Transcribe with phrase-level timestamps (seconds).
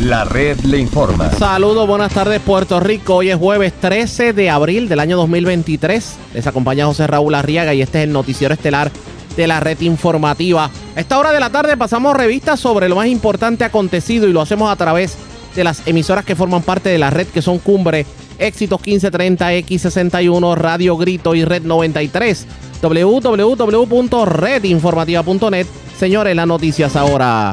[0.00, 1.30] La red le informa.
[1.32, 3.16] Saludos, buenas tardes Puerto Rico.
[3.16, 6.16] Hoy es jueves 13 de abril del año 2023.
[6.32, 8.90] Les acompaña José Raúl Arriaga y este es el noticiero estelar
[9.36, 10.70] de la red informativa.
[10.96, 14.40] A esta hora de la tarde pasamos revistas sobre lo más importante acontecido y lo
[14.40, 15.18] hacemos a través
[15.54, 18.06] de las emisoras que forman parte de la red que son Cumbre,
[18.38, 22.46] Éxitos 1530, X61, Radio Grito y Red 93.
[22.80, 25.66] www.redinformativa.net.
[25.98, 27.52] Señores, las noticias ahora.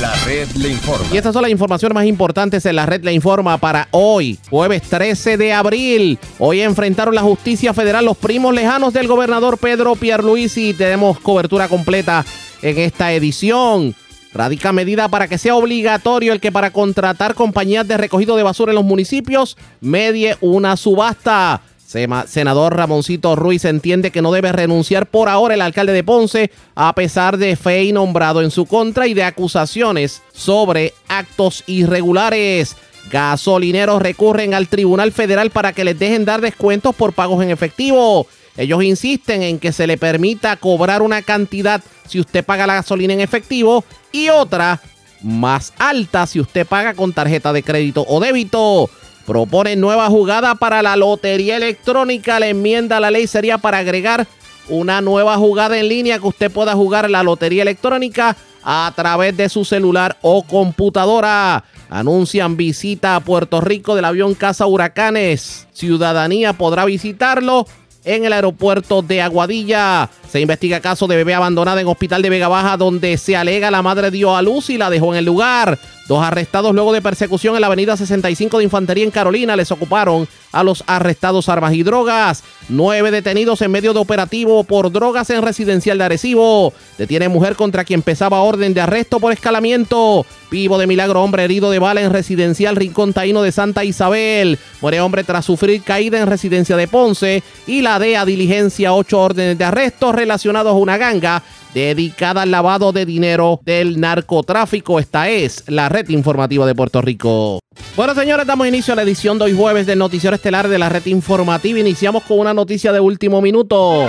[0.00, 1.06] La red le informa.
[1.10, 4.82] Y estas son las informaciones más importantes en la red Le Informa para hoy, jueves
[4.82, 6.18] 13 de abril.
[6.38, 10.74] Hoy enfrentaron la justicia federal los primos lejanos del gobernador Pedro Pierluisi.
[10.74, 12.26] Tenemos cobertura completa
[12.60, 13.94] en esta edición.
[14.34, 18.72] Radica medida para que sea obligatorio el que para contratar compañías de recogido de basura
[18.72, 21.62] en los municipios medie una subasta.
[21.86, 26.92] Senador Ramoncito Ruiz entiende que no debe renunciar por ahora el alcalde de Ponce a
[26.94, 32.76] pesar de fe nombrado en su contra y de acusaciones sobre actos irregulares.
[33.10, 38.26] Gasolineros recurren al Tribunal Federal para que les dejen dar descuentos por pagos en efectivo.
[38.56, 43.12] Ellos insisten en que se le permita cobrar una cantidad si usted paga la gasolina
[43.12, 44.80] en efectivo y otra
[45.22, 48.90] más alta si usted paga con tarjeta de crédito o débito.
[49.26, 52.38] Proponen nueva jugada para la lotería electrónica.
[52.38, 54.26] La enmienda a la ley sería para agregar
[54.68, 59.48] una nueva jugada en línea que usted pueda jugar la lotería electrónica a través de
[59.48, 61.64] su celular o computadora.
[61.90, 65.66] Anuncian visita a Puerto Rico del avión Casa Huracanes.
[65.72, 67.66] Ciudadanía podrá visitarlo
[68.06, 70.08] en el aeropuerto de Aguadilla.
[70.30, 73.82] Se investiga caso de bebé abandonada en hospital de Vega Baja donde se alega la
[73.82, 75.78] madre dio a luz y la dejó en el lugar.
[76.08, 80.28] Dos arrestados luego de persecución en la avenida 65 de Infantería en Carolina les ocuparon
[80.56, 82.42] a los arrestados armas y drogas.
[82.68, 86.72] Nueve detenidos en medio de operativo por drogas en residencial de Arecibo.
[86.98, 90.24] Detiene mujer contra quien pesaba orden de arresto por escalamiento.
[90.50, 94.58] Vivo de milagro, hombre herido de bala en residencial Rincón Taíno de Santa Isabel.
[94.80, 97.42] Muere hombre tras sufrir caída en residencia de Ponce.
[97.66, 101.42] Y la DEA diligencia ocho órdenes de arresto relacionados a una ganga
[101.74, 104.98] dedicada al lavado de dinero del narcotráfico.
[104.98, 107.60] Esta es la red informativa de Puerto Rico.
[107.96, 110.90] Bueno, señores, damos inicio a la edición de hoy jueves del Noticiero Estelar de la
[110.90, 111.78] red informativa.
[111.78, 114.06] Iniciamos con una noticia de último minuto.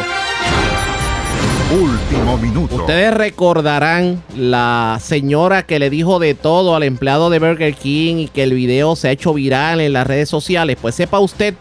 [1.72, 2.76] Último minuto.
[2.76, 8.28] Ustedes recordarán la señora que le dijo de todo al empleado de Burger King y
[8.28, 10.78] que el video se ha hecho viral en las redes sociales.
[10.82, 11.54] Pues sepa usted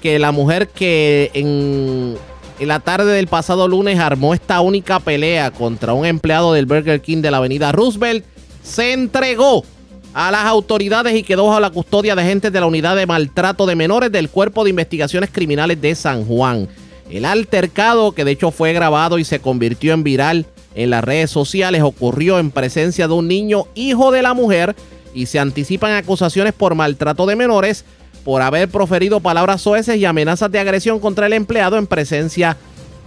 [0.00, 2.16] que la mujer que en,
[2.58, 7.02] en la tarde del pasado lunes armó esta única pelea contra un empleado del Burger
[7.02, 8.24] King de la avenida Roosevelt
[8.62, 9.64] se entregó
[10.12, 13.66] a las autoridades y quedó bajo la custodia de agentes de la unidad de maltrato
[13.66, 16.68] de menores del Cuerpo de Investigaciones Criminales de San Juan.
[17.10, 21.30] El altercado, que de hecho fue grabado y se convirtió en viral en las redes
[21.30, 24.76] sociales, ocurrió en presencia de un niño hijo de la mujer
[25.14, 27.84] y se anticipan acusaciones por maltrato de menores
[28.24, 32.56] por haber proferido palabras soeces y amenazas de agresión contra el empleado en presencia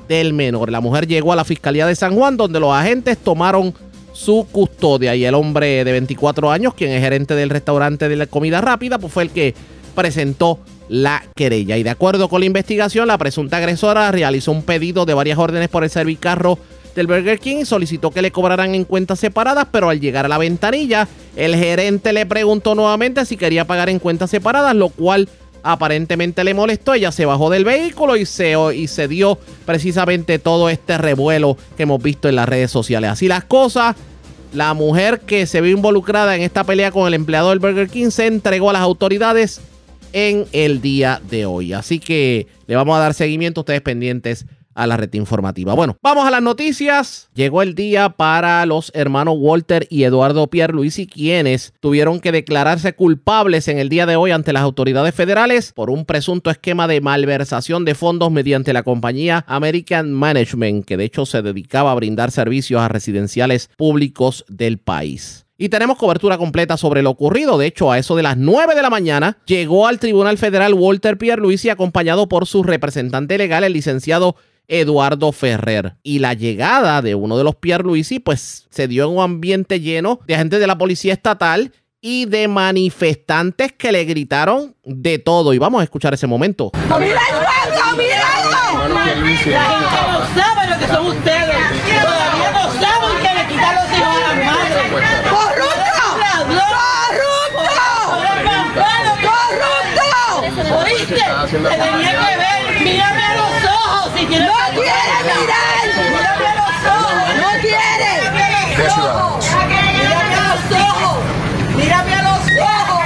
[0.07, 0.69] del menor.
[0.71, 3.73] La mujer llegó a la Fiscalía de San Juan donde los agentes tomaron
[4.13, 8.27] su custodia y el hombre de 24 años, quien es gerente del restaurante de la
[8.27, 9.53] comida rápida, pues fue el que
[9.95, 11.77] presentó la querella.
[11.77, 15.69] Y de acuerdo con la investigación, la presunta agresora realizó un pedido de varias órdenes
[15.69, 16.57] por el servicarro
[16.95, 20.29] del Burger King y solicitó que le cobraran en cuentas separadas, pero al llegar a
[20.29, 25.27] la ventanilla, el gerente le preguntó nuevamente si quería pagar en cuentas separadas, lo cual
[25.63, 26.93] aparentemente le molestó.
[26.93, 31.83] Ella se bajó del vehículo y se, y se dio precisamente todo este revuelo que
[31.83, 33.09] hemos visto en las redes sociales.
[33.09, 33.95] Así las cosas,
[34.53, 38.09] la mujer que se vio involucrada en esta pelea con el empleado del Burger King
[38.09, 39.61] se entregó a las autoridades
[40.11, 41.73] en el día de hoy.
[41.73, 44.45] Así que le vamos a dar seguimiento, ustedes pendientes
[44.75, 45.73] a la red informativa.
[45.73, 47.29] Bueno, vamos a las noticias.
[47.33, 53.67] Llegó el día para los hermanos Walter y Eduardo Pierluisi, quienes tuvieron que declararse culpables
[53.67, 57.85] en el día de hoy ante las autoridades federales por un presunto esquema de malversación
[57.85, 62.81] de fondos mediante la compañía American Management, que de hecho se dedicaba a brindar servicios
[62.81, 65.45] a residenciales públicos del país.
[65.57, 67.57] Y tenemos cobertura completa sobre lo ocurrido.
[67.57, 71.17] De hecho, a eso de las 9 de la mañana llegó al Tribunal Federal Walter
[71.17, 74.35] Pierluisi acompañado por su representante legal, el licenciado
[74.67, 75.95] Eduardo Ferrer.
[76.03, 80.19] Y la llegada de uno de los Pierluisi, pues se dio en un ambiente lleno
[80.27, 81.71] de agentes de la policía estatal
[82.01, 85.53] y de manifestantes que le gritaron de todo.
[85.53, 86.71] Y vamos a escuchar ese momento.
[86.99, 87.97] ¡Mira el fuego!
[87.97, 88.89] ¡Míralo!
[88.89, 91.55] La gente no sabe lo que son ustedes.
[92.03, 94.85] Todavía no saben que le quitan los hijos a las madres.
[95.29, 96.05] ¡Corrupto!
[100.53, 100.75] ¡Corrupto!
[100.77, 101.15] ¿Oíste?
[101.15, 102.83] Te tenía que ver.
[102.83, 103.22] Mírame
[104.23, 105.83] no quiere mirar.
[105.85, 106.03] No
[106.37, 107.27] quiere a los ojos.
[107.35, 108.11] No quiere.
[109.99, 111.23] Mírame a los ojos.
[111.75, 113.03] Mírame a los ojos.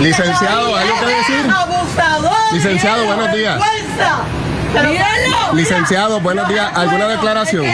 [0.00, 1.50] Licenciado, ¿algo que decir?
[1.54, 2.52] Abusador.
[2.52, 3.62] Licenciado, buenos días.
[5.54, 6.70] Licenciado, buenos días.
[6.74, 7.64] ¿Alguna declaración?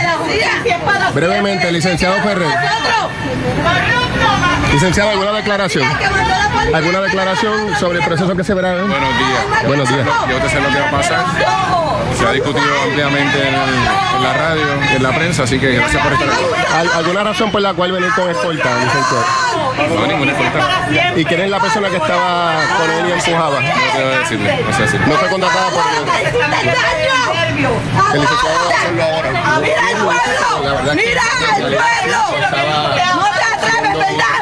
[1.14, 2.48] Brevemente, licenciado Ferrer.
[4.72, 5.84] Licenciado, ¿alguna declaración?
[6.74, 8.72] ¿Alguna declaración sobre el proceso que se verá?
[8.74, 9.66] Buenos días.
[9.66, 10.06] Buenos días.
[10.28, 11.24] Yo te sé lo que va a pasar.
[12.18, 14.64] Se ha discutido ampliamente en, en la radio,
[14.96, 16.44] en la prensa, así que gracias por estar aquí.
[16.76, 19.24] ¿Al- ¿Alguna razón por la cual venir con escolta, licenciado?
[19.94, 20.88] No, ninguna escolta.
[21.16, 23.60] ¿Y quién es la persona que estaba con él y empujaba?
[23.60, 25.06] No decirle, no sé decirle.
[25.06, 26.04] No fue contratada por el
[28.14, 28.78] ahora.
[29.60, 30.94] Mira verdad pueblo.
[30.94, 31.22] Mira
[31.56, 32.20] el pueblo.
[33.16, 34.38] No te atreves, ¿verdad?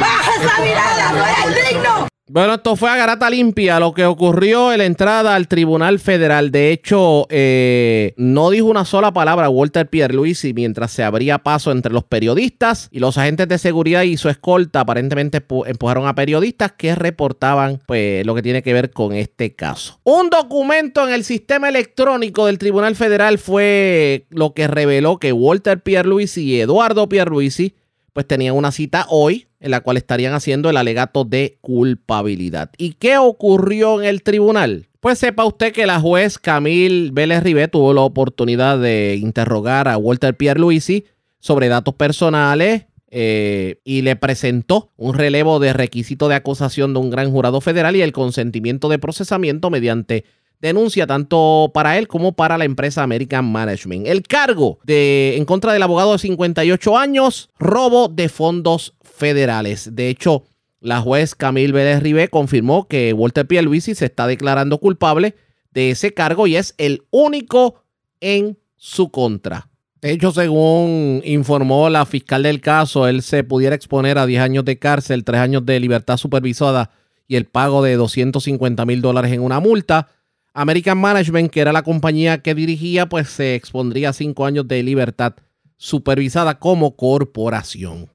[0.00, 2.08] Baja esa mirada, no eres digno.
[2.30, 6.50] Bueno, esto fue a garata limpia lo que ocurrió en la entrada al Tribunal Federal.
[6.50, 11.90] De hecho, eh, no dijo una sola palabra Walter Pierluisi mientras se abría paso entre
[11.90, 16.72] los periodistas y los agentes de seguridad y su escolta aparentemente pu- empujaron a periodistas
[16.72, 19.98] que reportaban pues, lo que tiene que ver con este caso.
[20.04, 25.80] Un documento en el sistema electrónico del Tribunal Federal fue lo que reveló que Walter
[25.82, 27.74] Pierluisi y Eduardo Pierluisi
[28.12, 32.70] pues tenían una cita hoy en la cual estarían haciendo el alegato de culpabilidad.
[32.78, 34.88] ¿Y qué ocurrió en el tribunal?
[35.00, 39.96] Pues sepa usted que la juez Camille Vélez Ribé tuvo la oportunidad de interrogar a
[39.96, 41.04] Walter Pierluisi
[41.38, 47.10] sobre datos personales eh, y le presentó un relevo de requisito de acusación de un
[47.10, 50.24] gran jurado federal y el consentimiento de procesamiento mediante
[50.60, 54.06] denuncia tanto para él como para la empresa American Management.
[54.06, 59.94] El cargo de en contra del abogado de 58 años, robo de fondos federales.
[59.94, 60.44] De hecho,
[60.80, 65.34] la juez Camille Vélez Ribé confirmó que Walter Pierluisi se está declarando culpable
[65.72, 67.82] de ese cargo y es el único
[68.20, 69.68] en su contra.
[70.00, 74.64] De hecho, según informó la fiscal del caso, él se pudiera exponer a 10 años
[74.64, 76.92] de cárcel, 3 años de libertad supervisada
[77.26, 80.08] y el pago de 250 mil dólares en una multa.
[80.54, 84.84] American Management, que era la compañía que dirigía, pues se expondría a 5 años de
[84.84, 85.34] libertad
[85.76, 88.10] supervisada como corporación.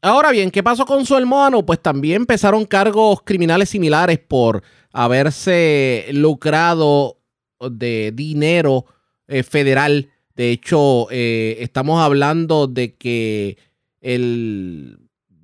[0.00, 1.66] Ahora bien, ¿qué pasó con su hermano?
[1.66, 4.62] Pues también empezaron cargos criminales similares por
[4.92, 7.18] haberse lucrado
[7.58, 8.86] de dinero
[9.26, 10.08] eh, federal.
[10.36, 13.58] De hecho, eh, estamos hablando de que
[14.00, 15.00] el,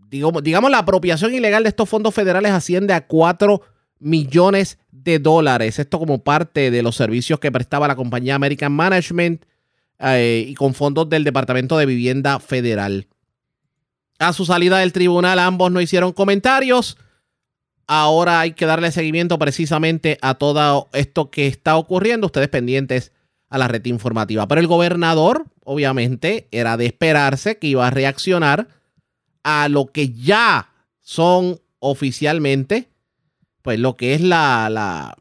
[0.09, 3.61] digamos, la apropiación ilegal de estos fondos federales asciende a 4
[3.99, 5.81] millones de dólares.
[5.81, 9.45] Esto como parte de los servicios que prestaba la compañía American Management
[9.99, 13.09] eh, y con fondos del Departamento de Vivienda Federal.
[14.19, 16.97] A su salida del tribunal ambos no hicieron comentarios.
[17.87, 22.27] Ahora hay que darle seguimiento precisamente a todo esto que está ocurriendo.
[22.27, 23.13] Ustedes pendientes
[23.49, 24.49] a la red informativa.
[24.49, 28.69] Pero el gobernador, obviamente, era de esperarse que iba a reaccionar
[29.43, 30.71] a lo que ya
[31.01, 32.89] son oficialmente,
[33.63, 35.17] pues lo que es la, la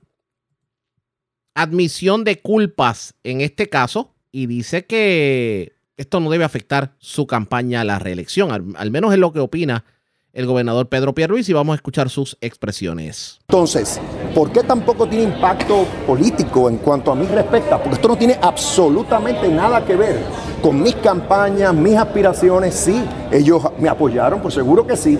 [1.54, 4.16] admisión de culpas en este caso.
[4.32, 8.52] Y dice que esto no debe afectar su campaña a la reelección.
[8.52, 9.86] Al, menos es lo que opina
[10.32, 13.40] el gobernador Pedro Pierluisi y vamos a escuchar sus expresiones.
[13.48, 14.02] Entonces,
[14.34, 17.78] ¿por qué tampoco tiene impacto político en cuanto a mí respecta?
[17.78, 20.20] Porque esto no tiene absolutamente nada que ver
[20.62, 22.74] con mis campañas, mis aspiraciones.
[22.74, 25.20] Sí, ellos me apoyaron, por seguro que sí,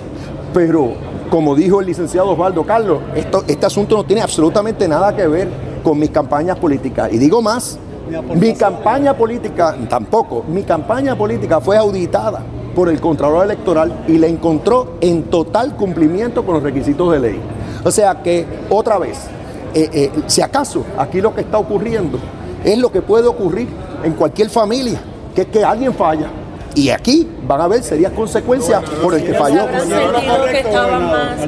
[0.52, 0.96] pero
[1.30, 5.48] como dijo el licenciado Osvaldo Carlos, este asunto no tiene absolutamente nada que ver
[5.84, 7.14] con mis campañas políticas.
[7.14, 7.78] Y digo más,
[8.36, 12.42] mi campaña política, tampoco, mi campaña política fue auditada
[12.76, 17.40] por el Contralor Electoral y la encontró en total cumplimiento con los requisitos de ley.
[17.84, 19.18] O sea que, otra vez,
[19.74, 22.20] eh, eh, si acaso aquí lo que está ocurriendo
[22.64, 23.68] es lo que puede ocurrir
[24.04, 25.02] en cualquier familia,
[25.36, 26.30] que es que alguien falla.
[26.76, 29.62] Y aquí van a haber serias consecuencias por el que falló.
[29.62, 31.44] habrán sentido que estaban más,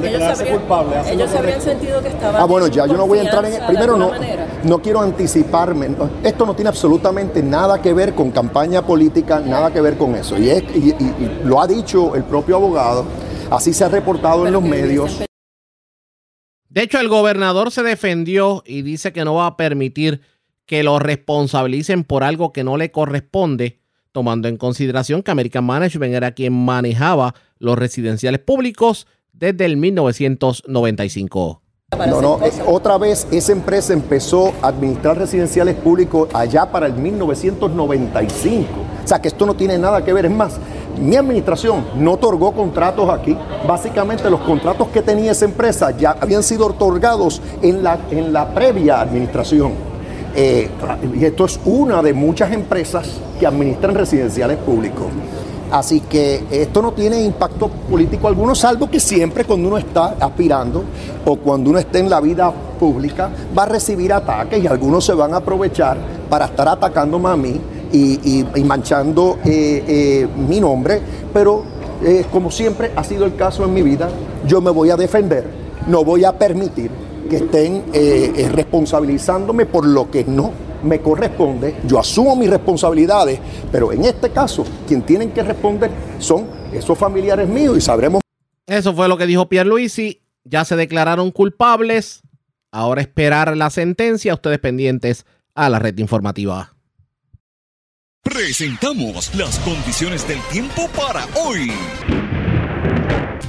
[1.10, 3.50] ellos se habrían, sentido que estaban Ah, bueno, ya yo no voy a entrar en...
[3.50, 4.12] confianza Primero, no,
[4.62, 5.88] no quiero anticiparme.
[6.22, 10.38] Esto no tiene absolutamente nada que ver con campaña política, nada que ver con eso.
[10.38, 13.04] Y, es- y- y- y lo ha dicho el propio abogado,
[13.50, 15.22] así se ha reportado en los medios.
[16.68, 20.20] De hecho, el gobernador se defendió y dice que no va a permitir
[20.66, 23.80] que lo responsabilicen por algo que no le corresponde,
[24.16, 31.60] tomando en consideración que American Management era quien manejaba los residenciales públicos desde el 1995.
[31.98, 36.94] No, no, eh, otra vez esa empresa empezó a administrar residenciales públicos allá para el
[36.94, 38.66] 1995.
[39.04, 40.24] O sea que esto no tiene nada que ver.
[40.24, 40.56] Es más,
[40.98, 43.36] mi administración no otorgó contratos aquí.
[43.68, 48.54] Básicamente los contratos que tenía esa empresa ya habían sido otorgados en la, en la
[48.54, 49.95] previa administración.
[50.38, 50.68] Eh,
[51.18, 53.08] y esto es una de muchas empresas
[53.40, 55.06] que administran residenciales públicos.
[55.70, 60.84] Así que esto no tiene impacto político alguno, salvo que siempre cuando uno está aspirando
[61.24, 65.14] o cuando uno esté en la vida pública va a recibir ataques y algunos se
[65.14, 65.96] van a aprovechar
[66.28, 67.60] para estar atacándome a mí
[67.92, 71.00] y, manchando eh, eh, mi nombre.
[71.32, 71.64] Pero
[72.30, 74.10] como siempre ha sido el caso en mi vida,
[74.46, 75.48] yo me voy a defender,
[75.86, 80.52] no voy a permitir que estén eh, eh, responsabilizándome por lo que no
[80.82, 81.76] me corresponde.
[81.84, 83.40] Yo asumo mis responsabilidades,
[83.70, 88.20] pero en este caso, quien tienen que responder son esos familiares míos y sabremos.
[88.66, 90.22] Eso fue lo que dijo Pierluisi.
[90.44, 92.22] Ya se declararon culpables.
[92.72, 94.34] Ahora esperar la sentencia.
[94.34, 96.76] Ustedes pendientes a la red informativa.
[98.22, 101.70] Presentamos las condiciones del tiempo para hoy.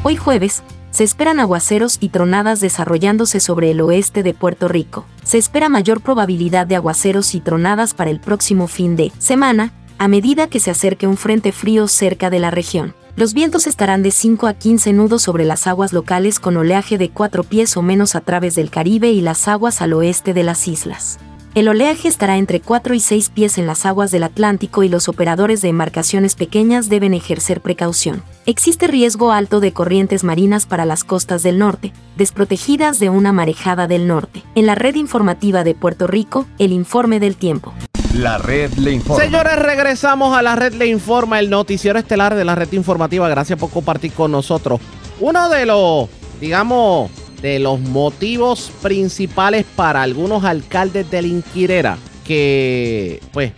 [0.04, 5.06] Hoy jueves, se esperan aguaceros y tronadas desarrollándose sobre el oeste de Puerto Rico.
[5.24, 10.08] Se espera mayor probabilidad de aguaceros y tronadas para el próximo fin de semana, a
[10.08, 12.94] medida que se acerque un frente frío cerca de la región.
[13.16, 17.10] Los vientos estarán de 5 a 15 nudos sobre las aguas locales con oleaje de
[17.10, 20.68] 4 pies o menos a través del Caribe y las aguas al oeste de las
[20.68, 21.18] islas.
[21.58, 25.10] El oleaje estará entre 4 y 6 pies en las aguas del Atlántico y los
[25.10, 28.22] operadores de embarcaciones pequeñas deben ejercer precaución.
[28.46, 33.88] Existe riesgo alto de corrientes marinas para las costas del norte, desprotegidas de una marejada
[33.88, 34.44] del norte.
[34.54, 37.74] En la red informativa de Puerto Rico, el informe del tiempo.
[38.14, 39.24] La red le informa.
[39.24, 43.28] Señores, regresamos a la red Le Informa, el noticiero estelar de la red informativa.
[43.30, 44.80] Gracias por compartir con nosotros.
[45.20, 46.08] Uno de los,
[46.40, 47.10] digamos,
[47.42, 53.54] de los motivos principales para algunos alcaldes de la Inquirera que, pues,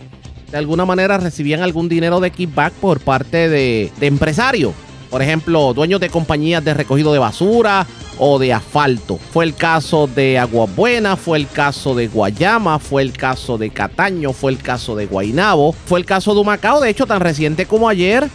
[0.50, 4.72] de alguna manera recibían algún dinero de kickback por parte de, de empresarios.
[5.10, 7.86] Por ejemplo, dueños de compañías de recogido de basura
[8.18, 9.18] o de asfalto.
[9.32, 14.32] Fue el caso de Aguabuena, fue el caso de Guayama, fue el caso de Cataño,
[14.32, 16.80] fue el caso de Guainabo, fue el caso de Humacao.
[16.80, 18.28] De hecho, tan reciente como ayer,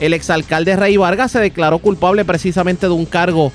[0.00, 3.52] el exalcalde Rey Vargas se declaró culpable precisamente de un cargo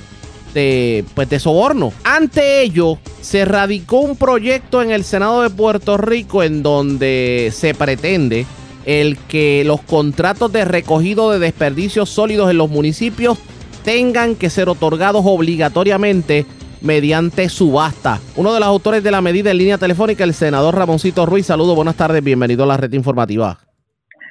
[1.14, 1.94] pues, de soborno.
[2.04, 7.74] Ante ello, se radicó un proyecto en el Senado de Puerto Rico en donde se
[7.74, 8.46] pretende
[8.86, 13.38] el que los contratos de recogido de desperdicios sólidos en los municipios
[13.84, 16.46] tengan que ser otorgados obligatoriamente
[16.82, 18.20] mediante subasta.
[18.36, 21.46] Uno de los autores de la medida en línea telefónica, el senador Ramoncito Ruiz.
[21.46, 23.67] Saludos, buenas tardes, bienvenido a la red informativa.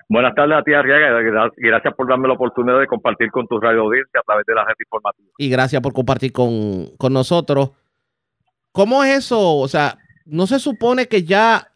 [0.09, 1.21] Buenas tardes a ti, Arriaga,
[1.57, 4.65] gracias por darme la oportunidad de compartir con tu radio audiencia a través de la
[4.65, 5.29] red informativa.
[5.39, 7.73] Y gracias por compartir con, con nosotros.
[8.71, 9.57] ¿Cómo es eso?
[9.57, 11.67] O sea, ¿no se supone que ya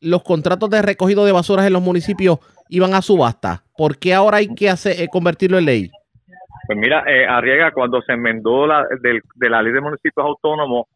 [0.00, 2.38] los contratos de recogido de basuras en los municipios
[2.70, 3.64] iban a subasta?
[3.76, 5.90] ¿Por qué ahora hay que hacer, eh, convertirlo en ley?
[6.66, 10.86] Pues mira, eh, Arriaga, cuando se enmendó la, del- de la ley de municipios autónomos,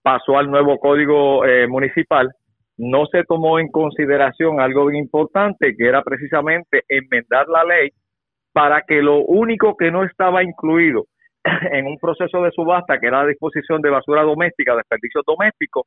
[0.00, 2.30] pasó al nuevo código eh, municipal,
[2.78, 7.90] no se tomó en consideración algo bien importante, que era precisamente enmendar la ley
[8.52, 11.06] para que lo único que no estaba incluido
[11.72, 15.84] en un proceso de subasta, que era la disposición de basura doméstica, desperdicios domésticos,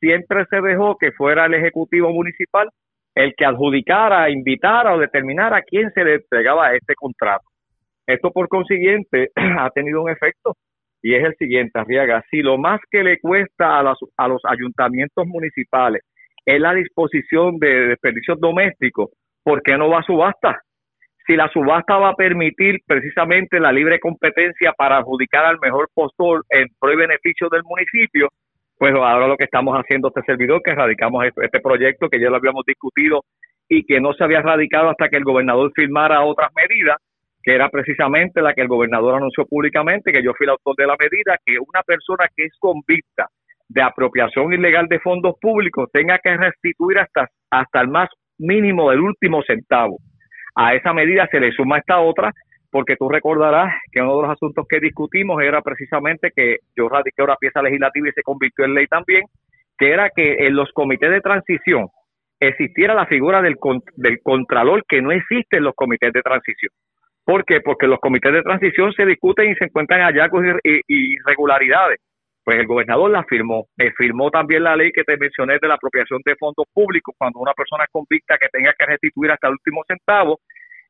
[0.00, 2.68] siempre se dejó que fuera el Ejecutivo Municipal
[3.14, 7.44] el que adjudicara, invitara o determinara quién se le entregaba este contrato.
[8.06, 10.54] Esto por consiguiente ha tenido un efecto
[11.02, 14.42] y es el siguiente, Arriaga, si lo más que le cuesta a, las- a los
[14.46, 16.02] ayuntamientos municipales
[16.44, 19.10] es la disposición de desperdicios domésticos,
[19.42, 20.60] ¿por qué no va a subasta?
[21.26, 26.44] Si la subasta va a permitir precisamente la libre competencia para adjudicar al mejor postor
[26.50, 28.28] en pro y beneficio del municipio,
[28.76, 32.28] pues ahora lo que estamos haciendo este servidor, que radicamos este, este proyecto que ya
[32.28, 33.22] lo habíamos discutido
[33.68, 36.98] y que no se había radicado hasta que el gobernador firmara otras medidas,
[37.42, 40.86] que era precisamente la que el gobernador anunció públicamente, que yo fui el autor de
[40.86, 43.28] la medida, que una persona que es convicta
[43.74, 49.00] de apropiación ilegal de fondos públicos tenga que restituir hasta, hasta el más mínimo del
[49.00, 49.98] último centavo.
[50.54, 52.32] A esa medida se le suma esta otra,
[52.70, 57.22] porque tú recordarás que uno de los asuntos que discutimos era precisamente que yo radiqué
[57.22, 59.22] una pieza legislativa y se convirtió en ley también,
[59.76, 61.88] que era que en los comités de transición
[62.38, 63.56] existiera la figura del,
[63.96, 66.70] del contralor que no existe en los comités de transición.
[67.24, 67.60] ¿Por qué?
[67.60, 71.98] Porque los comités de transición se discuten y se encuentran hallazgos y irregularidades.
[72.44, 73.68] Pues el gobernador la firmó.
[73.78, 77.40] Eh, firmó también la ley que te mencioné de la apropiación de fondos públicos cuando
[77.40, 80.40] una persona es convicta que tenga que restituir hasta el último centavo.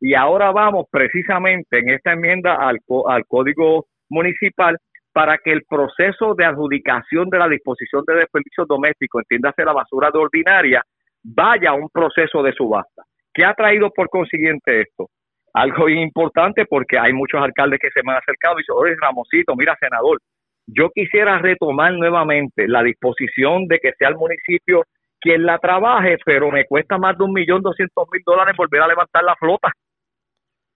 [0.01, 4.77] Y ahora vamos precisamente en esta enmienda al, al Código Municipal
[5.13, 10.11] para que el proceso de adjudicación de la disposición de desperdicios domésticos, entiéndase la basura
[10.11, 10.83] de ordinaria,
[11.23, 13.05] vaya a un proceso de subasta.
[13.33, 15.09] ¿Qué ha traído por consiguiente esto?
[15.53, 19.55] Algo importante porque hay muchos alcaldes que se me han acercado y dicen, oye Ramosito,
[19.55, 20.19] mira senador,
[20.67, 24.85] yo quisiera retomar nuevamente la disposición de que sea el municipio
[25.21, 28.89] quien la trabaje, pero me cuesta más de un millón doscientos mil dólares volver a
[28.89, 29.71] levantar la flota.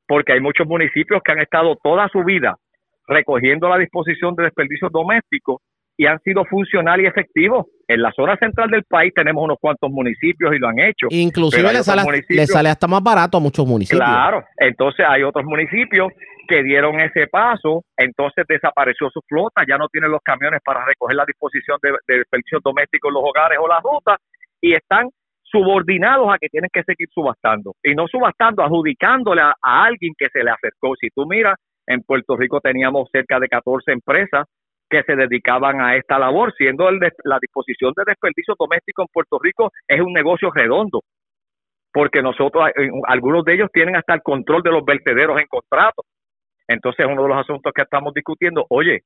[0.07, 2.57] porque hay muchos municipios que han estado toda su vida
[3.07, 5.61] recogiendo la disposición de desperdicios domésticos
[5.99, 7.67] y han sido funcionales y efectivos.
[7.89, 11.09] En la zona central del país tenemos unos cuantos municipios y lo han hecho.
[11.11, 14.01] Inclusive le sale, le sale hasta más barato a muchos municipios.
[14.01, 16.13] Claro, entonces hay otros municipios
[16.49, 21.17] que dieron ese paso, entonces desapareció su flota, ya no tienen los camiones para recoger
[21.17, 24.19] la disposición de, de desperdicios domésticos en los hogares o las rutas
[24.61, 25.09] y están
[25.45, 30.43] subordinados a que tienen que seguir subastando y no subastando, adjudicándole a, alguien que se
[30.45, 30.95] le acercó.
[31.01, 34.47] Si tú miras, en Puerto Rico teníamos cerca de 14 empresas
[34.91, 39.13] que se dedicaban a esta labor, siendo el de- la disposición de desperdicios domésticos en
[39.13, 41.03] Puerto Rico es un negocio redondo
[41.93, 46.03] porque nosotros, eh, algunos de ellos tienen hasta el control de los vertederos en contrato.
[46.69, 49.01] Entonces, uno de los asuntos que estamos discutiendo, oye,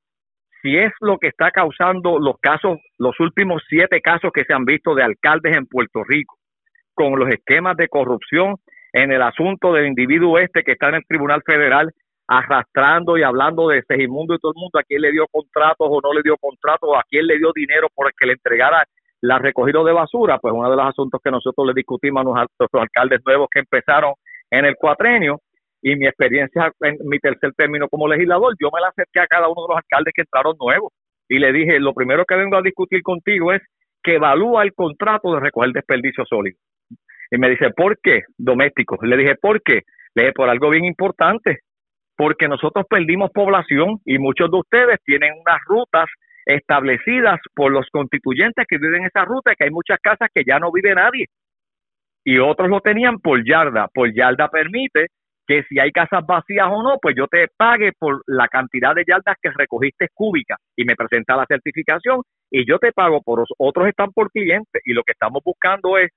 [0.60, 4.64] si es lo que está causando los casos, los últimos siete casos que se han
[4.64, 6.36] visto de alcaldes en Puerto Rico,
[6.94, 8.56] con los esquemas de corrupción
[8.92, 11.90] en el asunto del individuo este que está en el Tribunal Federal
[12.28, 16.00] arrastrando y hablando de Segimundo y todo el mundo, a quién le dio contratos o
[16.00, 18.84] no le dio contratos, a quién le dio dinero por el que le entregara
[19.20, 22.68] la recogida de basura, pues uno de los asuntos que nosotros le discutimos a nuestros
[22.82, 24.14] alcaldes nuevos que empezaron
[24.50, 25.40] en el cuatrenio
[25.82, 29.48] y mi experiencia en mi tercer término como legislador, yo me la acerqué a cada
[29.48, 30.92] uno de los alcaldes que entraron nuevos
[31.28, 33.62] y le dije, lo primero que vengo a discutir contigo es
[34.02, 36.58] que evalúa el contrato de recoger desperdicio sólido.
[37.30, 38.22] Y me dice, ¿por qué?
[38.36, 38.98] Doméstico.
[39.02, 39.82] Le dije, ¿por qué?
[40.14, 41.60] Le dije, por algo bien importante,
[42.16, 46.06] porque nosotros perdimos población y muchos de ustedes tienen unas rutas
[46.44, 50.58] establecidas por los constituyentes que viven en esa ruta, que hay muchas casas que ya
[50.58, 51.26] no vive nadie.
[52.24, 53.88] Y otros lo tenían por yarda.
[53.88, 55.06] Por yarda permite
[55.46, 59.04] que si hay casas vacías o no, pues yo te pague por la cantidad de
[59.06, 63.48] yardas que recogiste cúbicas y me presenta la certificación y yo te pago por los
[63.58, 66.10] otros están por cliente y lo que estamos buscando es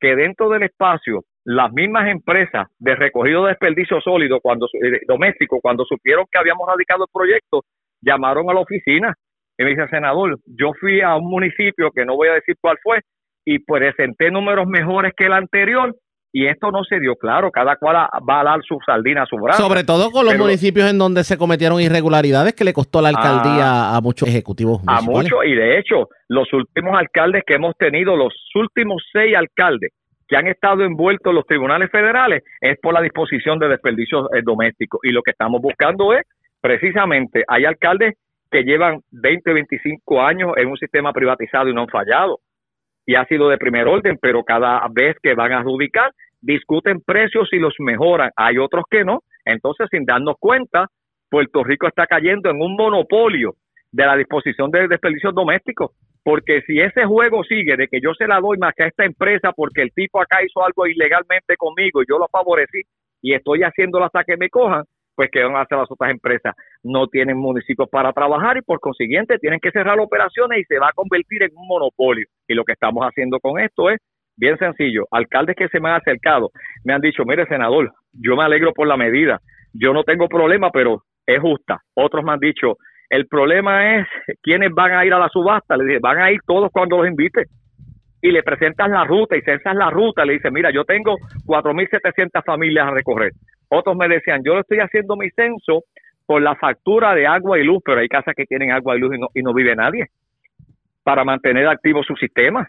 [0.00, 5.60] que dentro del espacio las mismas empresas de recogido de desperdicio sólido cuando eh, doméstico
[5.60, 7.64] cuando supieron que habíamos radicado el proyecto
[8.00, 9.14] llamaron a la oficina
[9.56, 12.76] y me dice senador yo fui a un municipio que no voy a decir cuál
[12.82, 13.00] fue
[13.44, 15.96] y presenté números mejores que el anterior
[16.42, 17.50] y esto no se dio claro.
[17.50, 20.34] Cada cual a- va a dar su sardina a su brazo Sobre todo con los
[20.34, 24.80] Pero- municipios en donde se cometieron irregularidades que le costó la alcaldía a muchos ejecutivos
[24.86, 25.30] a municipales.
[25.32, 29.90] muchos y de hecho los últimos alcaldes que hemos tenido, los últimos seis alcaldes
[30.28, 34.42] que han estado envueltos en los tribunales federales es por la disposición de desperdicios eh,
[34.44, 35.00] domésticos.
[35.02, 36.26] Y lo que estamos buscando es
[36.60, 38.14] precisamente hay alcaldes
[38.50, 42.40] que llevan 20, 25 años en un sistema privatizado y no han fallado.
[43.06, 47.48] Y ha sido de primer orden, pero cada vez que van a adjudicar discuten precios
[47.52, 48.30] y los mejoran.
[48.36, 49.20] Hay otros que no.
[49.44, 50.86] Entonces, sin darnos cuenta,
[51.30, 53.54] Puerto Rico está cayendo en un monopolio
[53.90, 55.92] de la disposición de desperdicios domésticos.
[56.22, 59.04] Porque si ese juego sigue de que yo se la doy más que a esta
[59.04, 62.82] empresa porque el tipo acá hizo algo ilegalmente conmigo y yo lo favorecí
[63.22, 66.54] y estoy haciendo hasta que me cojan, pues que van a hacer las otras empresas?
[66.82, 70.88] No tienen municipios para trabajar y por consiguiente tienen que cerrar operaciones y se va
[70.88, 72.26] a convertir en un monopolio.
[72.46, 73.98] Y lo que estamos haciendo con esto es
[74.38, 75.04] bien sencillo.
[75.10, 76.50] Alcaldes que se me han acercado
[76.84, 79.40] me han dicho, mire senador, yo me alegro por la medida,
[79.72, 81.78] yo no tengo problema, pero es justa.
[81.94, 82.76] Otros me han dicho,
[83.10, 84.06] el problema es
[84.42, 85.76] quiénes van a ir a la subasta.
[85.76, 87.44] Le dije, van a ir todos cuando los invite.
[88.20, 90.24] Y le presentas la ruta y censas la ruta.
[90.24, 93.32] Le dice, mira, yo tengo 4.700 familias a recorrer.
[93.68, 95.84] Otros me decían, yo estoy haciendo mi censo
[96.26, 99.14] por la factura de agua y luz, pero hay casas que tienen agua y luz
[99.14, 100.06] y no, y no vive nadie
[101.02, 102.68] para mantener activo su sistema.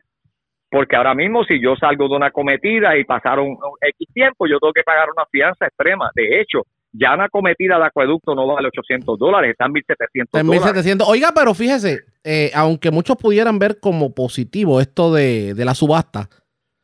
[0.69, 4.73] Porque ahora mismo si yo salgo de una cometida y pasaron X tiempo, yo tengo
[4.73, 6.11] que pagar una fianza extrema.
[6.13, 10.27] De hecho, ya una cometida de acueducto no vale 800 dólares, está en 1.700 En
[10.31, 10.63] dólares.
[10.63, 11.07] 1700.
[11.07, 16.29] Oiga, pero fíjese, eh, aunque muchos pudieran ver como positivo esto de, de la subasta,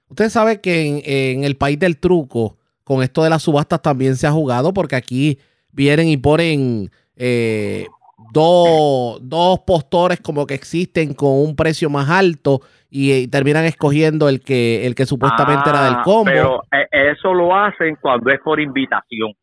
[0.10, 4.16] usted sabe que en, en el país del truco, con esto de las subastas también
[4.16, 5.40] se ha jugado, porque aquí
[5.72, 7.88] vienen y ponen eh,
[8.32, 14.30] dos, dos postores como que existen con un precio más alto y, eh, terminan escogiendo
[14.30, 16.26] el que, el que supuestamente era del Ah, combo.
[16.26, 19.34] Pero eh, eso lo hacen cuando es por invitación.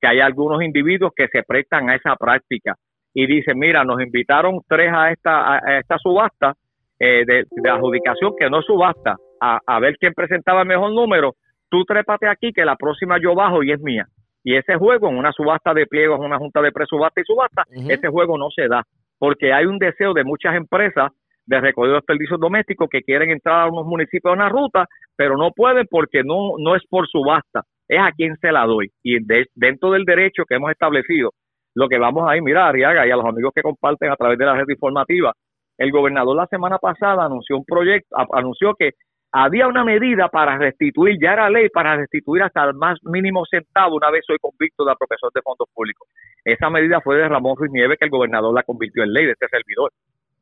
[0.00, 2.76] Que hay algunos individuos que se prestan a esa práctica
[3.14, 6.54] y dicen, mira, nos invitaron tres a esta, a esta subasta
[7.00, 10.92] eh, de, de adjudicación, que no es subasta, a, a ver quién presentaba el mejor
[10.92, 11.34] número.
[11.68, 14.06] Tú trépate aquí, que la próxima yo bajo y es mía.
[14.48, 17.64] Y ese juego en una subasta de pliegos, en una junta de presubasta y subasta,
[17.90, 18.82] ese juego no se da.
[19.18, 21.10] Porque hay un deseo de muchas empresas
[21.44, 25.36] de recogido de desperdicios domésticos que quieren entrar a unos municipios a una ruta, pero
[25.36, 28.88] no pueden porque no, no es por subasta, es a quien se la doy.
[29.02, 31.30] Y de- dentro del derecho que hemos establecido,
[31.74, 34.38] lo que vamos a ir, mira, Arriaga, y a los amigos que comparten a través
[34.38, 35.32] de la red informativa,
[35.76, 38.92] el gobernador la semana pasada anunció un proyecto, anunció que
[39.32, 43.96] había una medida para restituir, ya era ley para restituir hasta el más mínimo centavo
[43.96, 46.08] una vez soy convicto de apropiación de fondos públicos.
[46.44, 49.32] Esa medida fue de Ramón Ruiz Nieves que el gobernador la convirtió en ley de
[49.32, 49.92] este servidor.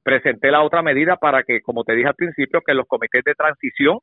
[0.03, 3.25] Presenté la otra medida para que, como te dije al principio, que en los comités
[3.25, 3.99] de transición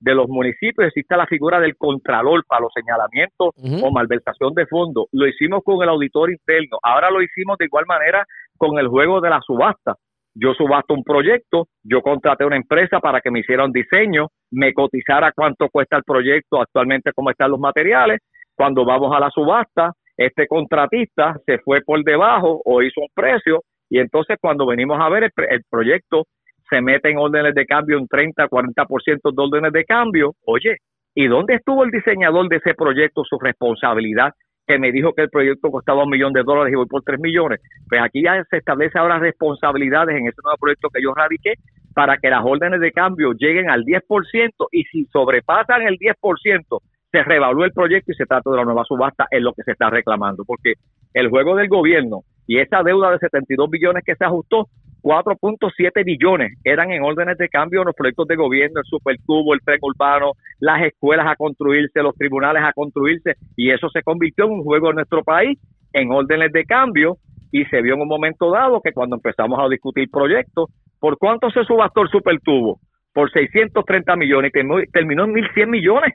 [0.00, 5.06] de los municipios exista la figura del contralor para los señalamientos o malversación de fondos.
[5.12, 6.78] Lo hicimos con el auditor interno.
[6.82, 8.26] Ahora lo hicimos de igual manera
[8.58, 9.96] con el juego de la subasta
[10.34, 14.72] yo subasto un proyecto, yo contraté una empresa para que me hiciera un diseño, me
[14.72, 18.20] cotizara cuánto cuesta el proyecto, actualmente cómo están los materiales.
[18.54, 23.62] Cuando vamos a la subasta, este contratista se fue por debajo o hizo un precio
[23.88, 26.24] y entonces cuando venimos a ver el, proyecto
[26.68, 30.34] se mete en órdenes de cambio un 30, 40% de órdenes de cambio.
[30.46, 30.76] Oye,
[31.14, 34.32] ¿y dónde estuvo el diseñador de ese proyecto, su responsabilidad?
[34.70, 37.18] Que me dijo que el proyecto costaba un millón de dólares y voy por tres
[37.18, 37.60] millones.
[37.88, 41.54] Pues aquí ya se establece ahora responsabilidades en ese nuevo proyecto que yo radiqué
[41.92, 46.80] para que las órdenes de cambio lleguen al 10% y si sobrepasan el 10%,
[47.10, 49.72] se revalúe el proyecto y se trata de la nueva subasta, es lo que se
[49.72, 50.74] está reclamando, porque
[51.14, 54.68] el juego del gobierno y esa deuda de 72 billones que se ajustó
[55.02, 59.60] 4.7 billones eran en órdenes de cambio en los proyectos de gobierno, el supertubo, el
[59.64, 64.52] tren urbano, las escuelas a construirse, los tribunales a construirse, y eso se convirtió en
[64.52, 65.58] un juego en nuestro país
[65.92, 67.16] en órdenes de cambio
[67.52, 71.50] y se vio en un momento dado que cuando empezamos a discutir proyectos, ¿por cuánto
[71.50, 72.78] se subastó el supertubo?
[73.12, 76.14] Por 630 millones y terminó en 1.100 millones.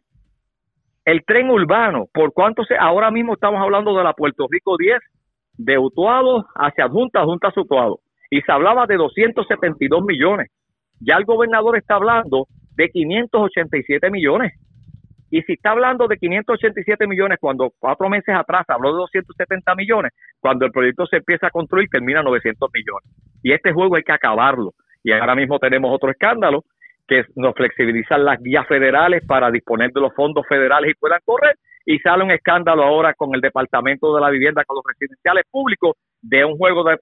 [1.04, 2.76] El tren urbano, ¿por cuánto se?
[2.78, 4.98] Ahora mismo estamos hablando de la Puerto Rico 10,
[5.58, 10.50] de Utuado hacia Junta, Junta a Utuado y se hablaba de 272 millones.
[11.00, 14.54] Ya el gobernador está hablando de 587 millones.
[15.32, 20.14] Y si está hablando de 587 millones cuando cuatro meses atrás habló de 270 millones,
[20.40, 23.10] cuando el proyecto se empieza a construir termina 900 millones.
[23.44, 24.72] Y este juego hay que acabarlo.
[25.04, 26.64] Y ahora mismo tenemos otro escándalo
[27.08, 31.56] que nos flexibilizan las guías federales para disponer de los fondos federales y puedan correr.
[31.86, 35.96] Y sale un escándalo ahora con el Departamento de la Vivienda, con los residenciales públicos,
[36.28, 36.98] de un juego de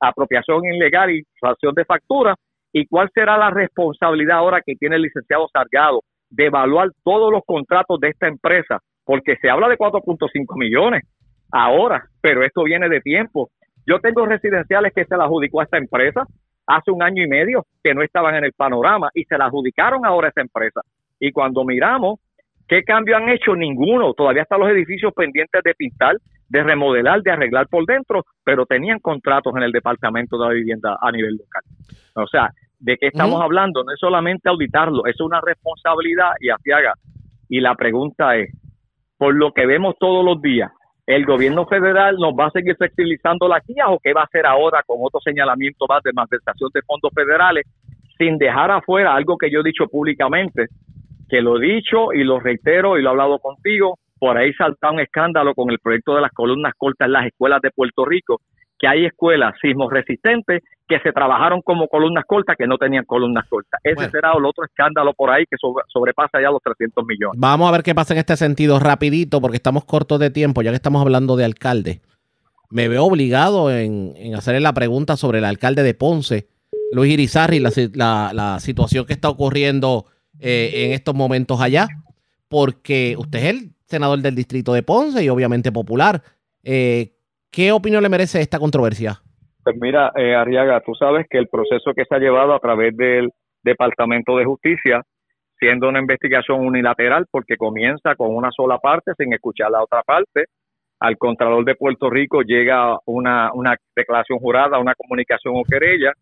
[0.00, 2.34] apropiación ilegal y sanción de factura
[2.72, 7.42] y cuál será la responsabilidad ahora que tiene el licenciado Sargado de evaluar todos los
[7.46, 11.04] contratos de esta empresa, porque se habla de 4.5 millones
[11.50, 13.48] ahora, pero esto viene de tiempo.
[13.86, 16.24] Yo tengo residenciales que se la adjudicó a esta empresa
[16.66, 20.04] hace un año y medio que no estaban en el panorama y se la adjudicaron
[20.04, 20.82] ahora a esta empresa.
[21.18, 22.20] Y cuando miramos,
[22.68, 23.54] ¿qué cambio han hecho?
[23.54, 24.12] Ninguno.
[24.12, 26.16] Todavía están los edificios pendientes de pintar,
[26.48, 30.96] de remodelar, de arreglar por dentro, pero tenían contratos en el Departamento de la Vivienda
[31.00, 31.62] a nivel local.
[32.14, 33.82] O sea, ¿de qué estamos hablando?
[33.84, 36.94] No es solamente auditarlo, es una responsabilidad y así haga.
[37.48, 38.50] Y la pregunta es,
[39.18, 40.70] por lo que vemos todos los días,
[41.06, 44.46] ¿el gobierno federal nos va a seguir flexibilizando las guías o qué va a hacer
[44.46, 47.64] ahora con otro señalamiento más de malversación de fondos federales
[48.18, 50.66] sin dejar afuera algo que yo he dicho públicamente,
[51.28, 54.90] que lo he dicho y lo reitero y lo he hablado contigo, por ahí salta
[54.90, 58.40] un escándalo con el proyecto de las columnas cortas en las escuelas de Puerto Rico,
[58.78, 63.46] que hay escuelas sismos resistentes que se trabajaron como columnas cortas que no tenían columnas
[63.48, 63.80] cortas.
[63.82, 65.56] Ese será el otro escándalo por ahí que
[65.88, 67.40] sobrepasa ya los 300 millones.
[67.40, 70.70] Vamos a ver qué pasa en este sentido rapidito porque estamos cortos de tiempo, ya
[70.70, 72.00] que estamos hablando de alcalde.
[72.70, 76.48] Me veo obligado en, hacerle la pregunta sobre el alcalde de Ponce,
[76.92, 80.06] Luis Irizarri, la, la, situación que está ocurriendo
[80.38, 81.88] eh, en estos momentos allá,
[82.48, 86.22] porque usted es el senador del distrito de Ponce y obviamente popular.
[86.62, 87.12] Eh,
[87.50, 89.20] ¿Qué opinión le merece esta controversia?
[89.64, 92.96] Pues mira, eh, Arriaga, tú sabes que el proceso que se ha llevado a través
[92.96, 93.30] del
[93.62, 95.02] Departamento de Justicia,
[95.58, 100.44] siendo una investigación unilateral, porque comienza con una sola parte sin escuchar la otra parte,
[101.00, 106.12] al Contralor de Puerto Rico llega una, una declaración jurada, una comunicación o querella,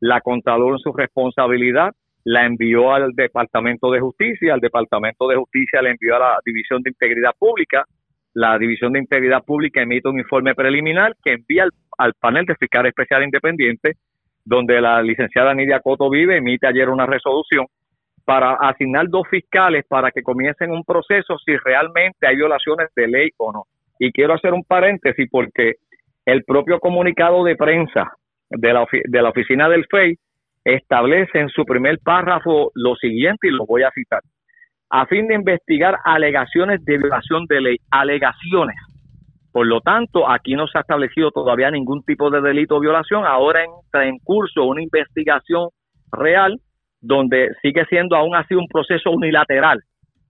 [0.00, 1.92] la Contralor en su responsabilidad
[2.24, 6.82] la envió al Departamento de Justicia, al Departamento de Justicia le envió a la División
[6.82, 7.84] de Integridad Pública,
[8.34, 12.86] la División de Integridad Pública emite un informe preliminar que envía al, panel de fiscal
[12.86, 13.92] especial independiente,
[14.44, 17.66] donde la licenciada Nidia Coto Vive emite ayer una resolución
[18.24, 23.30] para asignar dos fiscales para que comiencen un proceso si realmente hay violaciones de ley
[23.36, 23.64] o no.
[23.98, 25.74] Y quiero hacer un paréntesis porque
[26.26, 28.12] el propio comunicado de prensa
[28.50, 30.16] de la, de la oficina del FEI
[30.64, 34.22] establece en su primer párrafo lo siguiente y lo voy a citar.
[34.90, 38.76] A fin de investigar alegaciones de violación de ley, alegaciones.
[39.52, 43.24] Por lo tanto, aquí no se ha establecido todavía ningún tipo de delito o violación.
[43.24, 45.68] Ahora entra en curso una investigación
[46.10, 46.58] real
[47.00, 49.80] donde sigue siendo aún así un proceso unilateral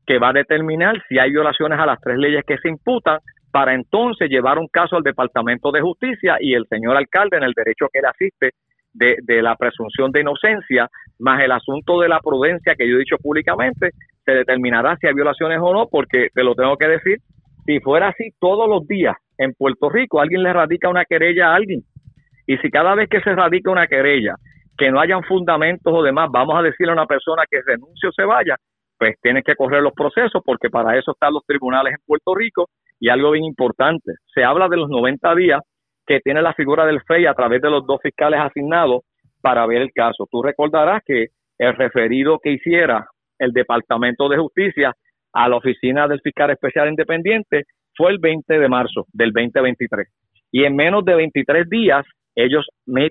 [0.07, 3.19] que va a determinar si hay violaciones a las tres leyes que se imputan
[3.51, 7.53] para entonces llevar un caso al Departamento de Justicia y el señor alcalde en el
[7.55, 8.51] derecho que le asiste
[8.95, 13.17] de, la presunción de inocencia, más el asunto de la prudencia que yo he dicho
[13.19, 13.91] públicamente,
[14.25, 17.19] se determinará si hay violaciones o no, porque te lo tengo que decir,
[17.67, 21.57] si fuera así todos los días en Puerto Rico, alguien le radica una querella a
[21.57, 21.83] alguien,
[22.47, 24.37] y si cada vez que se radica una querella,
[24.77, 28.13] que no hayan fundamentos o demás, vamos a decirle a una persona que renuncie o
[28.13, 28.57] se vaya,
[28.99, 32.69] pues tiene que correr los procesos, porque para eso están los tribunales en Puerto Rico,
[33.01, 35.61] y algo bien importante, se habla de los 90 días
[36.07, 39.03] que tiene la figura del FEI a través de los dos fiscales asignados
[39.41, 40.27] para ver el caso.
[40.31, 43.07] Tú recordarás que el referido que hiciera
[43.39, 44.93] el Departamento de Justicia
[45.33, 47.65] a la oficina del fiscal especial independiente
[47.97, 50.09] fue el 20 de marzo del 2023.
[50.53, 52.67] Y en menos de 23 días ellos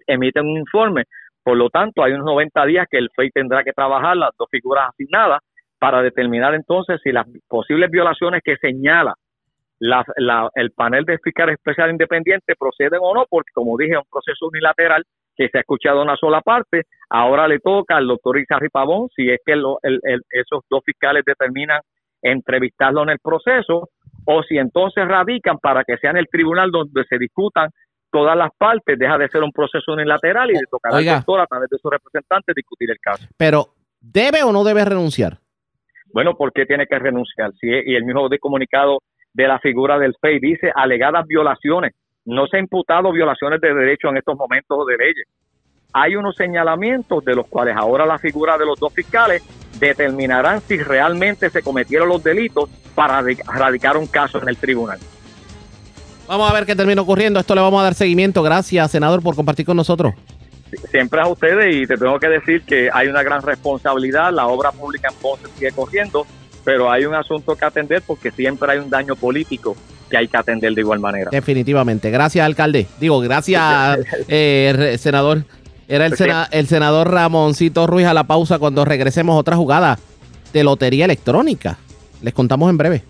[0.07, 1.03] emiten un informe.
[1.43, 4.47] Por lo tanto, hay unos 90 días que el FEI tendrá que trabajar las dos
[4.49, 5.41] figuras asignadas
[5.79, 9.15] para determinar entonces si las posibles violaciones que señala
[10.55, 14.47] el panel de fiscal especial independiente proceden o no, porque como dije, es un proceso
[14.47, 15.03] unilateral
[15.35, 19.29] que se ha escuchado una sola parte, ahora le toca al doctor Izarri Pavón, si
[19.29, 21.81] es que esos dos fiscales determinan
[22.21, 23.89] entrevistarlo en el proceso,
[24.25, 27.69] o si entonces radican para que sea en el tribunal donde se discutan
[28.11, 31.47] todas las partes, deja de ser un proceso unilateral y le tocará al doctor a
[31.47, 33.27] través de sus representantes discutir el caso.
[33.35, 35.39] Pero, ¿debe o no debe renunciar?
[36.13, 37.51] Bueno, ¿por qué tiene que renunciar?
[37.59, 38.99] Si, y el mismo de comunicado
[39.33, 41.93] de la figura del FEI dice alegadas violaciones.
[42.25, 45.27] No se ha imputado violaciones de derechos en estos momentos o de leyes.
[45.93, 49.43] Hay unos señalamientos de los cuales ahora la figura de los dos fiscales
[49.79, 54.99] determinarán si realmente se cometieron los delitos para radicar un caso en el tribunal.
[56.27, 57.39] Vamos a ver qué termina ocurriendo.
[57.39, 58.41] Esto le vamos a dar seguimiento.
[58.43, 60.13] Gracias, senador, por compartir con nosotros.
[60.89, 64.31] Siempre a ustedes y te tengo que decir que hay una gran responsabilidad.
[64.31, 66.25] La obra pública en Ponce sigue corriendo
[66.63, 69.75] pero hay un asunto que atender porque siempre hay un daño político
[70.09, 71.29] que hay que atender de igual manera.
[71.31, 72.11] Definitivamente.
[72.11, 72.87] Gracias, alcalde.
[72.99, 75.45] Digo, gracias, eh, senador.
[75.87, 76.15] Era el,
[76.51, 79.99] el senador Ramoncito Ruiz a la pausa cuando regresemos otra jugada
[80.53, 81.77] de lotería electrónica.
[82.21, 83.03] Les contamos en breve.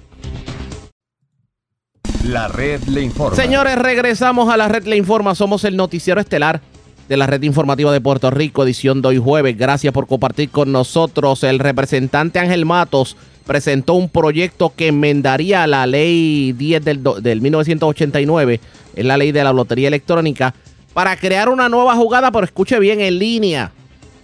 [2.25, 3.35] La red le informa.
[3.35, 5.35] Señores, regresamos a la red le informa.
[5.35, 6.61] Somos el noticiero estelar
[7.09, 9.57] de la red informativa de Puerto Rico, edición de hoy jueves.
[9.57, 11.43] Gracias por compartir con nosotros.
[11.43, 18.60] El representante Ángel Matos presentó un proyecto que enmendaría la ley 10 del, del 1989,
[18.95, 20.53] es la ley de la lotería electrónica,
[20.93, 23.71] para crear una nueva jugada, pero escuche bien, en línea,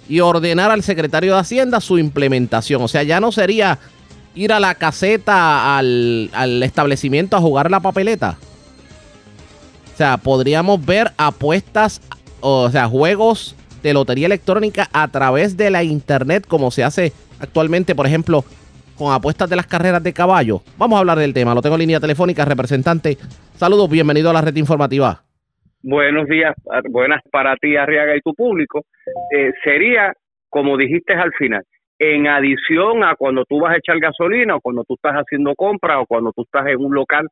[0.07, 2.81] y ordenar al secretario de Hacienda su implementación.
[2.81, 3.79] O sea, ya no sería
[4.35, 8.37] ir a la caseta, al, al establecimiento a jugar la papeleta.
[9.93, 12.01] O sea, podríamos ver apuestas,
[12.39, 17.95] o sea, juegos de lotería electrónica a través de la internet, como se hace actualmente,
[17.95, 18.45] por ejemplo,
[18.99, 20.59] con apuestas de las carreras de caballo.
[20.77, 21.55] Vamos a hablar del tema.
[21.55, 23.15] Lo tengo en línea telefónica, representante.
[23.55, 25.21] Saludos, bienvenido a la red informativa.
[25.81, 26.53] Buenos días,
[26.89, 28.81] buenas para ti, Arriaga, y tu público.
[29.31, 30.11] Eh, sería,
[30.49, 31.63] como dijiste al final,
[31.97, 35.99] en adición a cuando tú vas a echar gasolina o cuando tú estás haciendo compras
[36.01, 37.27] o cuando tú estás en un local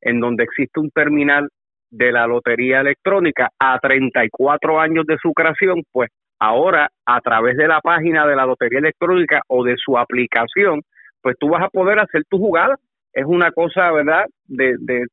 [0.00, 1.48] en donde existe un terminal
[1.90, 7.68] de la lotería electrónica a 34 años de su creación, pues ahora a través de
[7.68, 10.80] la página de la lotería electrónica o de su aplicación,
[11.22, 12.76] pues tú vas a poder hacer tu jugada.
[13.12, 15.06] Es una cosa, ¿verdad?, de, de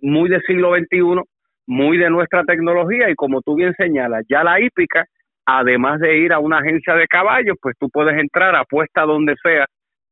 [0.00, 1.22] muy del siglo XXI,
[1.66, 5.04] muy de nuestra tecnología y como tú bien señalas, ya la hípica,
[5.44, 9.34] además de ir a una agencia de caballos, pues tú puedes entrar a apuesta donde
[9.42, 9.66] sea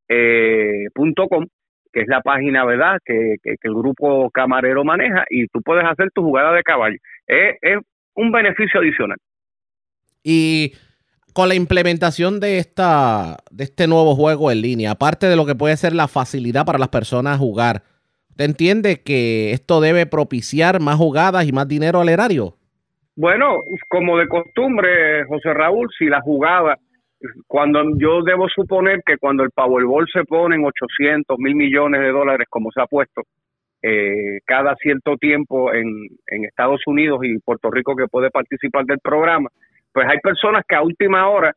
[0.09, 0.87] eh,
[1.29, 1.47] .com,
[1.93, 6.11] que es la página, ¿verdad?, que, que, el grupo camarero maneja y tú puedes hacer
[6.13, 6.97] tu jugada de caballo.
[7.27, 7.79] Es, es
[8.15, 9.19] un beneficio adicional.
[10.23, 10.73] Y
[11.35, 15.57] con la implementación de esta de este nuevo juego en línea, aparte de lo que
[15.57, 17.83] puede ser la facilidad para las personas jugar,
[18.37, 22.55] ¿te entiende que esto debe propiciar más jugadas y más dinero al erario?
[23.17, 26.79] Bueno, como de costumbre, José Raúl, si la jugada,
[27.49, 32.13] cuando yo debo suponer que cuando el Powerball se pone en 800 mil millones de
[32.13, 33.23] dólares, como se ha puesto
[33.83, 35.89] eh, cada cierto tiempo en,
[36.29, 39.51] en Estados Unidos y Puerto Rico que puede participar del programa,
[39.95, 41.55] pues hay personas que a última hora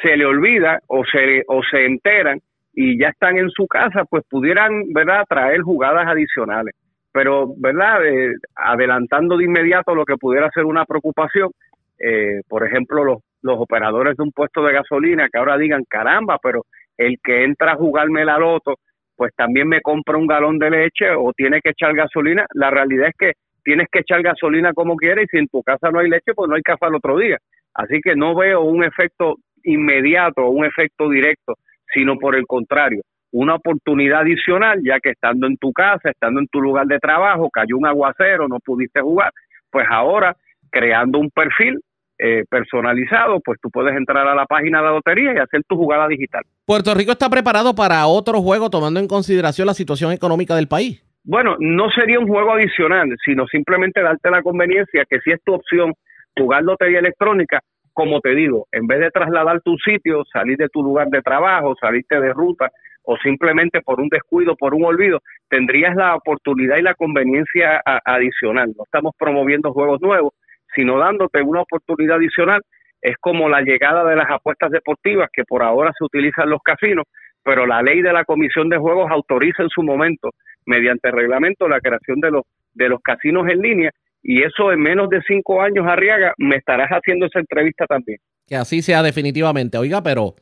[0.00, 2.38] se le olvida o se, o se enteran
[2.72, 6.74] y ya están en su casa, pues pudieran, ¿verdad?, traer jugadas adicionales.
[7.12, 11.50] Pero, ¿verdad?, eh, adelantando de inmediato lo que pudiera ser una preocupación,
[11.98, 16.38] eh, por ejemplo, los, los operadores de un puesto de gasolina que ahora digan, caramba,
[16.40, 16.62] pero
[16.96, 18.76] el que entra a jugarme la loto,
[19.16, 22.46] pues también me compra un galón de leche o tiene que echar gasolina.
[22.54, 23.32] La realidad es que
[23.64, 26.48] tienes que echar gasolina como quieras y si en tu casa no hay leche, pues
[26.48, 27.36] no hay café al otro día.
[27.74, 31.54] Así que no veo un efecto inmediato o un efecto directo,
[31.92, 33.02] sino por el contrario,
[33.32, 37.48] una oportunidad adicional, ya que estando en tu casa, estando en tu lugar de trabajo,
[37.50, 39.32] cayó un aguacero, no pudiste jugar,
[39.70, 40.36] pues ahora
[40.70, 41.80] creando un perfil
[42.18, 45.76] eh, personalizado, pues tú puedes entrar a la página de la lotería y hacer tu
[45.76, 46.42] jugada digital.
[46.66, 51.02] ¿Puerto Rico está preparado para otro juego tomando en consideración la situación económica del país?
[51.24, 55.54] Bueno, no sería un juego adicional, sino simplemente darte la conveniencia que si es tu
[55.54, 55.94] opción
[56.40, 57.60] jugar lotería electrónica,
[57.92, 61.74] como te digo, en vez de trasladar tu sitio, salir de tu lugar de trabajo,
[61.80, 62.70] salirte de ruta
[63.02, 68.72] o simplemente por un descuido, por un olvido, tendrías la oportunidad y la conveniencia adicional.
[68.76, 70.32] No estamos promoviendo juegos nuevos,
[70.74, 72.62] sino dándote una oportunidad adicional.
[73.02, 77.04] Es como la llegada de las apuestas deportivas que por ahora se utilizan los casinos,
[77.42, 80.30] pero la ley de la Comisión de Juegos autoriza en su momento,
[80.66, 83.90] mediante reglamento, la creación de los, de los casinos en línea
[84.22, 88.18] y eso en menos de cinco años, Arriaga, me estarás haciendo esa entrevista también.
[88.46, 89.78] Que así sea definitivamente.
[89.78, 90.34] Oiga, pero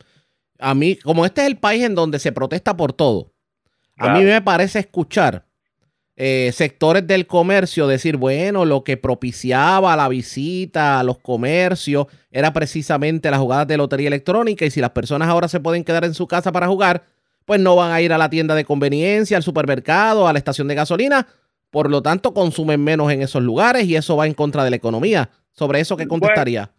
[0.59, 3.31] a mí, como este es el país en donde se protesta por todo,
[3.97, 5.45] a mí me parece escuchar
[6.21, 12.51] eh, sectores del comercio decir, bueno, lo que propiciaba la visita a los comercios era
[12.51, 16.13] precisamente las jugadas de lotería electrónica y si las personas ahora se pueden quedar en
[16.13, 17.03] su casa para jugar,
[17.45, 20.67] pues no van a ir a la tienda de conveniencia, al supermercado, a la estación
[20.67, 21.25] de gasolina,
[21.71, 24.75] por lo tanto consumen menos en esos lugares y eso va en contra de la
[24.75, 25.29] economía.
[25.51, 26.69] ¿Sobre eso qué contestaría?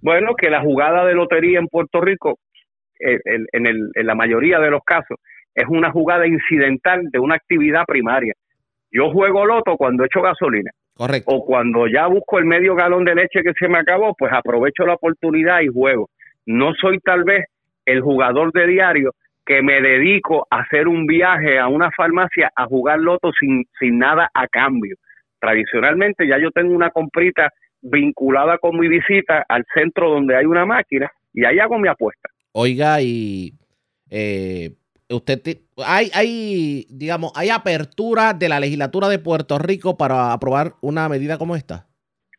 [0.00, 2.38] Bueno, que la jugada de lotería en Puerto Rico,
[3.00, 5.18] eh, en, en la mayoría de los casos,
[5.54, 8.34] es una jugada incidental de una actividad primaria.
[8.90, 10.70] Yo juego loto cuando echo gasolina.
[10.94, 11.30] Correcto.
[11.32, 14.84] O cuando ya busco el medio galón de leche que se me acabó, pues aprovecho
[14.84, 16.10] la oportunidad y juego.
[16.46, 17.46] No soy tal vez
[17.84, 19.12] el jugador de diario
[19.48, 23.98] que me dedico a hacer un viaje a una farmacia a jugar loto sin, sin
[23.98, 24.94] nada a cambio.
[25.40, 30.66] Tradicionalmente ya yo tengo una comprita vinculada con mi visita al centro donde hay una
[30.66, 32.28] máquina y ahí hago mi apuesta.
[32.52, 33.54] Oiga, y
[34.10, 34.72] eh,
[35.08, 35.40] usted
[35.78, 41.38] hay, hay, digamos, hay apertura de la legislatura de Puerto Rico para aprobar una medida
[41.38, 41.86] como esta.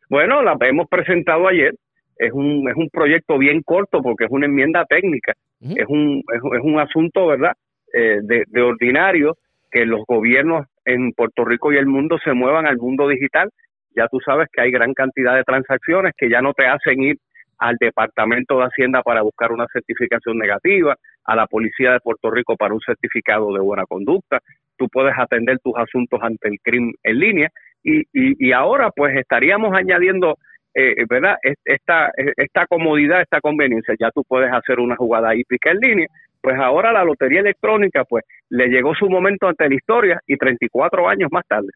[0.08, 1.74] Bueno, la hemos presentado ayer.
[2.16, 5.32] Es un, es un proyecto bien corto porque es una enmienda técnica.
[5.60, 7.52] Es, un, es, un asunto, ¿verdad?
[7.92, 9.36] Eh, de, ordinario
[9.70, 13.50] que los gobiernos en Puerto Rico y el mundo se muevan al mundo digital.
[13.94, 17.16] Ya tú sabes que hay gran cantidad de transacciones que ya no te hacen ir
[17.58, 22.56] al Departamento de Hacienda para buscar una certificación negativa, a la Policía de Puerto Rico
[22.56, 24.40] para un certificado de buena conducta,
[24.76, 27.48] tú puedes atender tus asuntos ante el crimen en línea
[27.82, 30.36] y, y, ahora pues estaríamos añadiendo,
[30.74, 31.36] eh, ¿verdad?
[31.64, 36.06] Esta, esta comodidad, esta conveniencia, ya tú puedes hacer una jugada hípica en línea,
[36.40, 41.08] pues ahora la lotería electrónica pues le llegó su momento ante la historia y 34
[41.08, 41.68] años más tarde.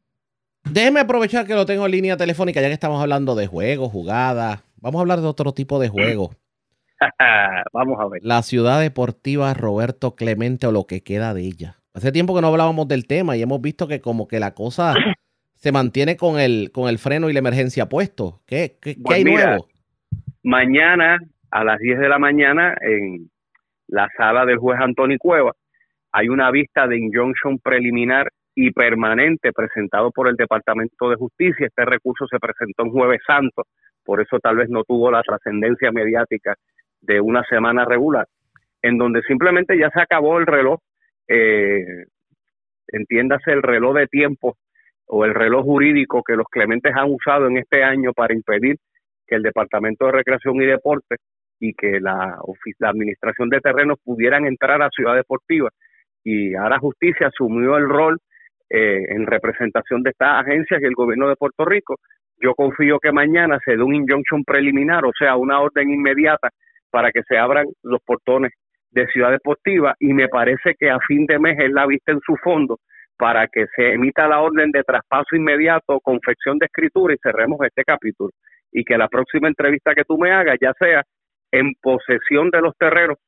[0.65, 4.65] Déjeme aprovechar que lo tengo en línea telefónica ya que estamos hablando de juegos, jugadas,
[4.85, 6.35] Vamos a hablar de otro tipo de juego.
[7.73, 8.21] Vamos a ver.
[8.23, 11.79] La ciudad deportiva Roberto Clemente o lo que queda de ella.
[11.95, 14.93] Hace tiempo que no hablábamos del tema y hemos visto que como que la cosa
[15.65, 18.43] se mantiene con el, con el freno y la emergencia puesto.
[18.47, 19.67] ¿Qué, qué, pues hay nuevo?
[20.43, 21.17] Mañana
[21.51, 23.31] a las 10 de la mañana en
[23.87, 25.53] la sala del juez Antonio Cueva
[26.13, 31.67] hay una vista de injunction preliminar y permanente presentado por el Departamento de Justicia.
[31.67, 33.63] Este recurso se presentó en jueves santo
[34.05, 36.57] por eso tal vez no tuvo la trascendencia mediática
[37.01, 38.27] de una semana regular,
[38.83, 40.79] en donde simplemente ya se acabó el reloj,
[41.27, 42.05] eh,
[42.89, 44.59] entiéndase el reloj de tiempo
[45.07, 48.77] o el reloj jurídico que los clementes han usado en este año para impedir
[49.27, 51.17] que el Departamento de Recreación y Deporte
[51.61, 52.39] y que la,
[52.79, 55.71] la Administración de Terrenos pudieran entrar a Ciudad Deportiva.
[56.23, 58.19] Y ahora Justicia asumió el rol
[58.71, 61.97] eh, en representación de estas agencias y el gobierno de Puerto Rico
[62.41, 66.51] yo confío que mañana se dé un injunction preliminar, o sea, una orden inmediata
[66.91, 68.53] para que se abran los portones
[68.91, 72.21] de Ciudad Deportiva y me parece que a fin de mes él la vista en
[72.21, 72.79] su fondo
[73.17, 77.85] para que se emita la orden de traspaso inmediato, confección de escritura y cerremos este
[77.85, 78.31] capítulo.
[78.73, 81.03] Y que la próxima entrevista que tú me hagas ya sea
[81.53, 83.19] en posesión de los terrenos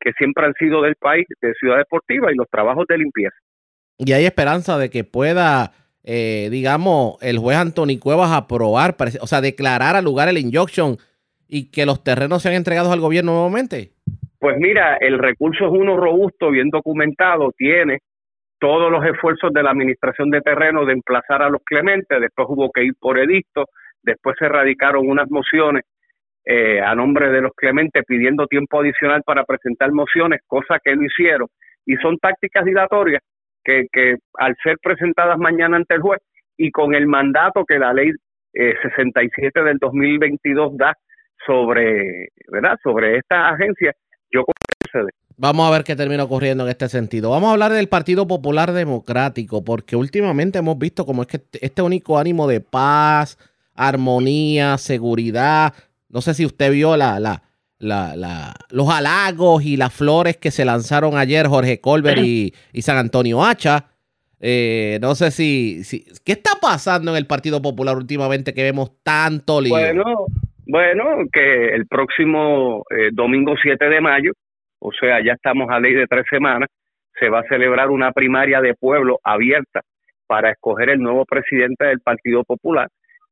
[0.00, 3.36] que siempre han sido del país, de Ciudad Deportiva y los trabajos de limpieza.
[3.98, 5.72] Y hay esperanza de que pueda
[6.04, 10.96] eh, digamos, el juez Anthony Cuevas aprobar, o sea, declarar al lugar el injunction
[11.48, 13.92] y que los terrenos sean entregados al gobierno nuevamente?
[14.38, 17.98] Pues mira, el recurso es uno robusto, bien documentado, tiene
[18.62, 22.70] todos los esfuerzos de la administración de terreno de emplazar a los clementes, después hubo
[22.70, 23.64] que ir por edicto,
[24.04, 25.82] después se radicaron unas mociones
[26.44, 31.04] eh, a nombre de los clementes pidiendo tiempo adicional para presentar mociones, cosa que no
[31.04, 31.48] hicieron,
[31.84, 33.20] y son tácticas dilatorias
[33.64, 36.20] que, que al ser presentadas mañana ante el juez
[36.56, 38.12] y con el mandato que la ley
[38.54, 40.94] eh, 67 del 2022 da
[41.44, 42.78] sobre, ¿verdad?
[42.80, 43.92] Sobre esta agencia,
[44.30, 44.44] yo
[45.36, 47.30] Vamos a ver qué termina ocurriendo en este sentido.
[47.30, 51.82] Vamos a hablar del Partido Popular Democrático, porque últimamente hemos visto como es que este
[51.82, 53.38] único ánimo de paz,
[53.74, 55.74] armonía, seguridad,
[56.08, 57.42] No sé si usted vio la, la,
[57.78, 62.98] la, los halagos y las flores que se lanzaron ayer Jorge Colbert y, y San
[62.98, 63.86] Antonio Hacha.
[64.40, 66.04] Eh, no sé si, si...
[66.24, 69.70] ¿Qué está pasando en el Partido Popular últimamente que vemos tanto lío?
[69.70, 70.04] Bueno,
[70.66, 74.32] bueno, que el próximo eh, domingo 7 de mayo,
[74.82, 76.68] o sea, ya estamos a ley de tres semanas,
[77.18, 79.80] se va a celebrar una primaria de pueblo abierta
[80.26, 82.88] para escoger el nuevo presidente del Partido Popular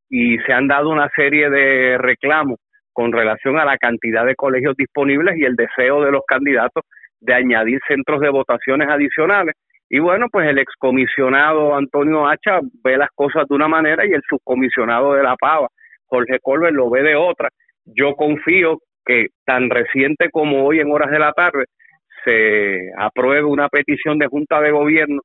[0.09, 2.61] y se han dado una serie de reclamos
[2.93, 6.85] con relación a la cantidad de colegios disponibles y el deseo de los candidatos
[7.21, 9.55] de añadir centros de votaciones adicionales.
[9.89, 14.23] Y bueno, pues el excomisionado Antonio Hacha ve las cosas de una manera y el
[14.29, 15.69] subcomisionado de la Pava,
[16.07, 17.49] Jorge Colbert, lo ve de otra.
[17.85, 21.65] Yo confío que tan reciente como hoy en horas de la tarde
[22.25, 25.21] se apruebe una petición de Junta de Gobierno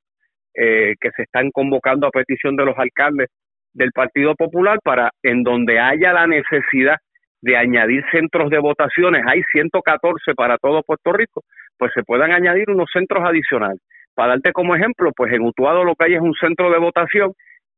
[0.54, 3.28] eh, que se están convocando a petición de los alcaldes
[3.74, 6.96] del Partido Popular para en donde haya la necesidad
[7.42, 11.42] de añadir centros de votaciones, hay 114 para todo Puerto Rico,
[11.78, 13.80] pues se puedan añadir unos centros adicionales.
[14.14, 17.32] Para darte como ejemplo, pues en Utuado lo que hay es un centro de votación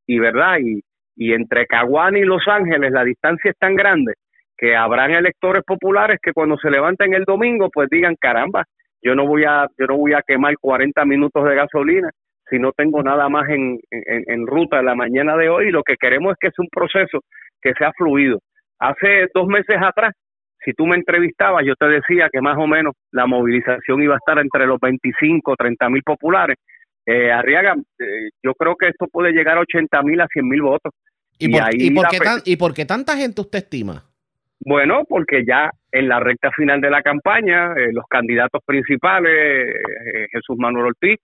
[0.06, 0.80] y verdad y,
[1.16, 4.14] y entre Caguán y Los Ángeles la distancia es tan grande
[4.58, 8.64] que habrán electores populares que cuando se levanten el domingo pues digan caramba
[9.00, 12.10] yo no voy a yo no voy a quemar 40 minutos de gasolina
[12.50, 15.94] si no tengo nada más en, en, en ruta la mañana de hoy lo que
[15.96, 17.20] queremos es que sea un proceso
[17.60, 18.38] que sea fluido.
[18.80, 20.12] Hace dos meses atrás
[20.64, 24.18] si tú me entrevistabas yo te decía que más o menos la movilización iba a
[24.18, 26.56] estar entre los 25 30 mil populares.
[27.06, 30.62] Eh, Arriaga eh, yo creo que esto puede llegar a 80 mil a 100 mil
[30.62, 30.92] votos.
[31.38, 34.02] ¿Y por, ahí y por la qué tan- ¿Y por qué tanta gente usted estima?
[34.60, 40.26] Bueno, porque ya en la recta final de la campaña, eh, los candidatos principales, eh,
[40.32, 41.18] Jesús Manuel Ortiz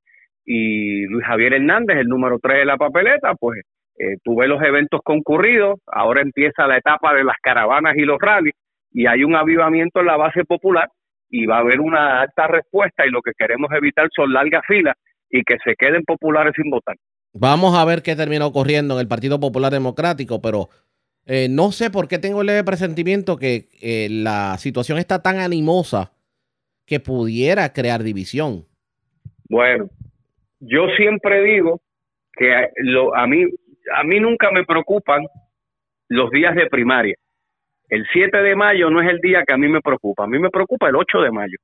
[0.45, 3.63] y Luis Javier Hernández, el número 3 de la papeleta, pues
[3.99, 8.55] eh, tuve los eventos concurridos, ahora empieza la etapa de las caravanas y los rallies,
[8.93, 10.89] y hay un avivamiento en la base popular,
[11.29, 14.97] y va a haber una alta respuesta, y lo que queremos evitar son largas filas
[15.31, 16.97] y que se queden populares sin votar.
[17.33, 20.69] Vamos a ver qué termina ocurriendo en el Partido Popular Democrático, pero
[21.27, 25.39] eh, no sé por qué tengo el leve presentimiento que eh, la situación está tan
[25.39, 26.13] animosa
[26.87, 28.65] que pudiera crear división.
[29.49, 29.89] Bueno,
[30.61, 31.81] yo siempre digo
[32.33, 33.45] que a mí
[33.93, 35.27] a mí nunca me preocupan
[36.09, 37.17] los días de primaria.
[37.89, 40.39] El 7 de mayo no es el día que a mí me preocupa, a mí
[40.39, 41.59] me preocupa el 8 de mayo,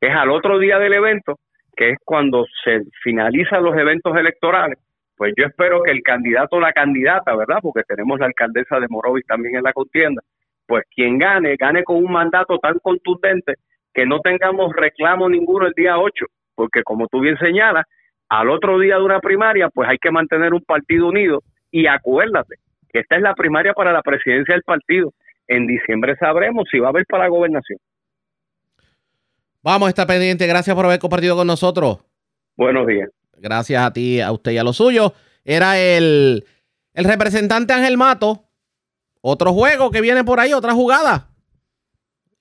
[0.00, 1.38] que es al otro día del evento,
[1.76, 4.78] que es cuando se finalizan los eventos electorales.
[5.18, 7.58] Pues yo espero que el candidato o la candidata, ¿verdad?
[7.60, 10.22] Porque tenemos la alcaldesa de Morovis también en la contienda,
[10.64, 13.54] pues quien gane, gane con un mandato tan contundente
[13.92, 17.84] que no tengamos reclamo ninguno el día 8, porque como tú bien señalas,
[18.28, 21.42] al otro día de una primaria, pues hay que mantener un partido unido
[21.72, 22.56] y acuérdate
[22.88, 25.12] que esta es la primaria para la presidencia del partido.
[25.48, 27.80] En diciembre sabremos si va a haber para la gobernación.
[29.64, 30.46] Vamos a estar pendiente.
[30.46, 32.04] Gracias por haber compartido con nosotros.
[32.56, 33.10] Buenos días.
[33.40, 35.14] Gracias a ti, a usted y a lo suyo.
[35.44, 36.44] Era el,
[36.94, 38.44] el representante Ángel Mato.
[39.20, 41.30] Otro juego que viene por ahí, otra jugada.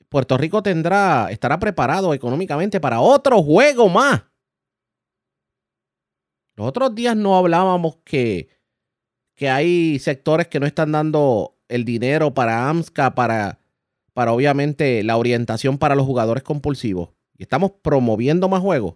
[0.09, 4.23] Puerto Rico tendrá, estará preparado económicamente para otro juego más.
[6.55, 8.49] Los otros días no hablábamos que,
[9.35, 13.59] que hay sectores que no están dando el dinero para AMSCA, para,
[14.13, 17.09] para obviamente la orientación para los jugadores compulsivos.
[17.37, 18.95] Y estamos promoviendo más juegos.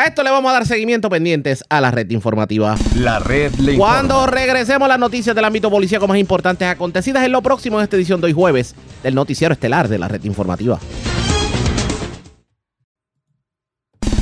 [0.00, 2.74] A esto le vamos a dar seguimiento pendientes a la red informativa.
[2.96, 3.96] La red le informa.
[3.96, 7.96] Cuando regresemos las noticias del ámbito policíaco más importantes acontecidas en lo próximo de esta
[7.96, 10.78] edición de hoy jueves del noticiero estelar de la red informativa.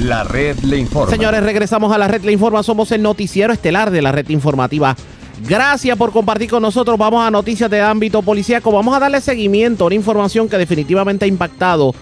[0.00, 1.12] La red le informa.
[1.12, 2.64] Señores, regresamos a la red le informa.
[2.64, 4.96] Somos el noticiero estelar de la red informativa.
[5.48, 6.98] Gracias por compartir con nosotros.
[6.98, 8.72] Vamos a noticias de ámbito policíaco.
[8.72, 11.94] Vamos a darle seguimiento a una información que definitivamente ha impactado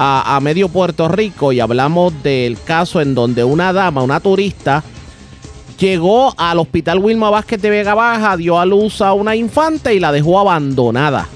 [0.00, 4.84] a, medio Puerto Rico y hablamos del caso en donde una dama, una turista,
[5.76, 9.98] llegó al hospital Wilma Vázquez de Vega Baja, dio a luz a una infante y
[9.98, 11.26] la dejó abandonada.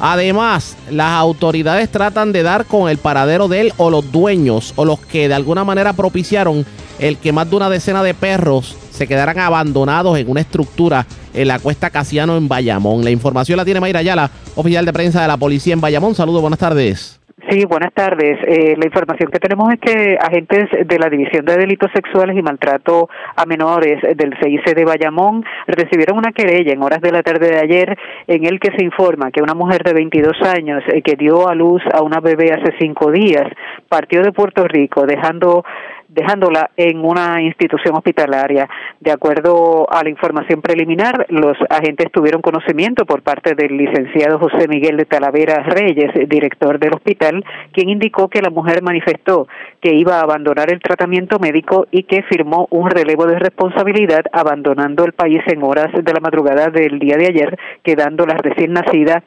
[0.00, 4.84] Además, las autoridades tratan de dar con el paradero de él o los dueños o
[4.84, 6.66] los que de alguna manera propiciaron
[6.98, 11.48] el que más de una decena de perros se quedaran abandonados en una estructura en
[11.48, 13.02] la cuesta Casiano en Bayamón.
[13.02, 16.14] La información la tiene Mayra Ayala, oficial de prensa de la policía en Bayamón.
[16.14, 17.17] Saludos, buenas tardes.
[17.50, 18.38] Sí, buenas tardes.
[18.46, 22.42] Eh, la información que tenemos es que agentes de la División de Delitos Sexuales y
[22.42, 27.48] Maltrato a Menores del CIC de Bayamón recibieron una querella en horas de la tarde
[27.48, 31.16] de ayer en el que se informa que una mujer de 22 años eh, que
[31.16, 33.46] dio a luz a una bebé hace cinco días
[33.88, 35.64] partió de Puerto Rico dejando
[36.08, 38.68] dejándola en una institución hospitalaria.
[39.00, 44.68] De acuerdo a la información preliminar, los agentes tuvieron conocimiento por parte del licenciado José
[44.68, 49.46] Miguel de Talavera Reyes, director del hospital, quien indicó que la mujer manifestó
[49.80, 55.04] que iba a abandonar el tratamiento médico y que firmó un relevo de responsabilidad abandonando
[55.04, 59.22] el país en horas de la madrugada del día de ayer, quedando la recién nacida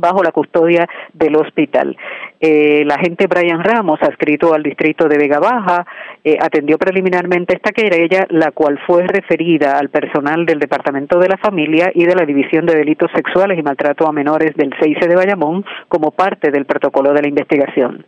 [0.00, 1.96] bajo la custodia del hospital.
[2.40, 5.86] Eh, el agente Brian Ramos, adscrito al distrito de Vega Baja,
[6.24, 11.36] eh, atendió preliminarmente esta querella, la cual fue referida al personal del Departamento de la
[11.36, 15.16] Familia y de la División de Delitos Sexuales y Maltrato a Menores del CICE de
[15.16, 18.06] Bayamón como parte del protocolo de la investigación.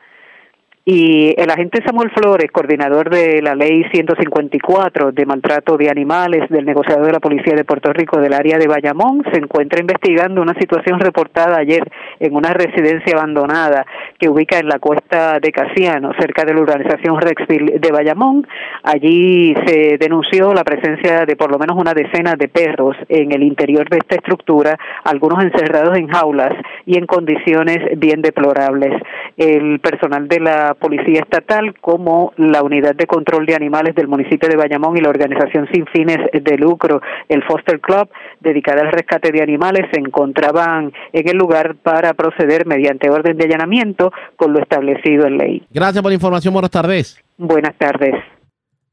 [0.82, 6.64] Y el agente Samuel Flores, coordinador de la ley 154 de maltrato de animales del
[6.64, 10.54] negociador de la Policía de Puerto Rico del área de Bayamón, se encuentra investigando una
[10.54, 11.82] situación reportada ayer
[12.18, 13.84] en una residencia abandonada
[14.18, 18.46] que ubica en la cuesta de Casiano, cerca de la urbanización Rexville de Bayamón.
[18.82, 23.42] Allí se denunció la presencia de por lo menos una decena de perros en el
[23.42, 26.54] interior de esta estructura, algunos encerrados en jaulas
[26.86, 28.94] y en condiciones bien deplorables.
[29.36, 34.48] El personal de la Policía Estatal como la Unidad de Control de Animales del municipio
[34.48, 38.08] de Bayamón y la organización sin fines de lucro, el Foster Club,
[38.40, 43.44] dedicada al rescate de animales, se encontraban en el lugar para proceder mediante orden de
[43.44, 45.62] allanamiento con lo establecido en ley.
[45.70, 46.52] Gracias por la información.
[46.52, 47.22] Buenas tardes.
[47.36, 48.14] Buenas tardes.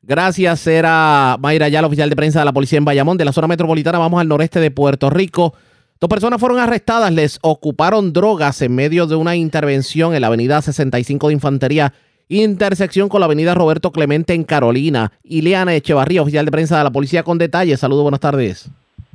[0.02, 3.48] Gracias, era Mayra Yala, oficial de prensa de la policía en Bayamón, de la zona
[3.48, 4.00] metropolitana.
[4.00, 5.54] Vamos al noreste de Puerto Rico.
[6.00, 10.62] Dos personas fueron arrestadas, les ocuparon drogas en medio de una intervención en la avenida
[10.62, 11.92] 65 de Infantería,
[12.30, 15.12] intersección con la avenida Roberto Clemente en Carolina.
[15.24, 17.80] Ileana Echevarría, oficial de prensa de la policía con detalles.
[17.80, 18.70] Saludos, buenas tardes.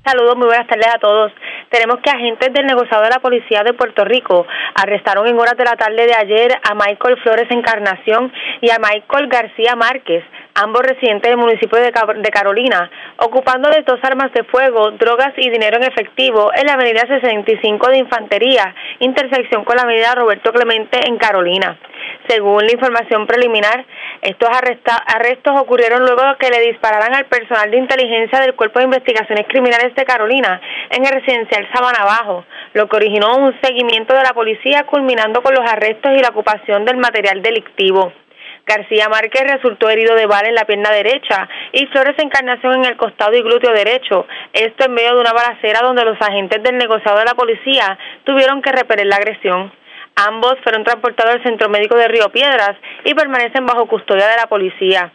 [0.04, 1.30] Saludos, muy buenas tardes a todos.
[1.70, 5.64] Tenemos que agentes del negociado de la Policía de Puerto Rico arrestaron en horas de
[5.64, 10.24] la tarde de ayer a Michael Flores Encarnación y a Michael García Márquez,
[10.54, 11.92] ambos residentes del municipio de,
[12.30, 17.06] Carolina, ocupando de dos armas de fuego, drogas y dinero en efectivo en la avenida
[17.06, 21.78] 65 de Infantería, intersección con la avenida Roberto Clemente en Carolina.
[22.28, 23.84] Según la información preliminar,
[24.20, 29.46] estos arrestos ocurrieron luego que le dispararan al personal de inteligencia del Cuerpo de Investigaciones
[29.48, 32.44] Criminales de Carolina en el residencial Sabana Bajo,
[32.74, 36.84] lo que originó un seguimiento de la policía culminando con los arrestos y la ocupación
[36.84, 38.12] del material delictivo.
[38.66, 42.96] García Márquez resultó herido de bala en la pierna derecha y Flores Encarnación en el
[42.96, 44.26] costado y glúteo derecho.
[44.52, 48.62] Esto en medio de una balacera donde los agentes del negociado de la policía tuvieron
[48.62, 49.72] que repeler la agresión.
[50.14, 54.46] Ambos fueron transportados al Centro Médico de Río Piedras y permanecen bajo custodia de la
[54.46, 55.12] policía.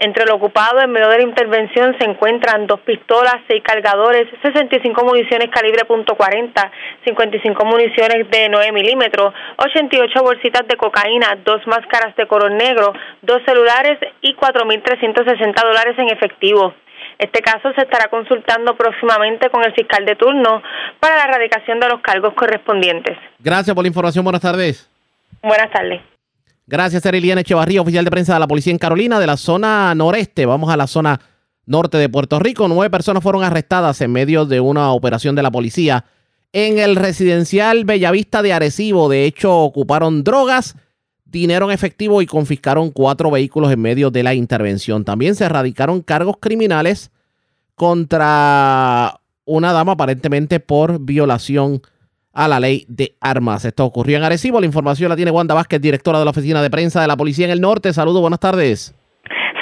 [0.00, 5.04] Entre lo ocupado en medio de la intervención se encuentran dos pistolas, seis cargadores, 65
[5.04, 6.70] municiones calibre .40,
[7.04, 13.42] 55 municiones de 9 milímetros, 88 bolsitas de cocaína, dos máscaras de color negro, dos
[13.44, 16.72] celulares y 4.360 dólares en efectivo.
[17.18, 20.62] Este caso se estará consultando próximamente con el fiscal de turno
[20.98, 23.18] para la erradicación de los cargos correspondientes.
[23.38, 24.24] Gracias por la información.
[24.24, 24.88] Buenas tardes.
[25.42, 26.00] Buenas tardes.
[26.66, 30.46] Gracias, Eriliana Echevarría, oficial de prensa de la policía en Carolina, de la zona noreste.
[30.46, 31.20] Vamos a la zona
[31.66, 32.68] norte de Puerto Rico.
[32.68, 36.04] Nueve personas fueron arrestadas en medio de una operación de la policía
[36.52, 39.08] en el residencial Bellavista de Arecibo.
[39.08, 40.76] De hecho, ocuparon drogas,
[41.24, 45.04] dinero en efectivo y confiscaron cuatro vehículos en medio de la intervención.
[45.04, 47.10] También se erradicaron cargos criminales
[47.74, 51.82] contra una dama aparentemente por violación
[52.32, 53.64] a la ley de armas.
[53.64, 54.60] Esto ocurrió en Arecibo.
[54.60, 57.46] La información la tiene Wanda Vázquez, directora de la Oficina de Prensa de la Policía
[57.46, 57.92] en el Norte.
[57.92, 58.94] Saludos, buenas tardes.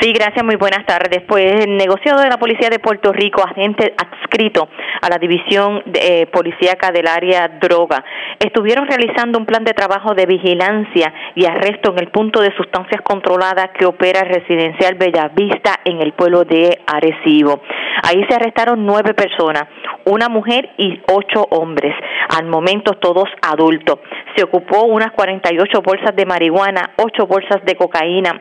[0.01, 1.23] Sí, gracias, muy buenas tardes.
[1.27, 4.69] Pues el negociado de la Policía de Puerto Rico, agente adscrito
[5.03, 8.05] a la División de, eh, Policíaca del Área Droga,
[8.39, 13.01] estuvieron realizando un plan de trabajo de vigilancia y arresto en el punto de sustancias
[13.03, 17.61] controladas que opera el residencial Bellavista en el pueblo de Arecibo.
[18.05, 19.65] Ahí se arrestaron nueve personas,
[20.05, 21.93] una mujer y ocho hombres,
[22.39, 23.99] al momento todos adultos.
[24.37, 28.41] Se ocupó unas 48 bolsas de marihuana, ocho bolsas de cocaína,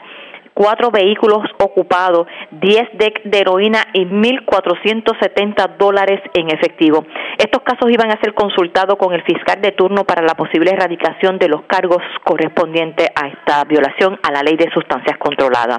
[0.57, 7.05] cuatro vehículos ocupados, 10 decks de heroína y 1.470 dólares en efectivo.
[7.37, 11.37] Estos casos iban a ser consultados con el fiscal de turno para la posible erradicación
[11.37, 15.77] de los cargos correspondientes a esta violación a la ley de sustancias controladas.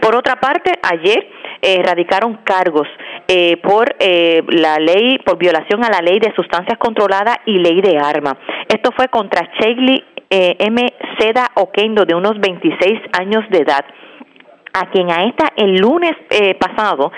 [0.00, 1.28] Por otra parte, ayer
[1.60, 2.88] eh, erradicaron cargos
[3.28, 7.82] eh, por eh, la ley, por violación a la ley de sustancias controladas y ley
[7.82, 8.36] de armas.
[8.66, 10.92] Esto fue contra Shaylee M.
[11.20, 13.84] Seda Oquendo, de unos 26 años de edad
[14.78, 17.10] a quien a esta el lunes eh, pasado,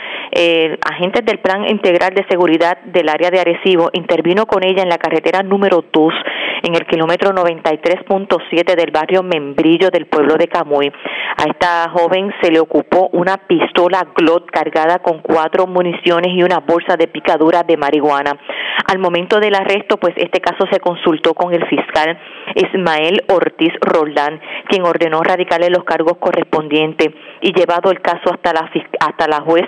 [0.85, 4.99] agentes del Plan Integral de Seguridad del área de Arecibo intervino con ella en la
[4.99, 6.15] carretera número 2
[6.63, 10.93] en el kilómetro 93.7 del barrio Membrillo del pueblo de Camuy.
[11.37, 16.59] A esta joven se le ocupó una pistola Glot cargada con cuatro municiones y una
[16.59, 18.39] bolsa de picadura de marihuana.
[18.87, 22.19] Al momento del arresto, pues este caso se consultó con el fiscal
[22.55, 27.09] Ismael Ortiz Roldán, quien ordenó radicarle los cargos correspondientes
[27.53, 28.71] llevado el caso hasta la
[29.01, 29.65] hasta la juez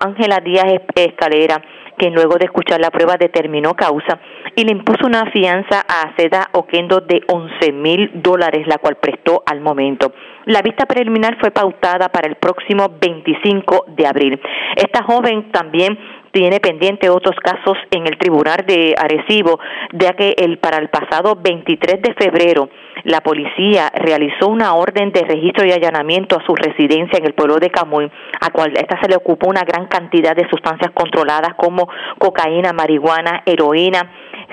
[0.00, 1.62] Ángela Díaz Escalera
[1.98, 4.18] quien luego de escuchar la prueba determinó causa
[4.54, 9.42] y le impuso una fianza a Seda Oquendo de 11 mil dólares, la cual prestó
[9.44, 10.12] al momento.
[10.46, 14.40] La vista preliminar fue pautada para el próximo 25 de abril.
[14.76, 15.98] Esta joven también
[16.32, 19.58] tiene pendiente otros casos en el tribunal de Arecibo,
[19.92, 22.68] ya que el, para el pasado 23 de febrero
[23.04, 27.56] la policía realizó una orden de registro y allanamiento a su residencia en el pueblo
[27.56, 28.10] de Camuy,
[28.40, 33.42] a cual esta se le ocupó una gran cantidad de sustancias controladas como cocaína, marihuana,
[33.46, 34.10] heroína,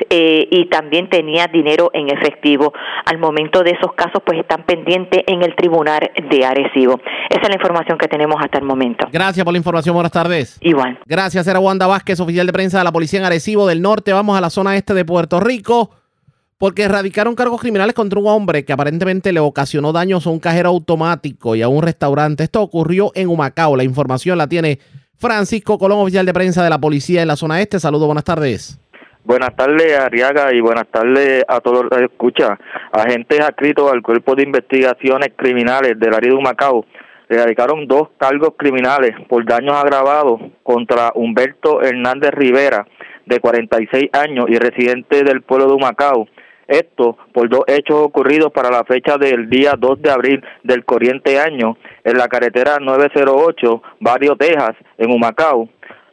[0.10, 2.74] eh, y también tenía dinero en efectivo.
[3.06, 7.00] Al momento de esos casos, pues están pendientes en el tribunal de Arecibo.
[7.30, 9.08] Esa es la información que tenemos hasta el momento.
[9.12, 9.94] Gracias por la información.
[9.94, 10.58] Buenas tardes.
[10.62, 11.00] Igual.
[11.06, 14.14] Gracias, era Wanda Vázquez, oficial de prensa de la policía en Arecibo del Norte.
[14.14, 15.92] Vamos a la zona este de Puerto Rico.
[16.58, 20.70] Porque erradicaron cargos criminales contra un hombre que aparentemente le ocasionó daños a un cajero
[20.70, 22.46] automático y a un restaurante.
[22.46, 23.76] Esto ocurriió en Humacao.
[23.76, 24.80] La información la tiene
[25.18, 27.80] Francisco Colón, oficial de prensa de la policía en la zona este.
[27.80, 28.80] Saludos, buenas tardes.
[29.26, 32.60] Buenas tardes, Ariaga, y buenas tardes a todos los que escuchan.
[32.92, 36.86] Agentes adscritos al Cuerpo de Investigaciones Criminales del área de Humacao
[37.28, 42.86] le dedicaron dos cargos criminales por daños agravados contra Humberto Hernández Rivera,
[43.26, 46.28] de 46 años y residente del pueblo de Humacao.
[46.68, 51.40] Esto por dos hechos ocurridos para la fecha del día 2 de abril del corriente
[51.40, 55.68] año en la carretera 908, Barrio Texas, en Humacao.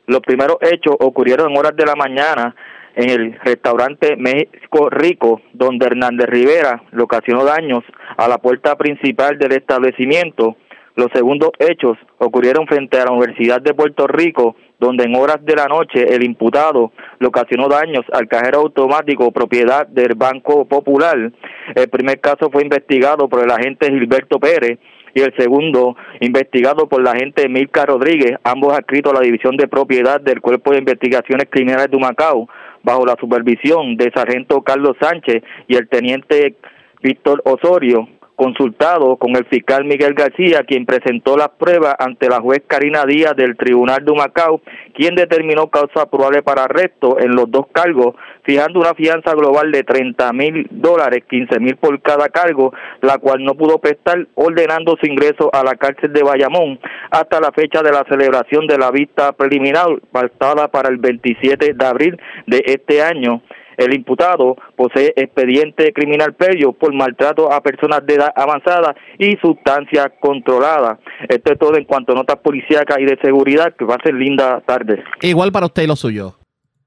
[0.06, 2.54] Los primeros hechos ocurrieron en horas de la mañana
[2.94, 7.82] en el restaurante México Rico, donde Hernández Rivera le ocasionó daños
[8.16, 10.56] a la puerta principal del establecimiento.
[10.94, 15.56] Los segundos hechos ocurrieron frente a la Universidad de Puerto Rico, donde en horas de
[15.56, 21.32] la noche el imputado le ocasionó daños al cajero automático propiedad del Banco Popular.
[21.74, 24.78] El primer caso fue investigado por el agente Gilberto Pérez
[25.14, 29.68] y el segundo investigado por la agente Milka Rodríguez, ambos adscritos a la División de
[29.68, 32.48] Propiedad del Cuerpo de Investigaciones Criminales de Humacao
[32.82, 36.56] bajo la supervisión del sargento Carlos Sánchez y el teniente
[37.02, 38.08] Víctor Osorio,
[38.42, 43.36] consultado con el fiscal Miguel García, quien presentó las pruebas ante la juez Karina Díaz
[43.36, 44.60] del Tribunal de Humacao,
[44.94, 49.84] quien determinó causa probable para arresto en los dos cargos, fijando una fianza global de
[49.84, 55.06] 30 mil dólares, 15 mil por cada cargo, la cual no pudo prestar, ordenando su
[55.06, 56.80] ingreso a la cárcel de Bayamón
[57.12, 61.86] hasta la fecha de la celebración de la vista preliminar, pactada para el 27 de
[61.86, 63.40] abril de este año.
[63.76, 70.12] El imputado posee expediente criminal previo por maltrato a personas de edad avanzada y sustancia
[70.20, 70.98] controlada.
[71.28, 73.74] Esto es todo en cuanto a notas policíacas y de seguridad.
[73.78, 75.02] Que va a ser linda tarde.
[75.22, 76.36] Igual para usted y lo suyo.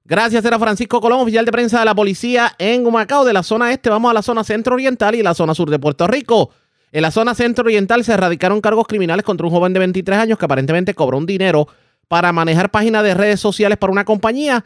[0.08, 3.72] Gracias, era Francisco Colón, oficial de prensa de la policía en Humacao, de la zona
[3.72, 3.90] este.
[3.90, 6.52] Vamos a la zona centro-oriental y la zona sur de Puerto Rico.
[6.92, 10.46] En la zona centro-oriental se erradicaron cargos criminales contra un joven de 23 años que
[10.46, 11.68] aparentemente cobró un dinero
[12.08, 14.64] para manejar páginas de redes sociales para una compañía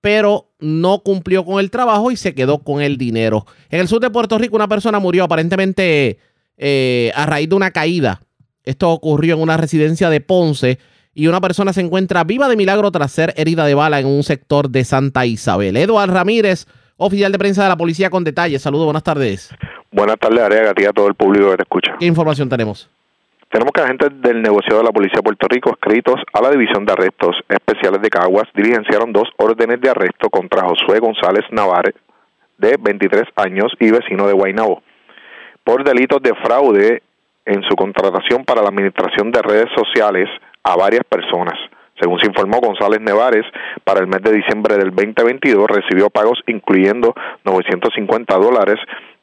[0.00, 3.46] pero no cumplió con el trabajo y se quedó con el dinero.
[3.70, 6.18] En el sur de Puerto Rico una persona murió aparentemente
[6.56, 8.22] eh, a raíz de una caída.
[8.64, 10.78] Esto ocurrió en una residencia de Ponce
[11.14, 14.22] y una persona se encuentra viva de milagro tras ser herida de bala en un
[14.22, 15.76] sector de Santa Isabel.
[15.76, 16.66] Eduard Ramírez,
[16.96, 18.62] oficial de prensa de la policía con detalles.
[18.62, 19.50] Saludos, buenas tardes.
[19.92, 21.96] Buenas tardes, Area, a a todo el público que te escucha.
[21.98, 22.90] ¿Qué información tenemos?
[23.48, 26.84] Tenemos que agentes del negocio de la Policía de Puerto Rico, escritos a la División
[26.84, 31.94] de Arrestos Especiales de Caguas, diligenciaron dos órdenes de arresto contra Josué González Navarre,
[32.58, 34.82] de 23 años y vecino de Guaynabo,
[35.62, 37.02] por delitos de fraude
[37.44, 40.28] en su contratación para la administración de redes sociales
[40.64, 41.54] a varias personas.
[42.00, 43.46] Según se informó, González Nevares
[43.84, 48.76] para el mes de diciembre del 2022 recibió pagos incluyendo 950 dólares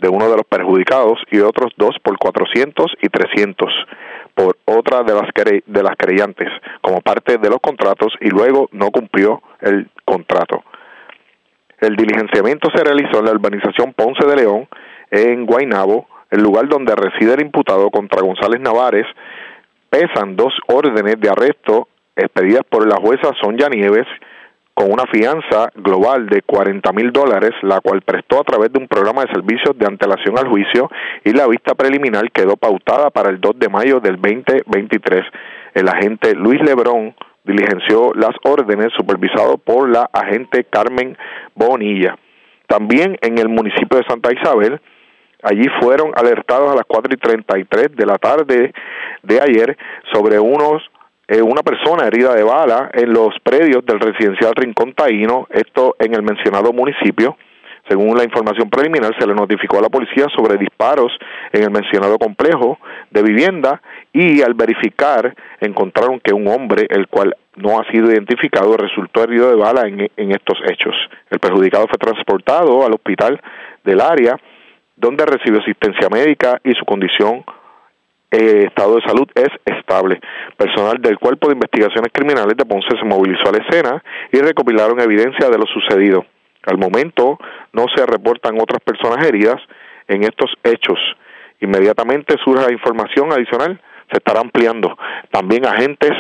[0.04, 3.70] de uno de los perjudicados y otros dos por 400 y 300
[4.36, 5.30] por otra de las,
[5.66, 6.49] de las creyentes
[6.82, 10.62] como parte de los contratos y luego no cumplió el contrato.
[11.80, 14.68] El diligenciamiento se realizó en la urbanización Ponce de León,
[15.10, 19.08] en Guaynabo, el lugar donde reside el imputado contra González Navares.
[19.89, 24.08] Pesan dos órdenes de arresto expedidas por la jueza Sonja Nieves
[24.74, 28.88] con una fianza global de 40 mil dólares, la cual prestó a través de un
[28.88, 30.90] programa de servicios de antelación al juicio
[31.24, 35.22] y la vista preliminar quedó pautada para el 2 de mayo del 2023.
[35.76, 41.18] El agente Luis Lebrón diligenció las órdenes supervisado por la agente Carmen
[41.56, 42.18] Bonilla.
[42.68, 44.82] También en el municipio de Santa Isabel,
[45.44, 48.74] allí fueron alertados a las 4 y 33 de la tarde
[49.22, 49.78] de ayer
[50.12, 50.82] sobre unos
[51.28, 56.14] eh, una persona herida de bala en los predios del residencial Rincón Taíno, esto en
[56.14, 57.38] el mencionado municipio.
[57.88, 61.12] Según la información preliminar, se le notificó a la policía sobre disparos
[61.52, 62.80] en el mencionado complejo
[63.12, 63.82] de vivienda
[64.14, 69.50] y al verificar encontraron que un hombre, el cual no ha sido identificado, resultó herido
[69.50, 70.96] de bala en, en estos hechos.
[71.30, 73.42] El perjudicado fue transportado al hospital
[73.84, 74.38] del área
[74.96, 77.44] donde recibió asistencia médica y su condición
[78.34, 80.20] eh, estado de salud es estable.
[80.58, 85.00] Personal del Cuerpo de Investigaciones Criminales de Ponce se movilizó a la escena y recopilaron
[85.00, 86.26] evidencia de lo sucedido.
[86.66, 87.38] Al momento
[87.74, 89.62] no se reportan otras personas heridas
[90.08, 90.98] en estos hechos.
[91.60, 93.80] Inmediatamente surge información adicional,
[94.12, 94.97] se estará ampliando.
[95.32, 96.12] También agentes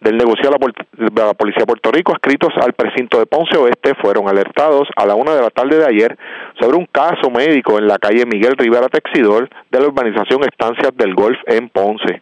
[0.00, 4.28] del negocio de la, Policía de Puerto Rico escritos al precinto de Ponce Oeste fueron
[4.28, 6.16] alertados a la una de la tarde de ayer
[6.60, 11.14] sobre un caso médico en la calle Miguel Rivera Texidor de la urbanización Estancias del
[11.14, 12.20] Golf en Ponce.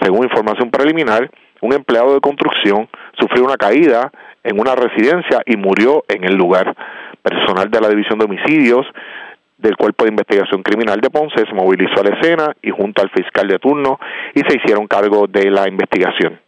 [0.00, 1.30] Según información preliminar,
[1.60, 2.88] un empleado de construcción
[3.18, 4.10] sufrió una caída
[4.42, 6.74] en una residencia y murió en el lugar.
[7.22, 8.84] Personal de la División de Homicidios
[9.62, 13.10] del Cuerpo de Investigación Criminal de Ponce se movilizó a la escena y junto al
[13.10, 13.98] fiscal de turno
[14.34, 16.40] y se hicieron cargo de la investigación.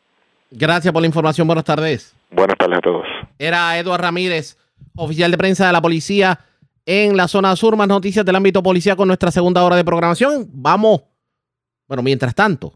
[0.50, 1.46] Gracias por la información.
[1.46, 2.14] Buenas tardes.
[2.30, 3.06] Buenas tardes a todos.
[3.38, 4.58] Era Eduardo Ramírez,
[4.96, 6.40] oficial de prensa de la policía
[6.86, 7.76] en la zona sur.
[7.76, 10.48] Más noticias del ámbito policía con nuestra segunda hora de programación.
[10.52, 11.02] Vamos.
[11.86, 12.74] Bueno, mientras tanto,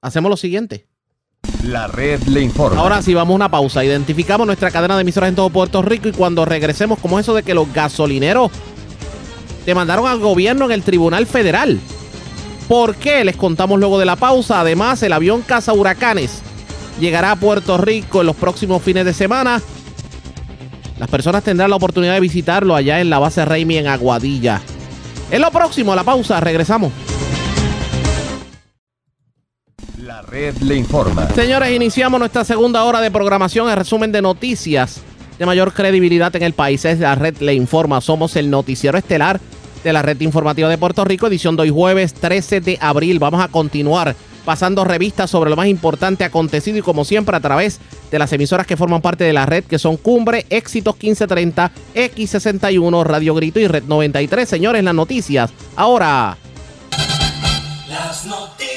[0.00, 0.86] hacemos lo siguiente.
[1.64, 2.80] La red le informa.
[2.80, 3.84] Ahora sí, vamos a una pausa.
[3.84, 7.42] Identificamos nuestra cadena de emisoras en todo Puerto Rico y cuando regresemos, como eso de
[7.42, 8.50] que los gasolineros
[9.66, 11.80] demandaron al gobierno en el Tribunal Federal.
[12.68, 13.24] ¿Por qué?
[13.24, 14.60] Les contamos luego de la pausa.
[14.60, 16.42] Además, el avión caza huracanes
[17.00, 19.60] llegará a Puerto Rico en los próximos fines de semana.
[20.98, 24.60] Las personas tendrán la oportunidad de visitarlo allá en la base Raimi en Aguadilla.
[25.30, 26.92] En lo próximo, la pausa, regresamos.
[29.98, 31.28] La red le informa.
[31.30, 35.00] Señores, iniciamos nuestra segunda hora de programación, el resumen de noticias
[35.42, 36.84] de mayor credibilidad en el país.
[36.84, 38.00] Es la red le informa.
[38.00, 39.40] Somos el noticiero estelar
[39.82, 43.18] de la red informativa de Puerto Rico, edición de hoy jueves 13 de abril.
[43.18, 44.14] Vamos a continuar
[44.44, 47.80] pasando revistas sobre lo más importante acontecido y como siempre a través
[48.10, 53.04] de las emisoras que forman parte de la red que son Cumbre, Éxitos 1530, X61,
[53.04, 54.48] Radio Grito y Red 93.
[54.48, 55.50] Señores, las noticias.
[55.74, 56.36] Ahora...
[57.88, 58.71] Las noticias.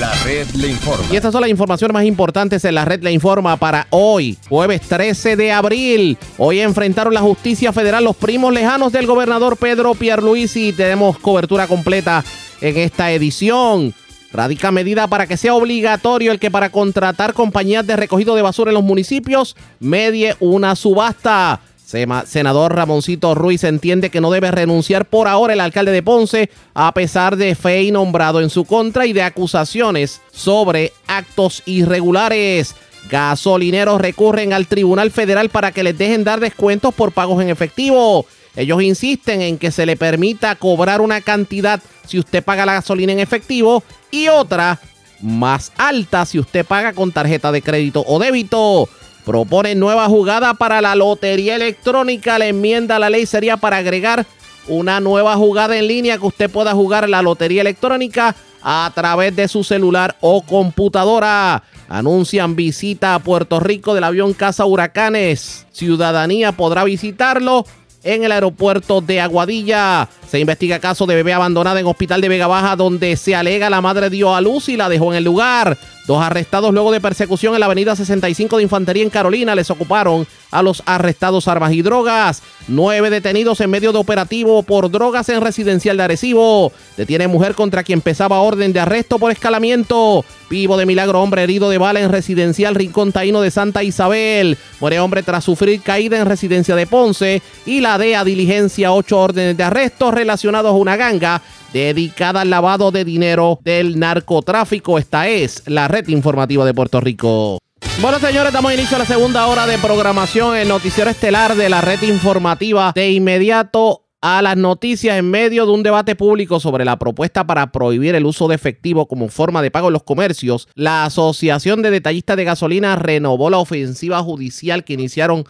[0.00, 1.06] La red le informa.
[1.10, 4.82] Y estas son las informaciones más importantes en la red le informa para hoy, jueves
[4.82, 6.18] 13 de abril.
[6.36, 10.74] Hoy enfrentaron la justicia federal los primos lejanos del gobernador Pedro Pierluisi.
[10.74, 12.22] Tenemos cobertura completa
[12.60, 13.94] en esta edición.
[14.32, 18.70] Radica medida para que sea obligatorio el que para contratar compañías de recogido de basura
[18.70, 21.60] en los municipios medie una subasta.
[21.86, 26.92] Senador Ramoncito Ruiz entiende que no debe renunciar por ahora el alcalde de Ponce a
[26.92, 32.74] pesar de fe nombrado en su contra y de acusaciones sobre actos irregulares.
[33.08, 38.26] Gasolineros recurren al Tribunal Federal para que les dejen dar descuentos por pagos en efectivo.
[38.56, 43.12] Ellos insisten en que se le permita cobrar una cantidad si usted paga la gasolina
[43.12, 44.80] en efectivo y otra
[45.20, 48.88] más alta si usted paga con tarjeta de crédito o débito.
[49.26, 52.38] Propone nueva jugada para la lotería electrónica.
[52.38, 54.24] La enmienda a la ley sería para agregar
[54.68, 59.48] una nueva jugada en línea que usted pueda jugar la lotería electrónica a través de
[59.48, 61.64] su celular o computadora.
[61.88, 65.66] Anuncian visita a Puerto Rico del avión Casa Huracanes.
[65.72, 67.66] Ciudadanía podrá visitarlo
[68.04, 70.08] en el aeropuerto de Aguadilla.
[70.28, 73.80] Se investiga caso de bebé abandonada en hospital de Vega Baja donde se alega la
[73.80, 75.76] madre dio a luz y la dejó en el lugar.
[76.06, 80.24] Dos arrestados luego de persecución en la avenida 65 de Infantería en Carolina les ocuparon
[80.52, 82.42] a los arrestados armas y drogas.
[82.68, 86.72] Nueve detenidos en medio de operativo por drogas en residencial de Arecibo.
[86.96, 90.24] Detiene mujer contra quien pesaba orden de arresto por escalamiento.
[90.48, 94.56] Vivo de milagro, hombre herido de bala en residencial Rincón Taíno de Santa Isabel.
[94.78, 97.42] Muere hombre tras sufrir caída en residencia de Ponce.
[97.66, 101.42] Y la DEA diligencia ocho órdenes de arresto relacionados a una ganga
[101.84, 104.98] dedicada al lavado de dinero del narcotráfico.
[104.98, 107.58] Esta es la red informativa de Puerto Rico.
[108.00, 111.80] Bueno, señores, damos inicio a la segunda hora de programación en Noticiero Estelar de la
[111.80, 112.92] red informativa.
[112.94, 117.70] De inmediato a las noticias en medio de un debate público sobre la propuesta para
[117.70, 121.90] prohibir el uso de efectivo como forma de pago en los comercios, la Asociación de
[121.90, 125.44] Detallistas de Gasolina renovó la ofensiva judicial que iniciaron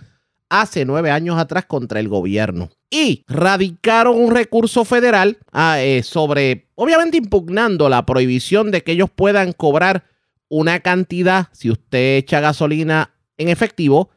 [0.49, 2.71] hace nueve años atrás contra el gobierno.
[2.91, 9.11] Y radicaron un recurso federal ah, eh, sobre, obviamente impugnando la prohibición de que ellos
[9.15, 10.05] puedan cobrar
[10.49, 14.11] una cantidad si usted echa gasolina en efectivo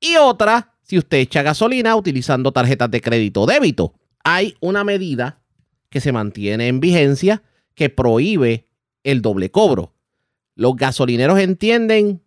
[0.00, 3.94] y otra si usted echa gasolina utilizando tarjetas de crédito o débito.
[4.22, 5.40] Hay una medida
[5.90, 7.42] que se mantiene en vigencia
[7.74, 8.66] que prohíbe
[9.02, 9.92] el doble cobro.
[10.56, 12.23] Los gasolineros entienden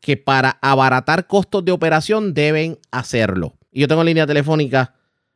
[0.00, 3.54] que para abaratar costos de operación deben hacerlo.
[3.70, 4.94] Y yo tengo en línea telefónica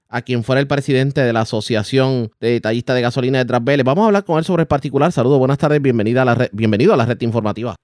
[0.08, 3.82] a quien fuera el presidente de la Asociación de Detallistas de Gasolina de Trasvele.
[3.82, 5.12] Vamos a hablar con él sobre el particular.
[5.12, 7.74] Saludos, buenas tardes, bienvenida a la red, bienvenido a la red informativa.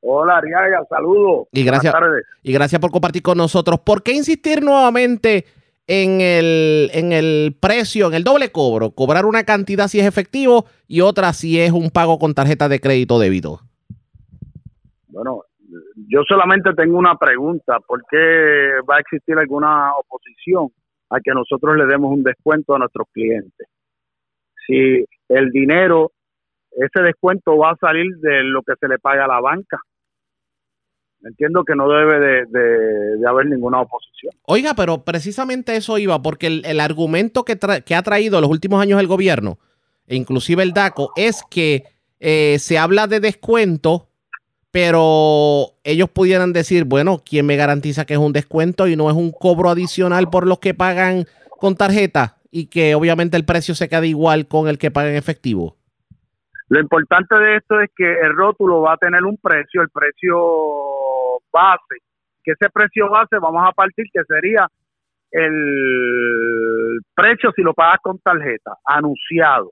[0.00, 1.46] Hola, Ariaga, saludos.
[1.52, 1.94] Y gracias,
[2.42, 3.80] y gracias por compartir con nosotros.
[3.80, 5.46] ¿Por qué insistir nuevamente
[5.86, 8.90] en el, en el precio, en el doble cobro?
[8.90, 12.80] Cobrar una cantidad si es efectivo y otra si es un pago con tarjeta de
[12.80, 13.60] crédito débito.
[15.06, 15.44] Bueno,
[15.94, 17.78] yo solamente tengo una pregunta.
[17.80, 20.68] ¿Por qué va a existir alguna oposición
[21.10, 23.68] a que nosotros le demos un descuento a nuestros clientes?
[24.66, 26.12] Si el dinero,
[26.70, 29.78] ese descuento va a salir de lo que se le paga a la banca.
[31.24, 34.34] Entiendo que no debe de, haber ninguna oposición.
[34.44, 38.98] Oiga, pero precisamente eso iba, porque el, argumento que, que ha traído los últimos años
[38.98, 39.58] el gobierno,
[40.06, 41.84] e inclusive el DACO, es que
[42.18, 44.08] eh, se habla de descuento
[44.72, 49.14] pero ellos pudieran decir, bueno, ¿quién me garantiza que es un descuento y no es
[49.14, 53.88] un cobro adicional por los que pagan con tarjeta y que obviamente el precio se
[53.88, 55.76] queda igual con el que paga en efectivo?
[56.68, 60.38] Lo importante de esto es que el rótulo va a tener un precio, el precio
[61.52, 62.00] base,
[62.42, 64.66] que ese precio base vamos a partir que sería
[65.32, 69.70] el precio si lo pagas con tarjeta, anunciado.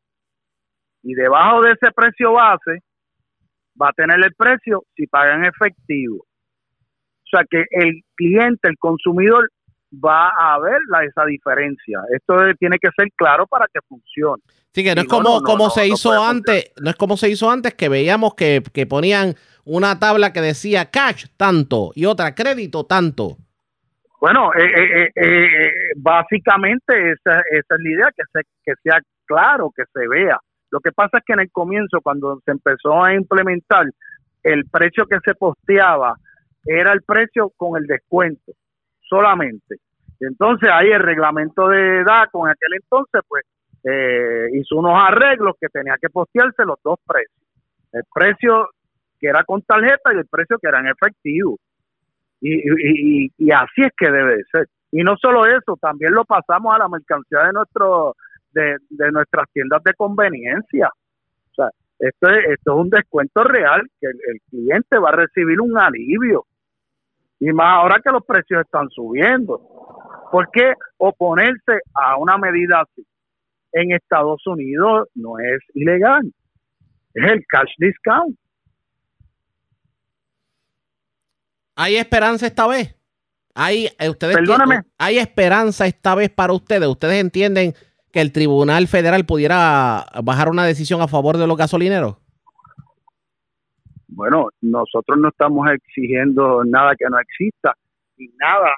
[1.02, 2.82] Y debajo de ese precio base
[3.80, 6.16] va a tener el precio si paga en efectivo.
[6.16, 9.48] O sea que el cliente, el consumidor,
[9.92, 12.00] va a ver la, esa diferencia.
[12.14, 14.42] Esto tiene que ser claro para que funcione.
[14.72, 17.74] Sí, que no es como, como se hizo antes, no es como se hizo antes
[17.74, 23.36] que veíamos que, ponían una tabla que decía cash tanto y otra crédito tanto.
[24.20, 29.72] Bueno, eh, eh, eh, básicamente esa, esa, es la idea, que, se, que sea claro,
[29.74, 30.38] que se vea.
[30.70, 33.86] Lo que pasa es que en el comienzo, cuando se empezó a implementar,
[34.42, 36.16] el precio que se posteaba
[36.64, 38.52] era el precio con el descuento,
[39.00, 39.76] solamente.
[40.20, 43.44] Entonces ahí el reglamento de DACO en aquel entonces, pues,
[43.84, 47.40] eh, hizo unos arreglos que tenía que postearse los dos precios.
[47.92, 48.68] El precio
[49.18, 51.58] que era con tarjeta y el precio que era en efectivo.
[52.42, 54.66] Y, así es que debe de ser.
[54.92, 58.16] Y no solo eso, también lo pasamos a la mercancía de nuestro
[58.52, 58.76] de,
[59.12, 60.88] nuestras tiendas de conveniencia.
[60.88, 65.60] O sea, esto es, esto es un descuento real que el, cliente va a recibir
[65.60, 66.46] un alivio.
[67.38, 69.60] Y más ahora que los precios están subiendo.
[70.30, 73.06] ¿Por qué oponerse a una medida así?
[73.72, 76.22] En Estados Unidos no es ilegal.
[77.14, 78.36] Es el cash discount.
[81.76, 82.94] ¿Hay esperanza esta vez?
[83.54, 84.82] ¿Hay, eh, ustedes Perdóname.
[84.98, 86.86] ¿Hay esperanza esta vez para ustedes?
[86.86, 87.74] ¿Ustedes entienden
[88.12, 92.16] que el Tribunal Federal pudiera bajar una decisión a favor de los gasolineros?
[94.08, 97.74] Bueno, nosotros no estamos exigiendo nada que no exista
[98.18, 98.74] y nada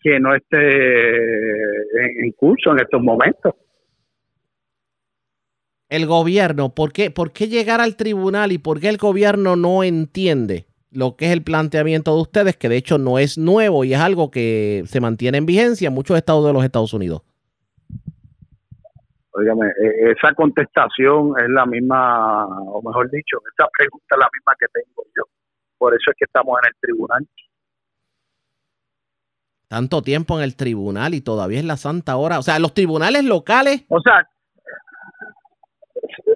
[0.00, 3.54] que no esté en curso en estos momentos.
[5.88, 9.82] El gobierno, ¿por qué, ¿por qué llegar al tribunal y por qué el gobierno no
[9.82, 13.94] entiende lo que es el planteamiento de ustedes, que de hecho no es nuevo y
[13.94, 17.22] es algo que se mantiene en vigencia en muchos estados de los Estados Unidos?
[19.38, 24.52] Óigame, e, esa contestación es la misma, o mejor dicho, esa pregunta es la misma
[24.58, 25.22] que tengo yo.
[25.78, 27.28] Por eso es que estamos en el tribunal.
[29.68, 32.38] Tanto tiempo en el tribunal y todavía es la santa hora.
[32.38, 33.84] O sea, los tribunales locales.
[33.88, 34.26] O sea,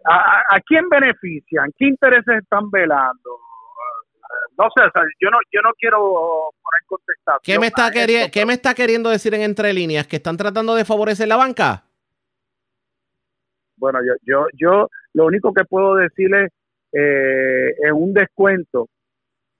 [0.05, 1.73] ¿a, quién benefician?
[1.77, 3.41] ¿Qué intereses están velando?
[4.57, 4.83] no sé,
[5.21, 5.99] yo no yo no quiero
[6.63, 7.41] poner contestación.
[7.43, 7.91] ¿Qué me está
[8.31, 11.85] ¿Qué me está queriendo decir en entre líneas que están tratando de favorecer la banca?
[13.83, 16.51] Bueno, yo, yo, yo lo único que puedo decirle
[16.93, 18.89] eh, es un descuento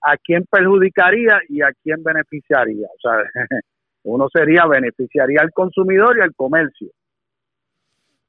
[0.01, 2.87] a quién perjudicaría y a quién beneficiaría.
[2.87, 3.17] O sea,
[4.03, 6.87] uno sería beneficiaría al consumidor y al comercio.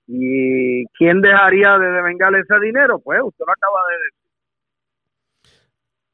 [0.08, 2.98] ¿Y quién dejaría de devengar ese dinero?
[2.98, 4.20] Pues usted lo acaba de decir.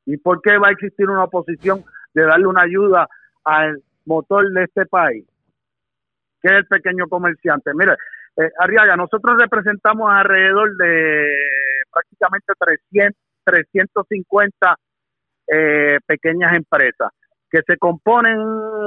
[0.04, 3.08] ¿Y por qué va a existir una oposición de darle una ayuda
[3.44, 5.24] al motor de este país?
[6.42, 7.70] Que es el pequeño comerciante.
[7.72, 7.96] Mire,
[8.36, 11.34] eh, Arriaga, nosotros representamos alrededor de
[11.92, 14.76] prácticamente 300, 350
[15.52, 17.10] eh, pequeñas empresas
[17.50, 18.38] que se componen,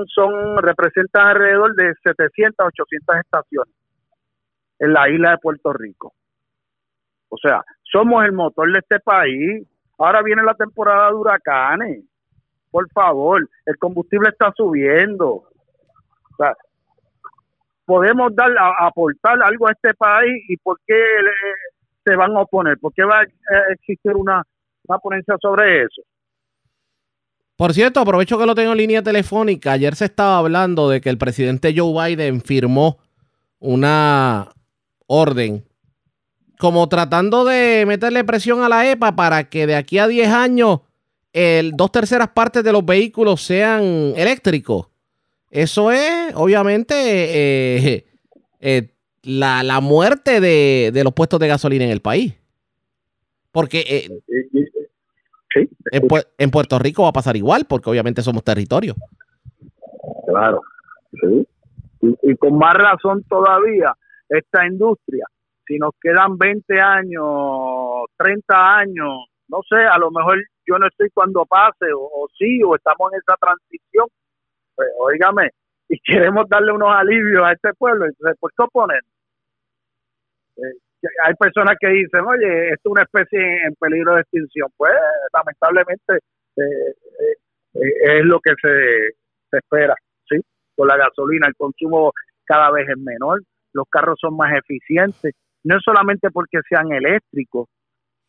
[0.08, 3.76] son representan alrededor de 700, 800 estaciones
[4.80, 6.14] en la isla de Puerto Rico.
[7.30, 9.68] O sea, somos el motor de este país.
[9.98, 12.04] Ahora viene la temporada de huracanes.
[12.72, 15.28] por favor, el combustible está subiendo.
[15.28, 16.56] O sea,
[17.86, 21.74] podemos dar, a- aportar algo a este país y por qué eh,
[22.06, 24.44] se van a oponer, por qué va a eh, existir una,
[24.88, 26.02] una ponencia sobre eso.
[27.56, 29.74] Por cierto, aprovecho que lo tengo en línea telefónica.
[29.74, 32.98] Ayer se estaba hablando de que el presidente Joe Biden firmó
[33.60, 34.50] una
[35.08, 35.64] orden
[36.58, 40.80] como tratando de meterle presión a la EPA para que de aquí a 10 años
[41.32, 43.84] el dos terceras partes de los vehículos sean
[44.16, 44.88] eléctricos.
[45.56, 48.06] Eso es, obviamente, eh,
[48.60, 48.90] eh,
[49.22, 52.34] la, la muerte de, de los puestos de gasolina en el país.
[53.52, 54.10] Porque eh,
[55.92, 58.96] en, Pue- en Puerto Rico va a pasar igual, porque obviamente somos territorio.
[60.28, 60.62] Claro,
[61.22, 61.48] sí.
[62.02, 63.94] Y, y con más razón todavía,
[64.30, 65.28] esta industria,
[65.68, 71.10] si nos quedan 20 años, 30 años, no sé, a lo mejor yo no estoy
[71.14, 74.08] cuando pase, o, o sí, o estamos en esa transición,
[74.76, 75.50] pues óigame,
[75.90, 79.02] y queremos darle unos alivios a este pueblo, entonces, ¿por qué oponer?
[80.58, 80.78] Eh,
[81.24, 84.70] hay personas que dicen, oye, esto es una especie en, peligro de extinción.
[84.78, 84.94] Pues
[85.34, 86.20] lamentablemente
[86.56, 86.94] eh,
[87.74, 89.16] eh, es lo que se,
[89.52, 89.96] se espera,
[90.30, 90.38] ¿sí?
[90.76, 92.12] Con la gasolina, el consumo
[92.46, 93.42] cada vez es menor,
[93.74, 97.68] los carros son más eficientes, no es solamente porque sean eléctricos,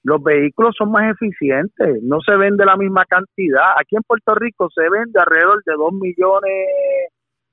[0.05, 3.73] los vehículos son más eficientes, no se vende la misma cantidad.
[3.81, 6.69] Aquí en Puerto Rico se vende alrededor de 2 millones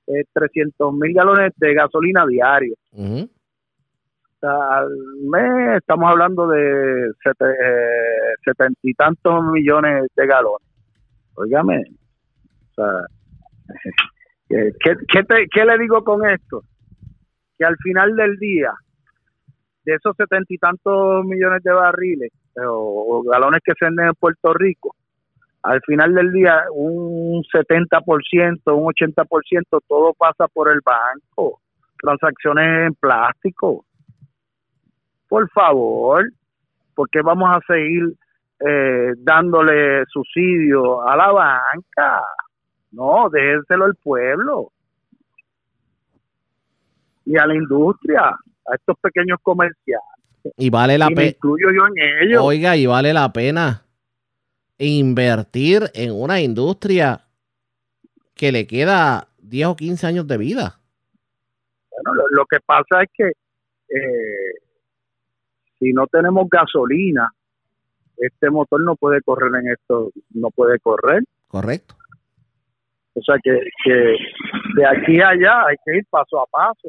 [0.07, 2.75] eh, 300 mil galones de gasolina diario.
[3.23, 4.89] O sea, al
[5.29, 10.67] mes estamos hablando de eh, setenta y tantos millones de galones.
[11.35, 11.83] Óigame,
[12.71, 13.05] o sea,
[14.49, 14.71] ¿qué,
[15.07, 16.63] qué te- qué le digo con esto?
[17.57, 18.73] Que al final del día,
[19.85, 24.15] de esos setenta y tantos millones de barriles eh, o, galones que se venden en
[24.15, 24.95] Puerto Rico,
[25.63, 31.61] al final del día un 70%, un 80% todo pasa por el banco,
[32.01, 33.85] transacciones en plástico.
[35.27, 36.25] Por favor,
[36.95, 38.15] porque vamos a seguir
[38.63, 42.21] eh, dándole subsidio a la banca?
[42.91, 44.71] No, déjenselo al pueblo
[47.25, 48.35] y a la industria,
[48.67, 50.07] a estos pequeños comerciantes.
[50.57, 51.25] Y vale la pena.
[51.25, 52.43] incluyo yo en ello.
[52.43, 53.85] Oiga, y vale la pena
[54.77, 57.21] invertir en una industria
[58.33, 60.79] que le queda 10 o 15 años de vida.
[61.91, 64.53] Bueno, lo, lo que pasa es que eh,
[65.77, 67.29] si no tenemos gasolina,
[68.17, 71.23] este motor no puede correr en esto, no puede correr.
[71.47, 71.95] Correcto.
[73.13, 73.93] O sea que, que
[74.75, 76.87] de aquí a allá hay que ir paso a paso,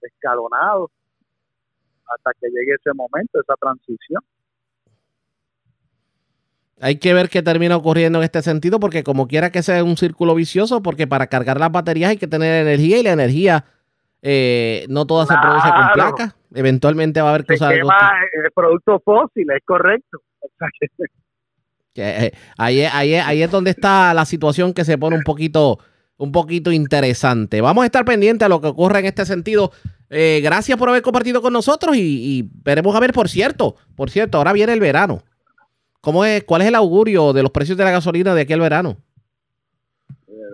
[0.00, 0.90] escalonado,
[2.14, 4.22] hasta que llegue ese momento, esa transición.
[6.82, 9.96] Hay que ver qué termina ocurriendo en este sentido, porque como quiera que sea un
[9.98, 13.64] círculo vicioso, porque para cargar las baterías hay que tener energía y la energía
[14.22, 16.14] eh, no toda se produce con Claro.
[16.14, 16.36] placa.
[16.54, 17.94] Eventualmente va a haber que Se usar quema
[18.46, 20.18] eh, productos fósiles, es correcto.
[21.92, 25.22] Que- eh, ahí, es- ahí, ahí es donde está la situación que se pone un
[25.24, 25.80] poquito,
[26.18, 27.60] un poquito interesante.
[27.60, 29.72] Vamos a estar pendientes a lo que ocurra en este sentido.
[30.10, 32.00] Eh, gracias por haber compartido con nosotros y,
[32.40, 35.22] y veremos a ver, por cierto, por cierto, ahora viene el verano.
[36.00, 38.96] ¿Cómo es, ¿Cuál es el augurio de los precios de la gasolina de aquel verano?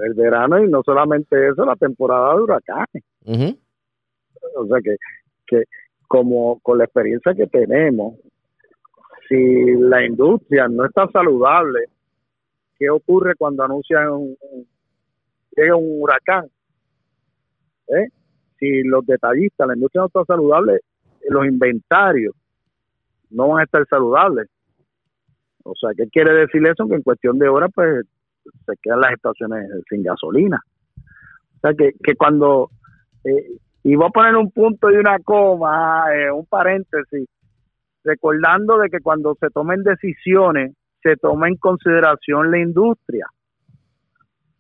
[0.05, 3.03] el verano y no solamente eso, la temporada de huracanes.
[4.59, 4.97] O sea que,
[5.47, 5.63] que
[6.07, 8.15] como con la experiencia que tenemos,
[9.27, 11.81] si la industria no está saludable,
[12.79, 14.67] ¿qué ocurre cuando anuncian un, un-
[15.57, 16.45] llega un huracán?
[17.89, 18.09] ¿Eh?
[18.59, 20.81] Si los detallistas, la industria no está saludable,
[21.29, 22.35] los inventarios
[23.31, 24.49] no van a estar saludables.
[25.65, 26.87] O sea, ¿qué quiere decir eso?
[26.89, 28.07] Que en cuestión de horas, pues,
[28.65, 30.63] se quedan las estaciones sin gasolina.
[30.97, 32.71] O sea, que, que cuando,
[33.25, 37.29] eh, y voy a poner un punto y una coma, eh, un paréntesis,
[38.05, 43.27] recordando de que cuando se tomen decisiones, se toma en consideración la industria.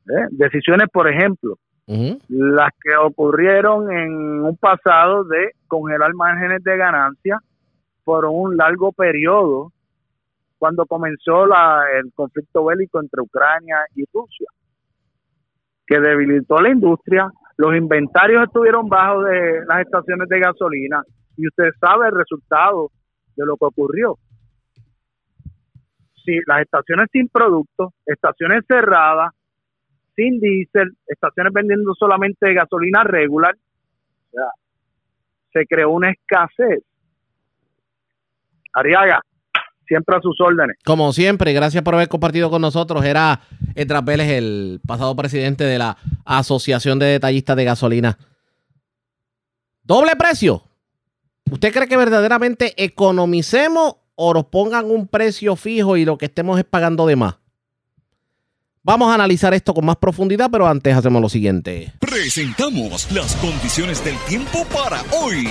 [0.09, 0.27] ¿Eh?
[0.31, 7.39] Decisiones, por ejemplo, las que ocurrieron en un pasado de congelar márgenes de ganancia
[8.03, 9.73] por un largo periodo
[10.59, 14.49] cuando comenzó la, el conflicto bélico entre Ucrania y Rusia,
[15.87, 21.03] que debilitó la industria, los inventarios estuvieron bajos de las estaciones de gasolina
[21.37, 22.91] y usted sabe el resultado
[23.37, 24.19] de lo que ocurrió.
[26.25, 29.33] Si las estaciones sin producto, estaciones cerradas,
[30.17, 33.55] sin diésel, estaciones vendiendo solamente gasolina regular,
[35.53, 36.83] se creó una escasez.
[38.75, 39.21] Ariaga,
[39.87, 40.77] siempre a sus órdenes.
[40.85, 43.05] Como siempre, gracias por haber compartido con nosotros.
[43.05, 43.41] Era
[44.03, 48.19] Vélez, el pasado presidente de la Asociación de Detallistas de Gasolina.
[49.83, 50.63] Doble precio.
[51.51, 56.59] ¿Usted cree que verdaderamente economicemos o nos pongan un precio fijo y lo que estemos
[56.59, 57.39] es pagando de más?
[58.87, 61.93] Vamos a analizar esto con más profundidad, pero antes hacemos lo siguiente.
[61.99, 65.49] Presentamos las condiciones del tiempo para hoy.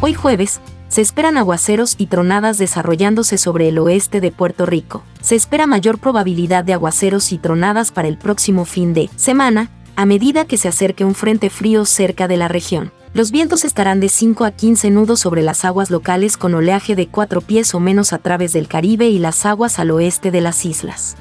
[0.00, 5.02] Hoy jueves, se esperan aguaceros y tronadas desarrollándose sobre el oeste de Puerto Rico.
[5.20, 10.06] Se espera mayor probabilidad de aguaceros y tronadas para el próximo fin de semana, a
[10.06, 12.92] medida que se acerque un frente frío cerca de la región.
[13.14, 17.08] Los vientos estarán de 5 a 15 nudos sobre las aguas locales con oleaje de
[17.08, 20.64] 4 pies o menos a través del Caribe y las aguas al oeste de las
[20.64, 21.16] islas.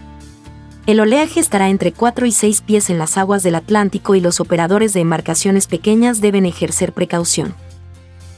[0.88, 4.40] El oleaje estará entre 4 y 6 pies en las aguas del Atlántico y los
[4.40, 7.54] operadores de embarcaciones pequeñas deben ejercer precaución.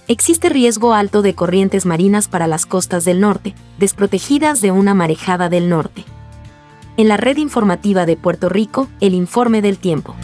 [0.08, 5.48] Existe riesgo alto de corrientes marinas para las costas del norte, desprotegidas de una marejada
[5.48, 6.06] del norte.
[6.98, 10.16] En la red informativa de Puerto Rico, el informe del tiempo.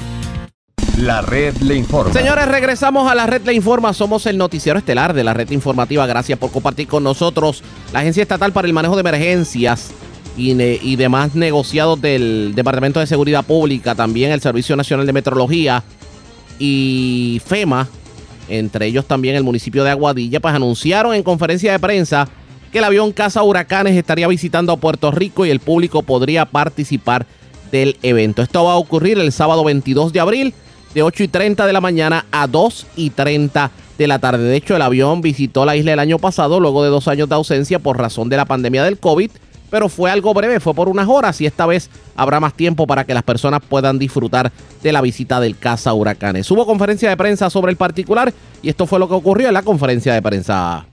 [0.98, 2.12] La red le informa.
[2.12, 3.94] Señores, regresamos a la red le informa.
[3.94, 6.08] Somos el noticiero estelar de la red informativa.
[6.08, 7.64] Gracias por compartir con nosotros
[7.94, 9.94] la Agencia Estatal para el Manejo de Emergencias
[10.38, 15.84] y, demás negociados del Departamento de Seguridad Pública, también el Servicio Nacional de Metrología
[16.60, 17.88] y FEMA,
[18.50, 22.28] entre ellos también el municipio de Aguadilla, pues anunciaron en conferencia de prensa
[22.72, 27.26] que el avión Casa Huracanes estaría visitando a Puerto Rico y el público podría participar
[27.72, 28.42] del evento.
[28.42, 30.54] Esto va a ocurrir el sábado 22 de abril
[30.94, 34.44] de 8 y 30 de la mañana a 2 y 30 de la tarde.
[34.44, 37.36] De hecho, el avión visitó la isla el año pasado luego de dos años de
[37.36, 39.32] ausencia por razón de la pandemia del COVID,
[39.76, 43.04] pero fue algo breve, fue por unas horas y esta vez habrá más tiempo para
[43.04, 44.50] que las personas puedan disfrutar
[44.82, 46.50] de la visita del Casa Huracanes.
[46.50, 49.64] Hubo conferencia de prensa sobre el particular y esto fue lo que ocurrió en la
[49.64, 50.86] conferencia de prensa.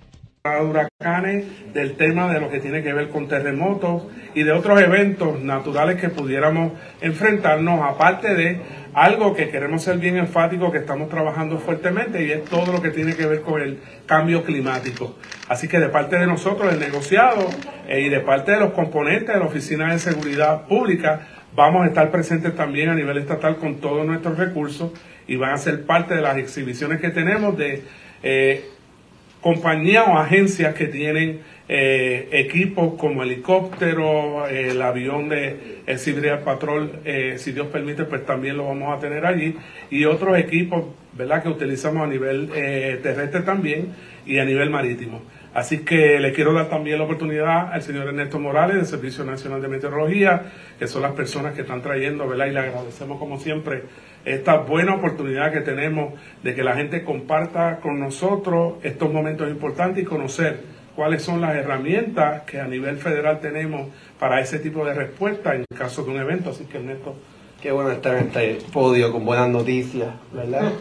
[0.44, 4.02] huracanes, del tema de lo que tiene que ver con terremotos
[4.34, 8.62] y de otros eventos naturales que pudiéramos enfrentarnos, aparte de
[8.94, 12.90] algo que queremos ser bien enfático, que estamos trabajando fuertemente y es todo lo que
[12.90, 15.16] tiene que ver con el cambio climático.
[15.48, 17.48] Así que de parte de nosotros, el negociado
[17.88, 21.88] eh, y de parte de los componentes de la Oficina de Seguridad Pública, vamos a
[21.88, 24.90] estar presentes también a nivel estatal con todos nuestros recursos
[25.26, 27.82] y van a ser parte de las exhibiciones que tenemos de
[28.22, 28.64] eh,
[29.40, 37.00] compañías o agencias que tienen eh, equipos como helicóptero, el avión de el Civil Patrol,
[37.04, 39.56] eh, si Dios permite, pues también lo vamos a tener allí,
[39.90, 43.94] y otros equipos, ¿verdad?, que utilizamos a nivel eh, terrestre también
[44.26, 45.22] y a nivel marítimo.
[45.54, 49.60] Así que le quiero dar también la oportunidad al señor Ernesto Morales del Servicio Nacional
[49.60, 50.44] de Meteorología,
[50.78, 52.46] que son las personas que están trayendo, ¿verdad?
[52.46, 53.82] Y le agradecemos como siempre
[54.24, 60.02] esta buena oportunidad que tenemos de que la gente comparta con nosotros estos momentos importantes
[60.02, 60.60] y conocer
[60.94, 63.88] cuáles son las herramientas que a nivel federal tenemos
[64.18, 66.50] para ese tipo de respuesta en caso de un evento.
[66.50, 67.14] Así que Ernesto.
[67.62, 70.72] Qué bueno estar en este podio con buenas noticias, ¿verdad?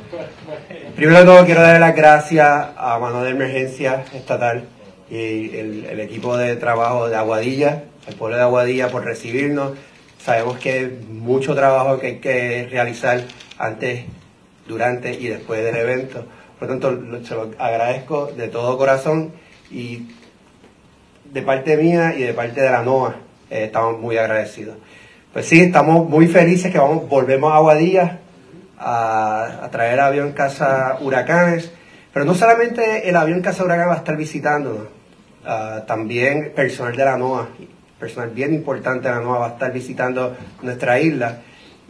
[0.95, 4.63] Primero todo quiero darle las gracias a Mano de Emergencia Estatal
[5.07, 9.73] y el, el equipo de trabajo de Aguadilla, el pueblo de Aguadilla por recibirnos.
[10.17, 13.25] Sabemos que hay mucho trabajo que hay que realizar
[13.59, 14.05] antes,
[14.67, 16.25] durante y después del evento.
[16.57, 19.33] Por lo tanto, se lo agradezco de todo corazón
[19.71, 20.07] y
[21.31, 23.15] de parte mía y de parte de la NOA
[23.49, 24.75] eh, estamos muy agradecidos.
[25.33, 28.19] Pues sí, estamos muy felices que vamos, volvemos a Aguadilla
[28.77, 31.71] a, traer avión Casa Huracanes,
[32.11, 34.87] pero no solamente el avión Casa Huracanes va a estar visitándonos,
[35.45, 37.47] ah, también personal de la NOA,
[37.99, 41.41] personal bien importante de la NOA va a estar visitando nuestra isla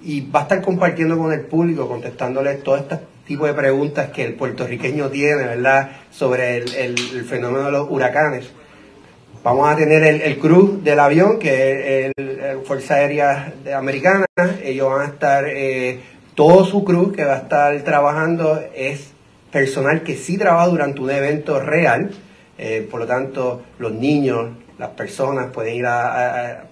[0.03, 2.99] y va a estar compartiendo con el público, contestándole todo este
[3.31, 8.51] tipo de preguntas que el puertorriqueño tiene, ¿verdad?, sobre el, fenómeno de los huracanes.
[9.41, 14.25] Vamos a tener el, el crew del avión, que es el Fuerza Aérea Americana.
[14.61, 16.01] Ellos van a estar, eh,
[16.35, 19.13] todo su crew que va a estar trabajando es
[19.49, 22.11] personal que sí trabaja durante un evento real.
[22.57, 26.65] Eh, por lo tanto, los niños, las personas pueden ir a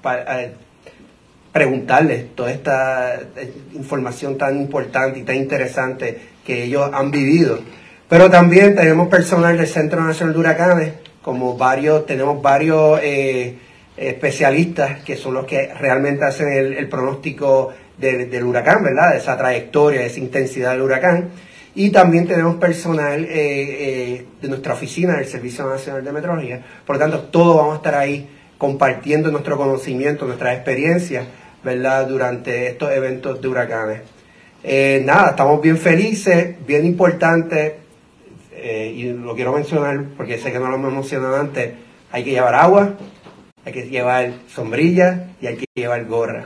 [1.51, 7.59] preguntarles toda esta eh, información tan importante y tan interesante que ellos han vivido.
[8.07, 13.57] Pero también tenemos personal del Centro Nacional de Huracanes, como varios, tenemos varios eh,
[13.97, 19.11] especialistas que son los que realmente hacen el, pronóstico del, huracán, ¿verdad?
[19.11, 21.30] De esa trayectoria, de esa intensidad del huracán.
[21.76, 26.65] Y también tenemos personal eh, de nuestra oficina del Servicio Nacional de Meteorología.
[26.85, 28.27] Por lo tanto, todos vamos a estar ahí
[28.60, 31.26] compartiendo nuestro conocimiento, nuestras experiencias,
[31.64, 32.07] ¿verdad?
[32.07, 34.02] Durante estos eventos de huracanes.
[34.64, 37.77] Eh, nada, estamos bien felices, bien importante,
[38.52, 41.72] eh, y lo quiero mencionar porque sé que no lo hemos mencionado antes,
[42.11, 42.95] Hay que llevar agua,
[43.64, 46.45] hay que llevar sombrilla y hay que llevar gorra.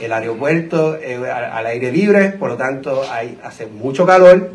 [0.00, 4.52] El aeropuerto es al, al aire libre, por lo tanto hay, hace mucho calor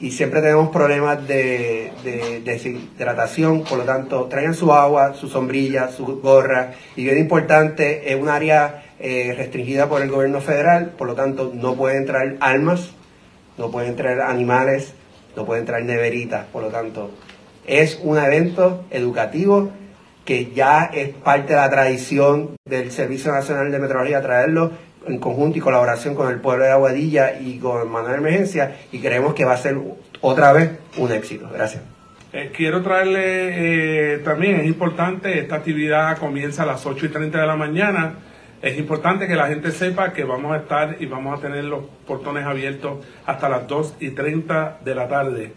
[0.00, 5.28] y siempre tenemos problemas de, de- de deshidratación, por lo tanto traigan su agua, su
[5.28, 10.90] sombrilla, su gorra y bien importante, es un área eh, restringida por el gobierno federal,
[10.98, 12.90] por lo tanto no pueden entrar armas,
[13.58, 14.94] no pueden entrar animales,
[15.36, 17.10] no pueden entrar neveritas, por lo tanto
[17.66, 19.70] es un evento educativo
[20.24, 24.72] que ya es parte de la tradición del Servicio Nacional de Meteorología traerlo
[25.06, 29.34] en conjunto y colaboración con el pueblo de Aguadilla y con Manuel Emergencia y creemos
[29.34, 29.76] que va a ser
[30.20, 31.48] otra vez un éxito.
[31.52, 31.82] Gracias.
[32.32, 37.40] Eh, quiero traerle eh, también, es importante, esta actividad comienza a las 8 y 30
[37.40, 38.14] de la mañana.
[38.60, 41.84] Es importante que la gente sepa que vamos a estar y vamos a tener los
[42.06, 45.52] portones abiertos hasta las 2 y 30 de la tarde.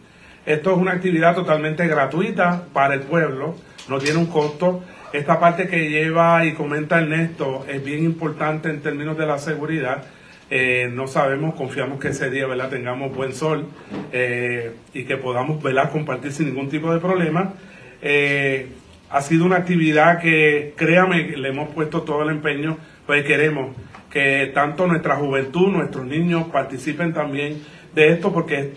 [0.45, 3.55] Esto es una actividad totalmente gratuita para el pueblo,
[3.89, 4.83] no tiene un costo.
[5.13, 10.03] Esta parte que lleva y comenta Ernesto es bien importante en términos de la seguridad.
[10.49, 12.69] Eh, no sabemos, confiamos que ese día ¿verdad?
[12.69, 13.67] tengamos buen sol
[14.11, 15.91] eh, y que podamos ¿verdad?
[15.91, 17.53] compartir sin ningún tipo de problema.
[18.01, 18.67] Eh,
[19.09, 23.75] ha sido una actividad que, créame, le hemos puesto todo el empeño, pues queremos
[24.11, 27.63] que tanto nuestra juventud, nuestros niños participen también
[27.95, 28.73] de esto porque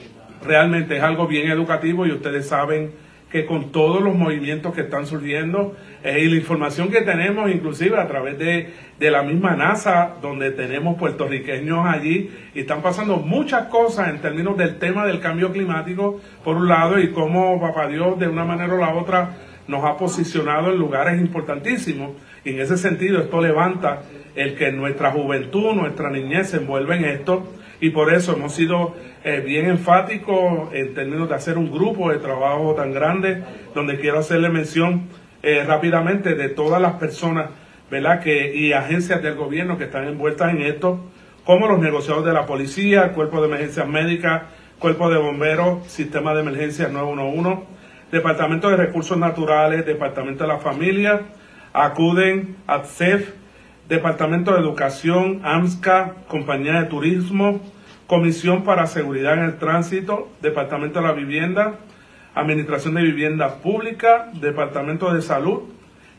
[0.46, 2.92] realmente es algo bien educativo y ustedes saben
[3.30, 7.96] que con todos los movimientos que están surgiendo eh, y la información que tenemos, inclusive
[7.98, 13.68] a través de, de la misma NASA, donde tenemos puertorriqueños allí, y están pasando muchas
[13.68, 18.18] cosas en términos del tema del cambio climático, por un lado, y cómo Papá Dios
[18.18, 19.36] de una manera o la otra
[19.68, 22.10] nos ha posicionado en lugares importantísimos.
[22.44, 24.02] Y en ese sentido, esto levanta
[24.34, 27.46] el que nuestra juventud, nuestra niñez se envuelva en esto
[27.80, 28.94] y por eso hemos sido
[29.24, 33.42] eh, bien enfáticos en términos de hacer un grupo de trabajo tan grande,
[33.74, 35.08] donde quiero hacerle mención
[35.42, 37.50] eh, rápidamente de todas las personas
[37.90, 38.20] ¿verdad?
[38.20, 41.00] Que, y agencias del gobierno que están envueltas en esto,
[41.44, 44.42] como los negociadores de la policía, el cuerpo de emergencias médicas,
[44.78, 47.64] cuerpo de bomberos, sistema de emergencias 911,
[48.12, 51.22] departamento de recursos naturales, departamento de la familia,
[51.72, 53.32] acuden, ADCEF,
[53.90, 57.60] Departamento de Educación, AMSCA, Compañía de Turismo,
[58.06, 61.74] Comisión para Seguridad en el Tránsito, Departamento de la Vivienda,
[62.36, 65.62] Administración de Vivienda Pública, Departamento de Salud,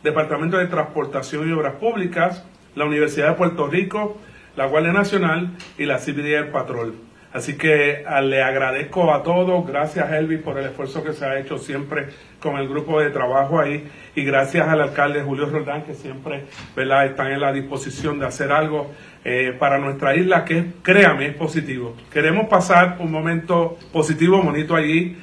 [0.03, 2.45] Departamento de Transportación y Obras Públicas,
[2.75, 4.17] la Universidad de Puerto Rico,
[4.57, 6.95] la Guardia Nacional y la CBD Patrol.
[7.33, 11.39] Así que a- le agradezco a todos, gracias Elvis por el esfuerzo que se ha
[11.39, 12.07] hecho siempre
[12.41, 16.45] con el grupo de trabajo ahí y gracias al alcalde Julio Roldán que siempre
[16.75, 18.91] están en la disposición de hacer algo
[19.23, 21.95] eh, para nuestra isla que créame es positivo.
[22.11, 25.15] Queremos pasar un momento positivo, bonito allí.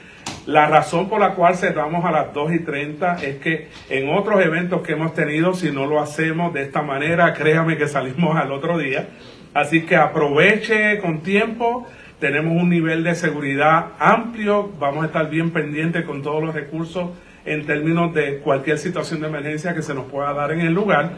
[0.46, 4.40] La razón por la cual cerramos a las 2 y 30 es que en otros
[4.42, 8.50] eventos que hemos tenido, si no lo hacemos de esta manera, créame que salimos al
[8.52, 9.08] otro día.
[9.54, 11.86] Así que aproveche con tiempo.
[12.20, 14.70] Tenemos un nivel de seguridad amplio.
[14.78, 17.10] Vamos a estar bien pendientes con todos los recursos
[17.44, 21.12] en términos de cualquier situación de emergencia que se nos pueda dar en el lugar.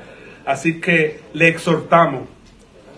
[0.47, 2.28] Así que le exhortamos.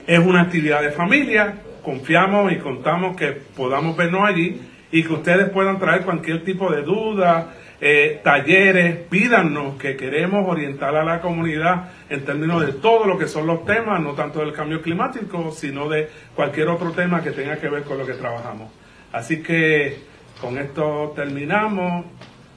[0.06, 1.54] Es una actividad de familia.
[1.82, 4.60] Confiamos y contamos que podamos vernos allí
[4.92, 7.54] y que ustedes puedan traer cualquier tipo de duda,
[7.84, 13.26] eh, talleres, pídanos que queremos orientar a la comunidad en términos de todo lo que
[13.26, 17.56] son los temas, no tanto del cambio climático, sino de cualquier otro tema que tenga
[17.56, 18.70] que ver con lo que trabajamos.
[19.10, 19.98] Así que
[20.40, 22.06] con esto terminamos.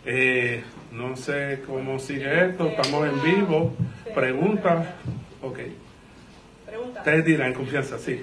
[0.05, 3.73] Eh, no sé cómo sigue esto, estamos en vivo.
[4.13, 4.87] Preguntas.
[5.41, 5.59] Ok.
[6.97, 8.21] Ustedes dirán en confianza, sí.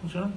[0.00, 0.30] ¿Funciona?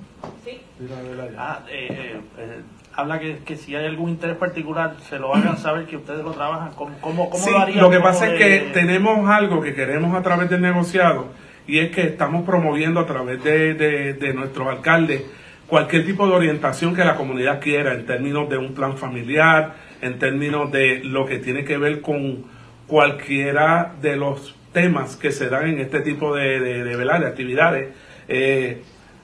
[1.38, 2.61] Ah, eh, eh, eh,
[2.94, 6.31] habla que, que si hay algún interés particular, se lo hagan saber que ustedes lo
[6.31, 6.72] trabajan.
[6.76, 7.80] ¿Cómo, cómo, cómo Sí, lo harían?
[7.80, 11.27] lo que ¿Cómo pasa es que tenemos algo que queremos a través del negociado
[11.65, 15.23] y es que estamos promoviendo a través de, de, de nuestros alcaldes
[15.68, 20.19] cualquier tipo de orientación que la comunidad quiera en términos de un plan familiar, en
[20.19, 22.44] términos de lo que tiene que ver con
[22.85, 27.94] cualquiera de los temas que se dan en este tipo de, de, de, de actividades.
[28.27, 28.84] Eh,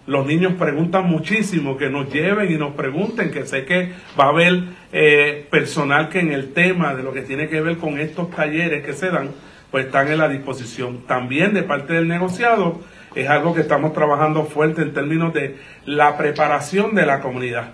[0.09, 4.29] los niños preguntan muchísimo, que nos lleven y nos pregunten, que sé que va a
[4.29, 8.31] haber eh, personal que en el tema de lo que tiene que ver con estos
[8.31, 9.29] talleres que se dan,
[9.69, 11.05] pues están en la disposición.
[11.05, 12.81] También de parte del negociado
[13.13, 17.73] es algo que estamos trabajando fuerte en términos de la preparación de la comunidad.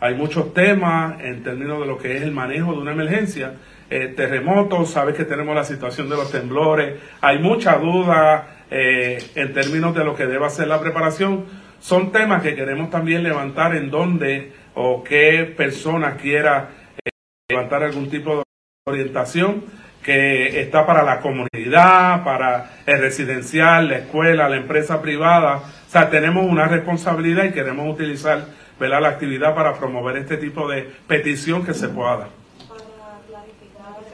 [0.00, 3.52] Hay muchos temas en términos de lo que es el manejo de una emergencia.
[3.90, 9.52] Eh, terremotos, sabes que tenemos la situación de los temblores, hay mucha duda eh, en
[9.52, 11.59] términos de lo que debe hacer la preparación.
[11.80, 16.68] Son temas que queremos también levantar en donde o qué persona quiera
[17.04, 17.10] eh,
[17.48, 18.42] levantar algún tipo de
[18.86, 19.64] orientación
[20.02, 25.56] que está para la comunidad, para el residencial, la escuela, la empresa privada.
[25.56, 28.46] O sea, tenemos una responsabilidad y queremos utilizar
[28.78, 29.02] ¿verdad?
[29.02, 32.28] la actividad para promover este tipo de petición que se pueda dar.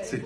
[0.02, 0.22] Sí.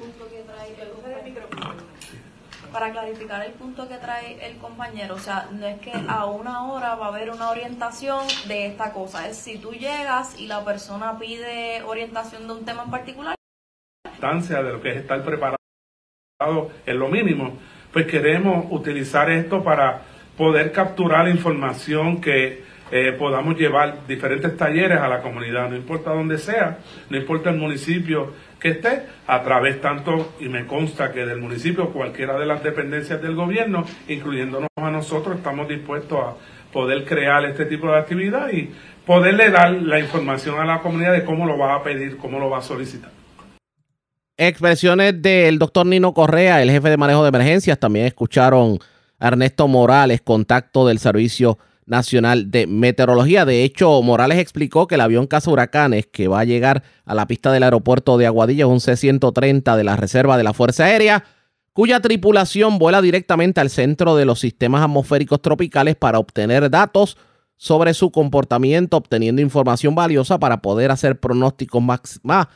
[2.81, 6.65] Para clarificar el punto que trae el compañero, o sea, no es que a una
[6.73, 10.65] hora va a haber una orientación de esta cosa, es si tú llegas y la
[10.65, 13.35] persona pide orientación de un tema en particular.
[14.65, 15.59] de lo que es estar preparado
[16.87, 17.59] en lo mínimo,
[17.93, 20.01] pues queremos utilizar esto para
[20.39, 26.39] poder capturar información que eh, podamos llevar diferentes talleres a la comunidad, no importa dónde
[26.39, 31.41] sea, no importa el municipio que esté, a través tanto, y me consta que del
[31.41, 36.35] municipio, cualquiera de las dependencias del gobierno, incluyéndonos a nosotros, estamos dispuestos a
[36.73, 38.71] poder crear este tipo de actividad y
[39.07, 42.51] poderle dar la información a la comunidad de cómo lo va a pedir, cómo lo
[42.51, 43.11] va a solicitar.
[44.37, 47.79] Expresiones del doctor Nino Correa, el jefe de manejo de emergencias.
[47.79, 48.79] También escucharon
[49.19, 51.59] a Ernesto Morales, contacto del Servicio
[51.91, 53.45] Nacional de Meteorología.
[53.45, 57.27] De hecho, Morales explicó que el avión Casa Huracanes que va a llegar a la
[57.27, 61.25] pista del aeropuerto de Aguadilla es un C-130 de la Reserva de la Fuerza Aérea,
[61.73, 67.19] cuya tripulación vuela directamente al centro de los sistemas atmosféricos tropicales para obtener datos
[67.57, 72.47] sobre su comportamiento, obteniendo información valiosa para poder hacer pronósticos más, más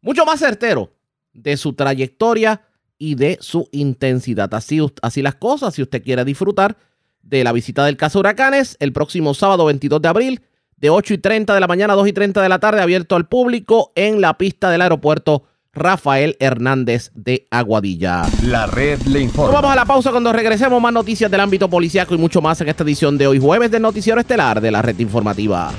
[0.00, 0.90] mucho más certeros
[1.32, 2.62] de su trayectoria
[2.96, 4.54] y de su intensidad.
[4.54, 6.76] Así, así las cosas, si usted quiere disfrutar
[7.24, 10.42] de la visita del caso Huracanes, el próximo sábado 22 de abril,
[10.76, 13.16] de 8 y 30 de la mañana a 2 y 30 de la tarde, abierto
[13.16, 18.22] al público en la pista del aeropuerto Rafael Hernández de Aguadilla.
[18.42, 19.54] La red le informa.
[19.54, 22.68] vamos a la pausa cuando regresemos más noticias del ámbito policíaco y mucho más en
[22.68, 25.72] esta edición de hoy jueves del noticiero estelar de la red informativa.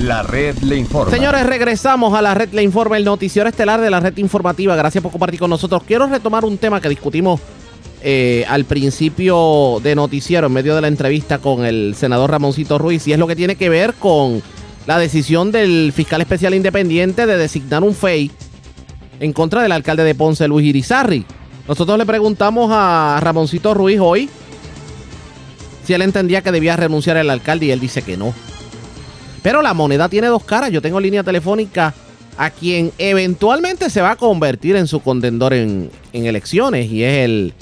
[0.00, 1.10] La red le informa.
[1.10, 4.76] Señores, regresamos a la red le informa, el noticiero estelar de la red informativa.
[4.76, 5.82] Gracias por compartir con nosotros.
[5.84, 7.40] Quiero retomar un tema que discutimos
[8.08, 13.04] eh, al principio de noticiero, en medio de la entrevista con el senador Ramoncito Ruiz,
[13.08, 14.44] y es lo que tiene que ver con
[14.86, 18.30] la decisión del fiscal especial independiente de designar un FEI
[19.18, 21.24] en contra del alcalde de Ponce, Luis Irizarri.
[21.66, 24.30] Nosotros le preguntamos a Ramoncito Ruiz hoy
[25.82, 28.32] si él entendía que debía renunciar el alcalde y él dice que no.
[29.42, 30.70] Pero la moneda tiene dos caras.
[30.70, 31.92] Yo tengo línea telefónica
[32.38, 37.54] a quien eventualmente se va a convertir en su contendor en, elecciones y es el,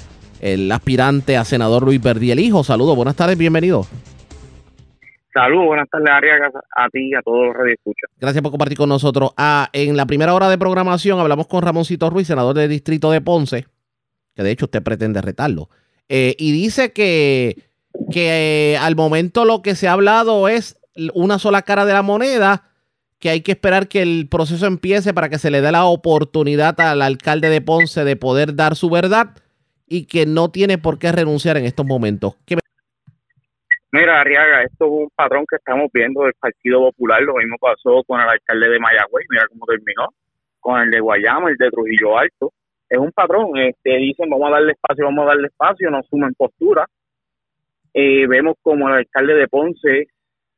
[0.70, 2.64] aspirante a senador Luis Verdi, el hijo.
[2.64, 3.86] Saludos, buenas tardes, bienvenido.
[5.32, 8.10] Saludos, buenas tardes, Ariaga, a ti y a todos los radioescuchas.
[8.20, 9.32] Gracias por compartir con nosotros.
[9.36, 13.20] Ah, en la primera hora de programación hablamos con Ramoncito Ruiz, senador del distrito de
[13.20, 13.66] Ponce,
[14.36, 15.70] que de hecho usted pretende retarlo,
[16.08, 17.64] eh, y dice que,
[18.12, 20.78] que eh, al momento lo que se ha hablado es
[21.14, 22.68] una sola cara de la moneda,
[23.18, 26.78] que hay que esperar que el proceso empiece para que se le dé la oportunidad
[26.80, 29.30] al alcalde de Ponce de poder dar su verdad
[29.86, 32.36] y que no tiene por qué renunciar en estos momentos.
[33.93, 37.23] Mira, Arriaga, esto es un patrón que estamos viendo del Partido Popular.
[37.23, 40.09] Lo mismo pasó con el alcalde de Mayagüez, mira cómo terminó,
[40.59, 42.52] con el de Guayama, el de Trujillo Alto.
[42.89, 43.56] Es un patrón.
[43.56, 46.86] Este, dicen, vamos a darle espacio, vamos a darle espacio, no sumen postura.
[47.93, 50.09] Eh, vemos como el alcalde de Ponce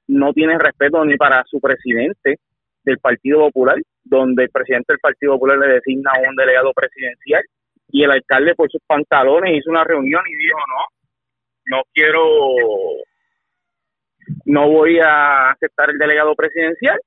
[0.08, 2.38] no tiene respeto ni para su presidente
[2.84, 7.42] del Partido Popular, donde el presidente del Partido Popular le designa a un delegado presidencial
[7.88, 12.24] y el alcalde por sus pantalones hizo una reunión y dijo, no, no quiero,
[14.44, 16.98] no voy a aceptar el delegado presidencial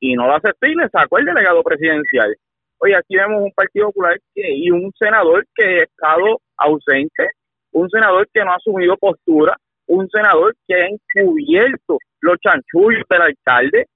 [0.00, 2.36] y no lo aceptó y le sacó el delegado presidencial.
[2.78, 7.30] Oye, aquí vemos un Partido Popular y un senador que ha estado ausente,
[7.72, 13.22] un senador que no ha asumido postura, un senador que ha encubierto los chanchullos del
[13.22, 13.86] alcalde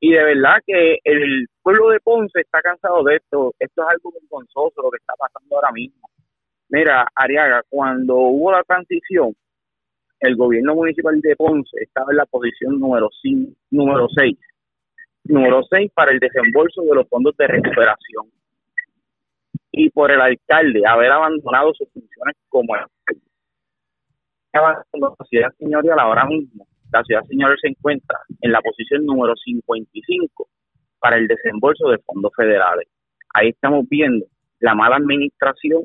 [0.00, 3.52] y de verdad que el pueblo de Ponce está cansado de esto.
[3.58, 6.08] Esto es algo vergonzoso lo que está pasando ahora mismo.
[6.70, 9.34] Mira, Ariaga, cuando hubo la transición,
[10.20, 14.38] el gobierno municipal de Ponce estaba en la posición número, cinco, número 6.
[15.24, 18.26] Número 6 para el desembolso de los fondos de recuperación.
[19.72, 23.20] Y por el alcalde haber abandonado sus funciones como alcalde.
[24.52, 30.48] La sociedad señorial ahora mismo la ciudad señor se encuentra en la posición número 55
[30.98, 32.86] para el desembolso de fondos federales.
[33.34, 34.26] Ahí estamos viendo
[34.60, 35.84] la mala administración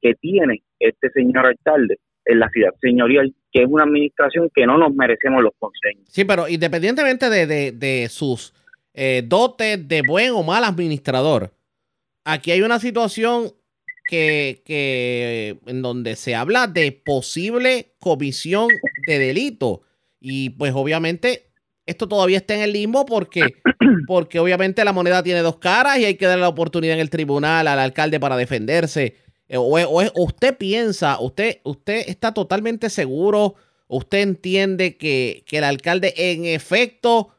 [0.00, 4.78] que tiene este señor alcalde en la ciudad señorial, que es una administración que no
[4.78, 6.04] nos merecemos los consejos.
[6.08, 8.54] Sí, pero independientemente de, sus
[8.94, 11.50] eh, dotes de buen o mal administrador,
[12.24, 13.52] aquí hay una situación
[14.06, 18.68] que, que en donde se habla de posible comisión
[19.06, 19.82] de delito.
[20.20, 21.46] Y pues obviamente
[21.86, 23.54] esto todavía está en el limbo porque,
[24.06, 27.10] porque obviamente la moneda tiene dos caras y hay que darle la oportunidad en el
[27.10, 29.16] tribunal al alcalde para defenderse.
[29.48, 33.54] Eh, O, o- o usted piensa, usted, usted está totalmente seguro,
[33.88, 37.30] usted entiende que, que el alcalde en efecto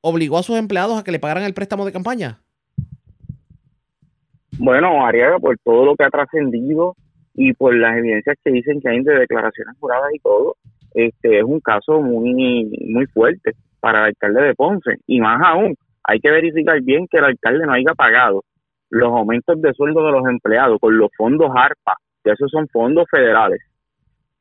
[0.00, 2.40] obligó a sus empleados a que le pagaran el préstamo de campaña.
[4.58, 6.96] Bueno, Ariaga, por todo lo que ha trascendido
[7.34, 10.56] y por las evidencias que dicen que hay de declaraciones juradas y todo,
[10.94, 14.96] este es un caso muy muy fuerte para el alcalde de Ponce.
[15.06, 18.42] Y más aún, hay que verificar bien que el alcalde no haya pagado
[18.90, 23.06] los aumentos de sueldo de los empleados con los fondos ARPA, que esos son fondos
[23.10, 23.60] federales,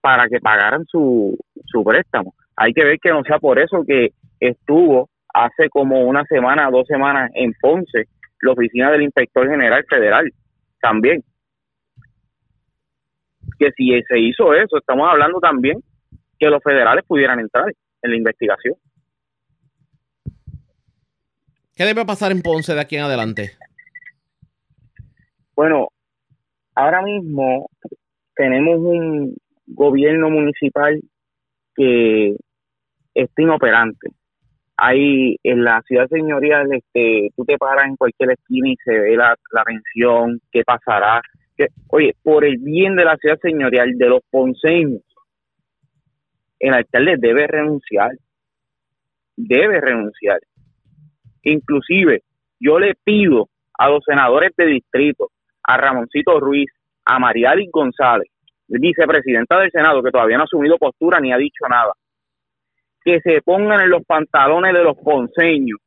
[0.02, 2.34] para que pagaran su, su préstamo.
[2.56, 4.10] Hay que ver que no sea por eso que
[4.40, 8.06] estuvo hace como una semana, dos semanas en Ponce,
[8.42, 10.30] la oficina del inspector general federal
[10.82, 11.22] también.
[13.60, 15.80] Que si se hizo eso, estamos hablando también
[16.40, 17.66] que los federales pudieran entrar
[18.02, 18.76] en la investigación.
[21.76, 23.52] ¿Qué debe pasar en Ponce de aquí en adelante?
[25.56, 25.90] Bueno,
[26.76, 27.70] ahora mismo
[28.36, 29.36] tenemos un
[29.68, 30.99] gobierno municipal
[31.76, 32.36] que
[33.14, 34.10] está inoperante.
[34.78, 39.18] Hay en la ciudad señorial, este, tú te paras en cualquier esquina y se ve
[39.18, 41.22] la, la pensión, qué pasará.
[41.57, 45.02] Que, oye, por el bien de la ciudad señorial, de los ponceños,
[46.60, 48.11] el alcalde debe renunciar.
[49.36, 50.40] Debe renunciar.
[51.44, 52.23] Inclusive,
[52.60, 55.30] yo le pido a los senadores de distrito,
[55.64, 56.69] a Ramoncito Ruiz,
[57.06, 58.27] a Mariali González,
[58.68, 61.94] vicepresidenta del Senado, que todavía no ha asumido postura ni ha dicho nada,
[63.03, 65.80] que se pongan en los pantalones de los ponceños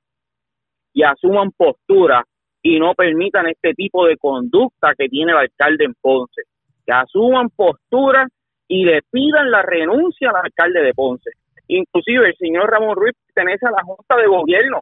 [0.94, 2.24] y asuman postura
[2.62, 6.42] y no permitan este tipo de conducta que tiene el alcalde en Ponce.
[6.86, 8.28] Que asuman postura
[8.72, 11.28] y le pidan la renuncia al alcalde de Ponce.
[11.68, 14.80] Inclusive el señor Ramón Ruiz pertenece a la Junta de Gobierno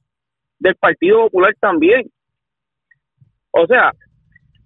[0.60, 2.08] del Partido Popular también.
[3.50, 3.90] O sea,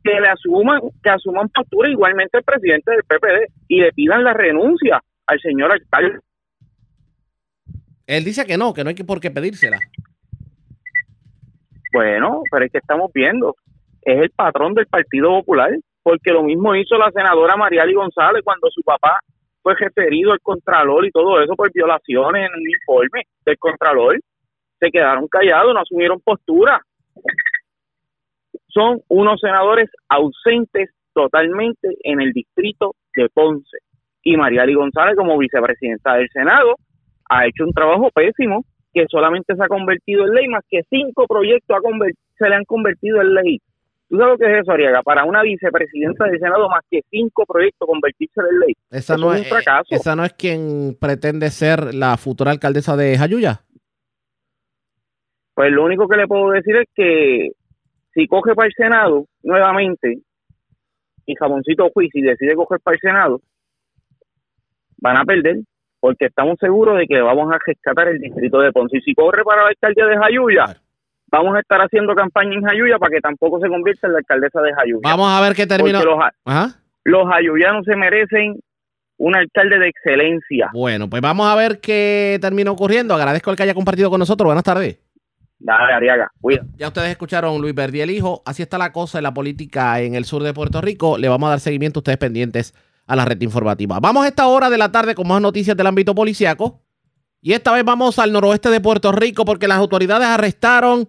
[0.02, 4.34] que le asuman, que asuman postura igualmente el presidente del PPD y le pidan la
[4.34, 6.18] renuncia al señor alcalde.
[8.06, 9.78] Él dice que no, que no hay que por qué pedírsela.
[11.94, 13.56] Bueno, pero es que estamos viendo,
[14.02, 15.70] es el patrón del Partido Popular,
[16.04, 19.18] porque lo mismo hizo la senadora Mariali González cuando su papá
[19.62, 24.20] fue referido al Contralor y todo eso por violaciones en el informe del Contralor.
[24.78, 26.82] Se quedaron callados, no asumieron postura.
[28.68, 33.78] Son unos senadores ausentes totalmente en el distrito de Ponce.
[34.22, 36.74] Y Mariali González, como vicepresidenta del Senado,
[37.30, 38.62] ha hecho un trabajo pésimo
[38.92, 41.78] que solamente se ha convertido en ley, más que cinco proyectos
[42.36, 43.60] se le han convertido en ley.
[44.08, 45.02] ¿Tú sabes lo que es eso, Ariaga?
[45.02, 48.74] Para una vicepresidenta del Senado, más que cinco proyectos convertirse en ley.
[48.90, 49.94] Esa no, es es, un fracaso.
[49.94, 53.60] esa no es quien pretende ser la futura alcaldesa de Jayuya.
[55.54, 57.50] Pues lo único que le puedo decir es que
[58.12, 60.18] si coge para el Senado nuevamente
[61.26, 63.40] y Jamoncito Juiz y decide coger para el Senado,
[64.98, 65.56] van a perder
[66.00, 68.98] porque estamos seguros de que vamos a rescatar el distrito de Ponce.
[68.98, 70.64] Y si corre para la alcaldía de Jayuya,
[71.34, 74.60] vamos a estar haciendo campaña en Jayuya para que tampoco se convierta en la alcaldesa
[74.62, 75.00] de Jayuya.
[75.02, 76.02] Vamos a ver qué termina.
[76.02, 76.76] Los, Ajá.
[77.04, 78.60] los jayuyanos se merecen
[79.16, 80.70] un alcalde de excelencia.
[80.72, 83.14] Bueno, pues vamos a ver qué termina ocurriendo.
[83.14, 84.46] Agradezco el que haya compartido con nosotros.
[84.46, 84.98] Buenas tardes.
[85.58, 86.62] Dale, Ariaga, cuida.
[86.76, 88.42] Ya ustedes escucharon Luis Verdiel Hijo.
[88.44, 91.16] Así está la cosa en la política en el sur de Puerto Rico.
[91.18, 92.74] Le vamos a dar seguimiento a ustedes pendientes
[93.06, 93.98] a la red informativa.
[94.00, 96.80] Vamos a esta hora de la tarde con más noticias del ámbito policiaco.
[97.40, 101.06] Y esta vez vamos al noroeste de Puerto Rico porque las autoridades arrestaron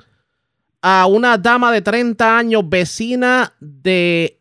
[0.88, 4.38] a una dama de 30 años, vecina de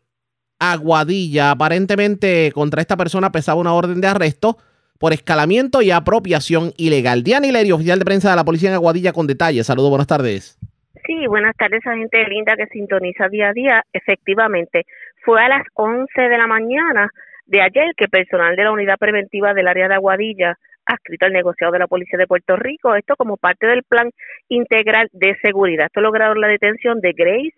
[0.59, 1.49] Aguadilla.
[1.49, 4.57] Aparentemente contra esta persona pesaba una orden de arresto
[4.99, 7.23] por escalamiento y apropiación ilegal.
[7.23, 9.65] Diana Hilerio, oficial de prensa de la policía en Aguadilla, con detalles.
[9.65, 10.59] Saludos, buenas tardes.
[11.07, 13.83] Sí, buenas tardes a gente linda que sintoniza día a día.
[13.91, 14.85] Efectivamente,
[15.23, 17.09] fue a las 11 de la mañana
[17.47, 21.73] de ayer que personal de la unidad preventiva del área de Aguadilla, adscrito al negociado
[21.73, 24.09] de la Policía de Puerto Rico, esto como parte del plan
[24.49, 25.87] integral de seguridad.
[25.87, 27.55] Esto lograron la detención de Grace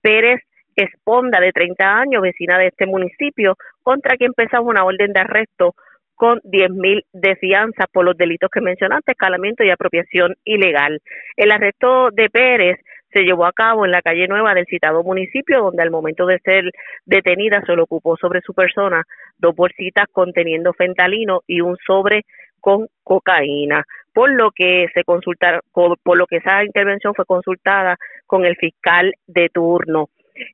[0.00, 0.40] Pérez
[0.76, 5.74] Esponda, de 30 años, vecina de este municipio, contra quien pesaba una orden de arresto
[6.14, 11.00] con 10 mil de fianza por los delitos que mencionaste, escalamiento y apropiación ilegal.
[11.36, 12.78] El arresto de Pérez
[13.12, 16.38] se llevó a cabo en la calle nueva del citado municipio, donde al momento de
[16.40, 16.64] ser
[17.06, 19.02] detenida se le ocupó sobre su persona
[19.38, 22.24] dos bolsitas conteniendo fentalino y un sobre
[22.60, 27.96] con cocaína, por lo que se consultaron, por, por lo que esa intervención fue consultada
[28.26, 30.08] con el fiscal de turno.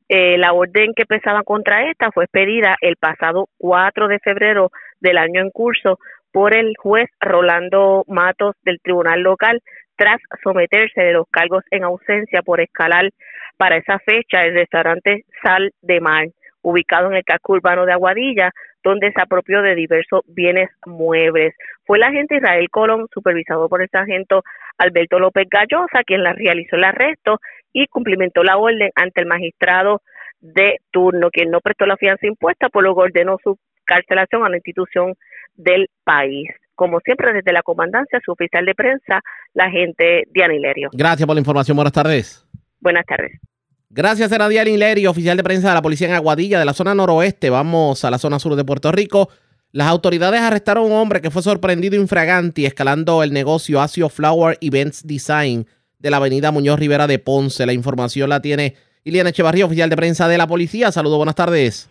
[0.09, 4.70] Eh, la orden que pesaba contra esta fue expedida el pasado 4 de febrero
[5.01, 5.99] del año en curso
[6.33, 9.62] por el juez Rolando Matos del Tribunal Local
[9.97, 13.11] tras someterse de los cargos en ausencia por escalar
[13.57, 16.27] para esa fecha el restaurante Sal de Mar,
[16.66, 18.51] ubicado en el casco urbano de Aguadilla,
[18.82, 21.55] donde se apropió de diversos bienes muebles.
[21.84, 24.43] Fue el agente Israel Colón, supervisado por el sargento
[24.76, 27.38] Alberto López Gallosa, quien la realizó el arresto
[27.72, 30.02] y cumplimentó la orden ante el magistrado
[30.40, 34.48] de turno, quien no prestó la fianza impuesta, por lo que ordenó su carcelación a
[34.48, 35.14] la institución
[35.55, 36.51] del país.
[36.74, 39.20] Como siempre, desde la comandancia, su oficial de prensa,
[39.55, 40.90] la agente Diana Hilerio.
[40.93, 41.76] Gracias por la información.
[41.76, 42.44] Buenas tardes.
[42.80, 43.40] Buenas tardes.
[43.89, 46.95] Gracias, era Diana Hilerio, oficial de prensa de la policía en Aguadilla, de la zona
[46.95, 47.51] noroeste.
[47.51, 49.29] Vamos a la zona sur de Puerto Rico.
[49.73, 54.59] Las autoridades arrestaron a un hombre que fue sorprendido infraganti escalando el negocio Asio Flower
[54.61, 55.67] Events Design
[55.99, 57.65] de la avenida Muñoz Rivera de Ponce.
[57.65, 60.91] La información la tiene Iliana Echevarría, oficial de prensa de la policía.
[60.91, 61.89] Saludos, buenas tardes.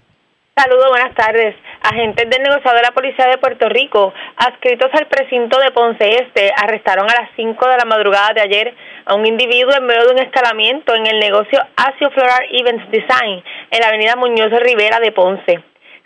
[0.57, 1.53] Saludos, buenas tardes.
[1.81, 6.49] Agentes del negociado de la Policía de Puerto Rico, adscritos al precinto de Ponce Este,
[6.55, 8.73] arrestaron a las 5 de la madrugada de ayer
[9.05, 13.43] a un individuo en medio de un escalamiento en el negocio Asio Floral Events Design
[13.71, 15.63] en la avenida Muñoz Rivera de Ponce.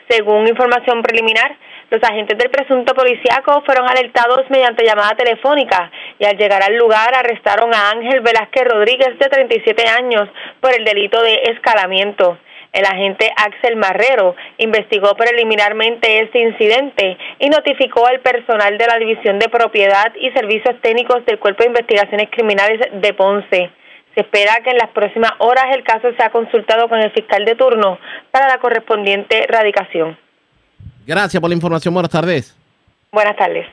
[0.09, 1.55] Según información preliminar,
[1.89, 7.15] los agentes del presunto policíaco fueron alertados mediante llamada telefónica y al llegar al lugar
[7.15, 12.37] arrestaron a Ángel Velázquez Rodríguez de 37 años por el delito de escalamiento.
[12.71, 19.39] El agente Axel Marrero investigó preliminarmente este incidente y notificó al personal de la División
[19.39, 23.71] de Propiedad y Servicios Técnicos del Cuerpo de Investigaciones Criminales de Ponce.
[24.13, 27.55] Se espera que en las próximas horas el caso sea consultado con el fiscal de
[27.55, 27.99] turno
[28.31, 30.17] para la correspondiente radicación.
[31.07, 31.93] Gracias por la información.
[31.93, 32.55] Buenas tardes.
[33.11, 33.67] Buenas tardes.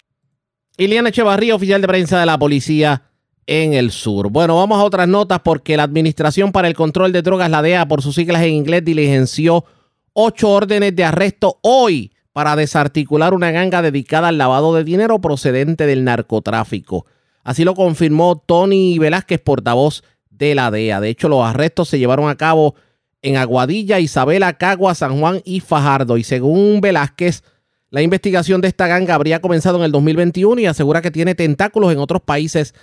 [0.78, 3.02] Iliana Echevarría, oficial de prensa de la policía
[3.46, 4.30] en el sur.
[4.30, 7.86] Bueno, vamos a otras notas porque la Administración para el Control de Drogas, la DEA,
[7.86, 9.64] por sus siglas en inglés, diligenció
[10.12, 15.86] ocho órdenes de arresto hoy para desarticular una ganga dedicada al lavado de dinero procedente
[15.86, 17.06] del narcotráfico.
[17.44, 21.00] Así lo confirmó Tony Velázquez, portavoz de la DEA.
[21.00, 22.74] De hecho, los arrestos se llevaron a cabo
[23.22, 26.16] en Aguadilla, Isabela, Cagua, San Juan y Fajardo.
[26.16, 27.42] Y según Velázquez,
[27.90, 31.92] la investigación de esta ganga habría comenzado en el 2021 y asegura que tiene tentáculos
[31.92, 32.74] en otros países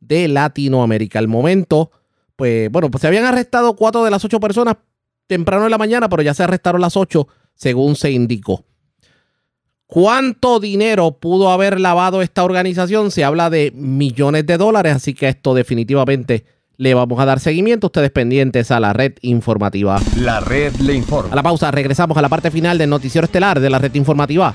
[0.00, 1.18] de Latinoamérica.
[1.18, 1.90] Al momento,
[2.36, 4.76] pues bueno, pues se habían arrestado cuatro de las ocho personas
[5.26, 8.64] temprano en la mañana, pero ya se arrestaron las ocho, según se indicó.
[9.86, 13.10] ¿Cuánto dinero pudo haber lavado esta organización?
[13.10, 16.44] Se habla de millones de dólares, así que esto definitivamente
[16.76, 17.86] le vamos a dar seguimiento.
[17.86, 19.98] Ustedes pendientes a la red informativa.
[20.16, 21.32] La red le informa.
[21.32, 24.54] A la pausa, regresamos a la parte final del noticiero estelar de la red informativa.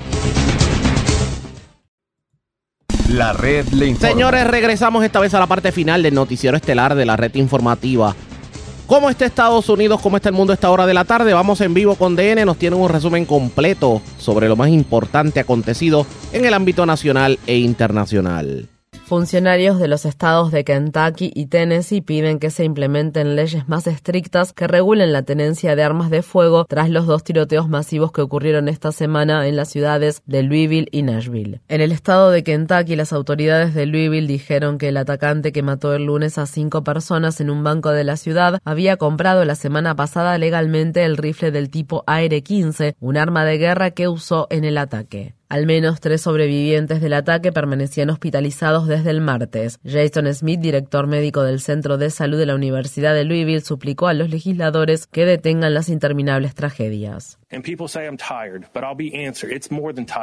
[3.10, 4.08] La red le informa.
[4.08, 8.14] Señores, regresamos esta vez a la parte final del noticiero estelar de la red informativa.
[8.86, 10.00] ¿Cómo está Estados Unidos?
[10.02, 11.32] ¿Cómo está el mundo a esta hora de la tarde?
[11.32, 12.44] Vamos en vivo con DN.
[12.44, 17.58] Nos tienen un resumen completo sobre lo más importante acontecido en el ámbito nacional e
[17.58, 18.68] internacional.
[19.14, 24.52] Funcionarios de los estados de Kentucky y Tennessee piden que se implementen leyes más estrictas
[24.52, 28.68] que regulen la tenencia de armas de fuego tras los dos tiroteos masivos que ocurrieron
[28.68, 31.60] esta semana en las ciudades de Louisville y Nashville.
[31.68, 35.94] En el estado de Kentucky, las autoridades de Louisville dijeron que el atacante que mató
[35.94, 39.94] el lunes a cinco personas en un banco de la ciudad había comprado la semana
[39.94, 44.76] pasada legalmente el rifle del tipo AR-15, un arma de guerra que usó en el
[44.76, 45.36] ataque.
[45.48, 49.78] Al menos tres sobrevivientes del ataque permanecían hospitalizados desde el martes.
[49.84, 54.14] Jason Smith, director médico del Centro de Salud de la Universidad de Louisville, suplicó a
[54.14, 57.38] los legisladores que detengan las interminables tragedias.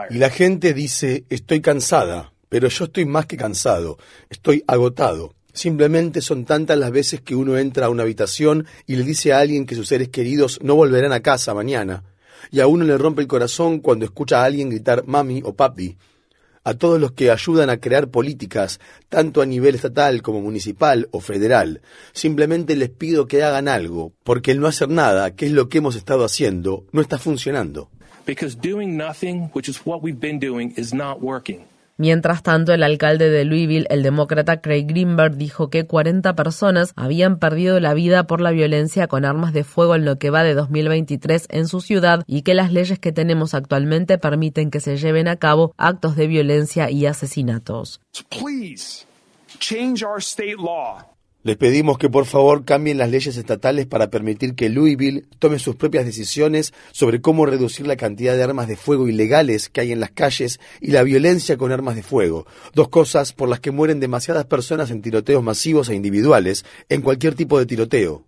[0.10, 3.98] Y la gente dice, estoy cansada, pero yo estoy más que cansado,
[4.30, 5.36] estoy agotado.
[5.54, 9.40] Simplemente son tantas las veces que uno entra a una habitación y le dice a
[9.40, 12.04] alguien que sus seres queridos no volverán a casa mañana
[12.50, 15.98] y a uno le rompe el corazón cuando escucha a alguien gritar mami o papi.
[16.64, 21.20] A todos los que ayudan a crear políticas, tanto a nivel estatal como municipal o
[21.20, 21.82] federal,
[22.14, 25.80] simplemente les pido que hagan algo, porque el no hacer nada, que es lo que
[25.80, 27.90] hemos estado haciendo, no está funcionando.
[32.02, 37.38] Mientras tanto, el alcalde de Louisville, el demócrata Craig Greenberg, dijo que 40 personas habían
[37.38, 40.56] perdido la vida por la violencia con armas de fuego en lo que va de
[40.56, 45.28] 2023 en su ciudad y que las leyes que tenemos actualmente permiten que se lleven
[45.28, 48.02] a cabo actos de violencia y asesinatos.
[51.44, 55.76] Les pedimos que por favor cambien las leyes estatales para permitir que Louisville tome sus
[55.76, 60.00] propias decisiones sobre cómo reducir la cantidad de armas de fuego ilegales que hay en
[60.00, 62.46] las calles y la violencia con armas de fuego,
[62.76, 67.34] dos cosas por las que mueren demasiadas personas en tiroteos masivos e individuales, en cualquier
[67.34, 68.24] tipo de tiroteo.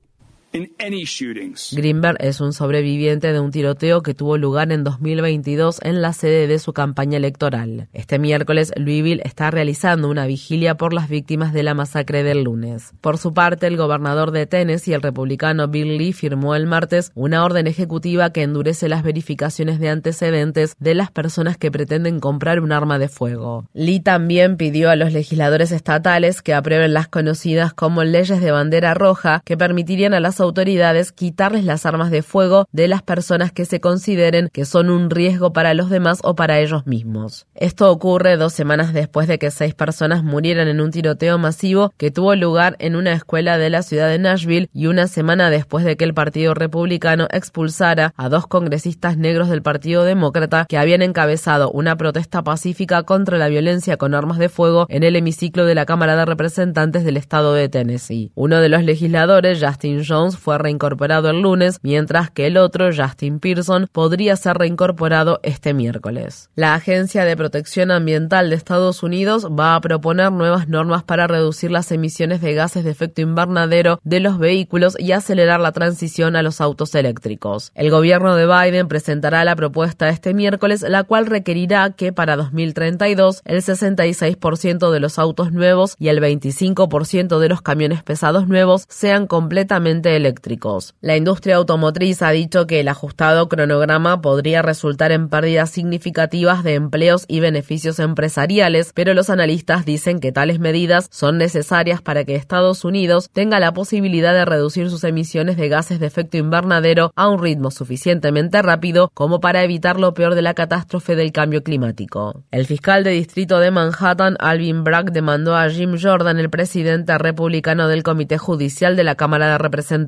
[1.72, 6.46] Greenberg es un sobreviviente de un tiroteo que tuvo lugar en 2022 en la sede
[6.46, 7.88] de su campaña electoral.
[7.92, 12.92] Este miércoles, Louisville está realizando una vigilia por las víctimas de la masacre del lunes.
[13.02, 17.44] Por su parte, el gobernador de Tennessee, el republicano Bill Lee, firmó el martes una
[17.44, 22.72] orden ejecutiva que endurece las verificaciones de antecedentes de las personas que pretenden comprar un
[22.72, 23.66] arma de fuego.
[23.74, 28.94] Lee también pidió a los legisladores estatales que aprueben las conocidas como leyes de bandera
[28.94, 33.66] roja que permitirían a las autoridades quitarles las armas de fuego de las personas que
[33.66, 37.48] se consideren que son un riesgo para los demás o para ellos mismos.
[37.56, 42.12] Esto ocurre dos semanas después de que seis personas murieran en un tiroteo masivo que
[42.12, 45.98] tuvo lugar en una escuela de la ciudad de Nashville y una semana después de
[45.98, 51.72] que el Partido Republicano expulsara a dos congresistas negros del Partido Demócrata que habían encabezado
[51.72, 55.86] una protesta pacífica contra la violencia con armas de fuego en el hemiciclo de la
[55.86, 58.32] Cámara de Representantes del estado de Tennessee.
[58.36, 63.40] Uno de los legisladores, Justin Jones, fue reincorporado el lunes, mientras que el otro, Justin
[63.40, 66.50] Pearson, podría ser reincorporado este miércoles.
[66.56, 71.72] La Agencia de Protección Ambiental de Estados Unidos va a proponer nuevas normas para reducir
[71.72, 76.44] las emisiones de gases de efecto invernadero de los vehículos y acelerar la transición a
[76.44, 77.72] los autos eléctricos.
[77.76, 83.42] El gobierno de Biden presentará la propuesta este miércoles, la cual requerirá que para 2032
[83.46, 89.28] el 66% de los autos nuevos y el 25% de los camiones pesados nuevos sean
[89.28, 90.96] completamente eléctricos.
[91.02, 96.76] La industria automotriz ha dicho que el ajustado cronograma podría resultar en pérdidas significativas de
[96.76, 102.36] empleos y beneficios empresariales, pero los analistas dicen que tales medidas son necesarias para que
[102.36, 107.28] Estados Unidos tenga la posibilidad de reducir sus emisiones de gases de efecto invernadero a
[107.28, 112.44] un ritmo suficientemente rápido como para evitar lo peor de la catástrofe del cambio climático.
[112.52, 117.88] El fiscal de distrito de Manhattan, Alvin Bragg, demandó a Jim Jordan, el presidente republicano
[117.88, 120.03] del Comité Judicial de la Cámara de Representantes.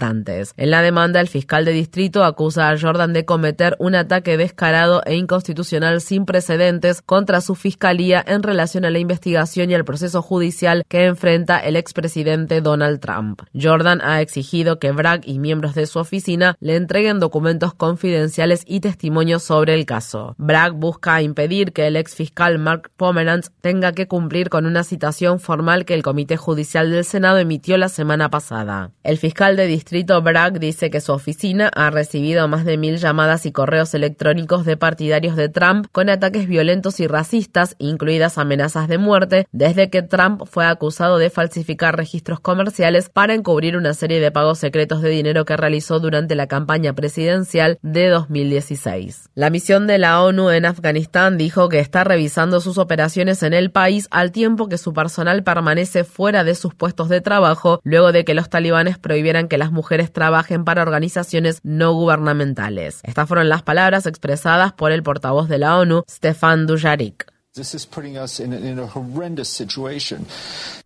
[0.58, 5.02] En la demanda, el fiscal de distrito acusa a Jordan de cometer un ataque descarado
[5.06, 10.22] e inconstitucional sin precedentes contra su fiscalía en relación a la investigación y el proceso
[10.22, 13.42] judicial que enfrenta el expresidente Donald Trump.
[13.60, 18.80] Jordan ha exigido que Bragg y miembros de su oficina le entreguen documentos confidenciales y
[18.80, 20.36] testimonios sobre el caso.
[20.38, 25.40] Bragg busca impedir que el ex fiscal Mark Pomeranz tenga que cumplir con una citación
[25.40, 28.92] formal que el Comité Judicial del Senado emitió la semana pasada.
[29.04, 29.85] El fiscal de distrito
[30.22, 34.78] Bragg dice que su oficina ha recibido más de mil llamadas y correos electrónicos de
[34.78, 40.44] partidarios de Trump con ataques violentos y racistas, incluidas amenazas de muerte, desde que Trump
[40.46, 45.46] fue acusado de falsificar registros comerciales para encubrir una serie de pagos secretos de dinero
[45.46, 49.30] que realizó durante la campaña presidencial de 2016.
[49.36, 53.72] La misión de la ONU en Afganistán dijo que está revisando sus operaciones en el
[53.72, 58.26] país al tiempo que su personal permanece fuera de sus puestos de trabajo luego de
[58.26, 63.02] que los talibanes prohibieran que las mujeres trabajen para organizaciones no gubernamentales.
[63.04, 67.32] Estas fueron las palabras expresadas por el portavoz de la ONU, Stefan Dujarric.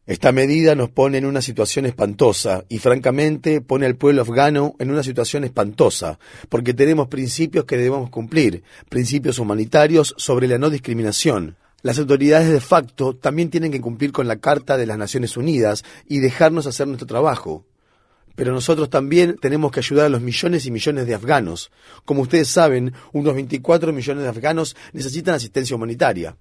[0.06, 4.92] Esta medida nos pone en una situación espantosa y francamente pone al pueblo afgano en
[4.92, 11.58] una situación espantosa, porque tenemos principios que debemos cumplir, principios humanitarios sobre la no discriminación.
[11.82, 15.84] Las autoridades de facto también tienen que cumplir con la Carta de las Naciones Unidas
[16.08, 17.66] y dejarnos hacer nuestro trabajo.
[18.40, 21.72] Pero nosotros también tenemos que ayudar a los millones y millones de afganos.
[22.06, 26.38] Como ustedes saben, unos 24 millones de afganos necesitan asistencia humanitaria.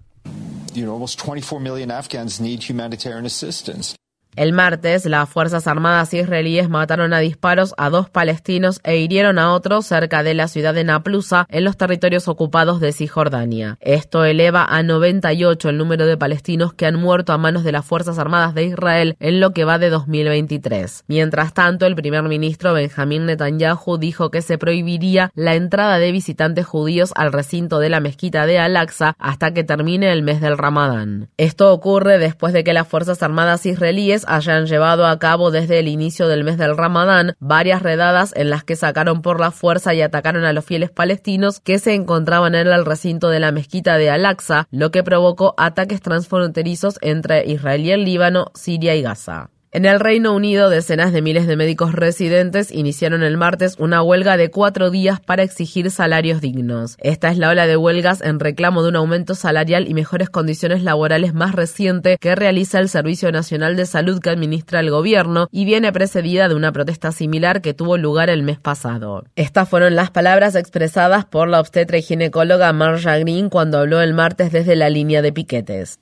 [0.76, 3.96] almost 24 million Afghans need humanitarian assistance.
[4.38, 9.52] El martes, las Fuerzas Armadas israelíes mataron a disparos a dos palestinos e hirieron a
[9.52, 13.78] otros cerca de la ciudad de Naplusa, en los territorios ocupados de Cisjordania.
[13.80, 17.84] Esto eleva a 98 el número de palestinos que han muerto a manos de las
[17.84, 21.02] Fuerzas Armadas de Israel en lo que va de 2023.
[21.08, 26.64] Mientras tanto, el primer ministro Benjamín Netanyahu dijo que se prohibiría la entrada de visitantes
[26.64, 31.28] judíos al recinto de la mezquita de Al-Aqsa hasta que termine el mes del Ramadán.
[31.38, 35.88] Esto ocurre después de que las Fuerzas Armadas israelíes hayan llevado a cabo desde el
[35.88, 40.02] inicio del mes del Ramadán varias redadas en las que sacaron por la fuerza y
[40.02, 44.10] atacaron a los fieles palestinos que se encontraban en el recinto de la mezquita de
[44.10, 49.50] Al-Aqsa, lo que provocó ataques transfronterizos entre Israel y el Líbano, Siria y Gaza.
[49.70, 54.38] En el Reino Unido, decenas de miles de médicos residentes iniciaron el martes una huelga
[54.38, 56.96] de cuatro días para exigir salarios dignos.
[57.00, 60.82] Esta es la ola de huelgas en reclamo de un aumento salarial y mejores condiciones
[60.82, 65.66] laborales más reciente que realiza el Servicio Nacional de Salud que administra el gobierno y
[65.66, 69.24] viene precedida de una protesta similar que tuvo lugar el mes pasado.
[69.36, 74.14] Estas fueron las palabras expresadas por la obstetra y ginecóloga Marja Green cuando habló el
[74.14, 76.00] martes desde la línea de piquetes.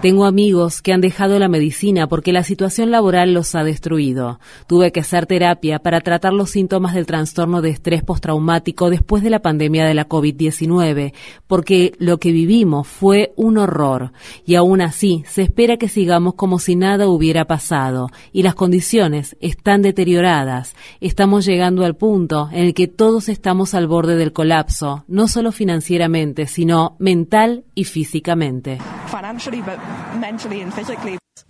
[0.00, 4.40] Tengo amigos que han dejado la medicina porque la situación laboral los ha destruido.
[4.66, 9.30] Tuve que hacer terapia para tratar los síntomas del trastorno de estrés postraumático después de
[9.30, 11.12] la pandemia de la COVID-19,
[11.46, 14.12] porque lo que vivimos fue un horror.
[14.46, 19.36] Y aún así, se espera que sigamos como si nada hubiera pasado, y las condiciones
[19.40, 20.74] están deterioradas.
[21.00, 25.52] Estamos llegando al punto en el que todos estamos al borde del colapso, no solo
[25.52, 28.78] financieramente, sino mental y físicamente.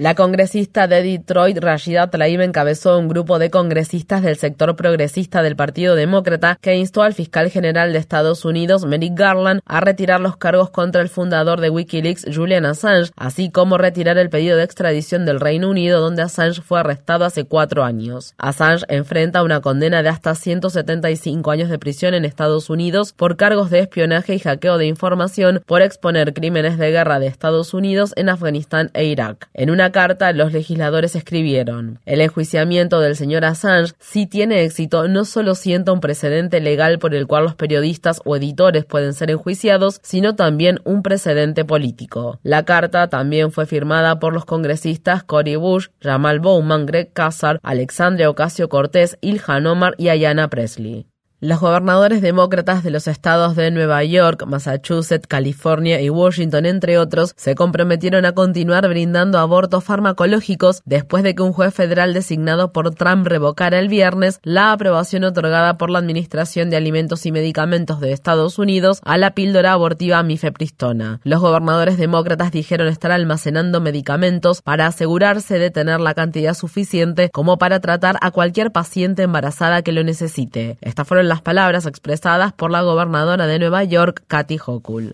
[0.01, 5.57] La congresista de Detroit, Rashida Tlaib, encabezó un grupo de congresistas del sector progresista del
[5.57, 10.39] Partido Demócrata que instó al fiscal general de Estados Unidos, Merrick Garland, a retirar los
[10.39, 15.27] cargos contra el fundador de Wikileaks, Julian Assange, así como retirar el pedido de extradición
[15.27, 18.33] del Reino Unido, donde Assange fue arrestado hace cuatro años.
[18.39, 23.69] Assange enfrenta una condena de hasta 175 años de prisión en Estados Unidos por cargos
[23.69, 28.31] de espionaje y hackeo de información por exponer crímenes de guerra de Estados Unidos en
[28.31, 29.51] Afganistán e Irak.
[29.53, 35.25] En una carta, los legisladores escribieron: El enjuiciamiento del señor Assange, si tiene éxito, no
[35.25, 40.01] solo sienta un precedente legal por el cual los periodistas o editores pueden ser enjuiciados,
[40.03, 42.39] sino también un precedente político.
[42.43, 48.31] La carta también fue firmada por los congresistas Cory Bush, Jamal Bowman, Greg Casar, Alexandria
[48.31, 51.07] Ocasio Cortés, Ilhan Omar y Ayanna Presley.
[51.43, 57.33] Los gobernadores demócratas de los estados de Nueva York, Massachusetts, California y Washington, entre otros,
[57.35, 62.95] se comprometieron a continuar brindando abortos farmacológicos después de que un juez federal designado por
[62.95, 68.13] Trump revocara el viernes la aprobación otorgada por la Administración de Alimentos y Medicamentos de
[68.13, 71.21] Estados Unidos a la píldora abortiva mifepristona.
[71.25, 77.57] Los gobernadores demócratas dijeron estar almacenando medicamentos para asegurarse de tener la cantidad suficiente como
[77.57, 80.77] para tratar a cualquier paciente embarazada que lo necesite.
[80.83, 85.13] Estas fueron las palabras expresadas por la gobernadora de Nueva York, Kathy Hochul.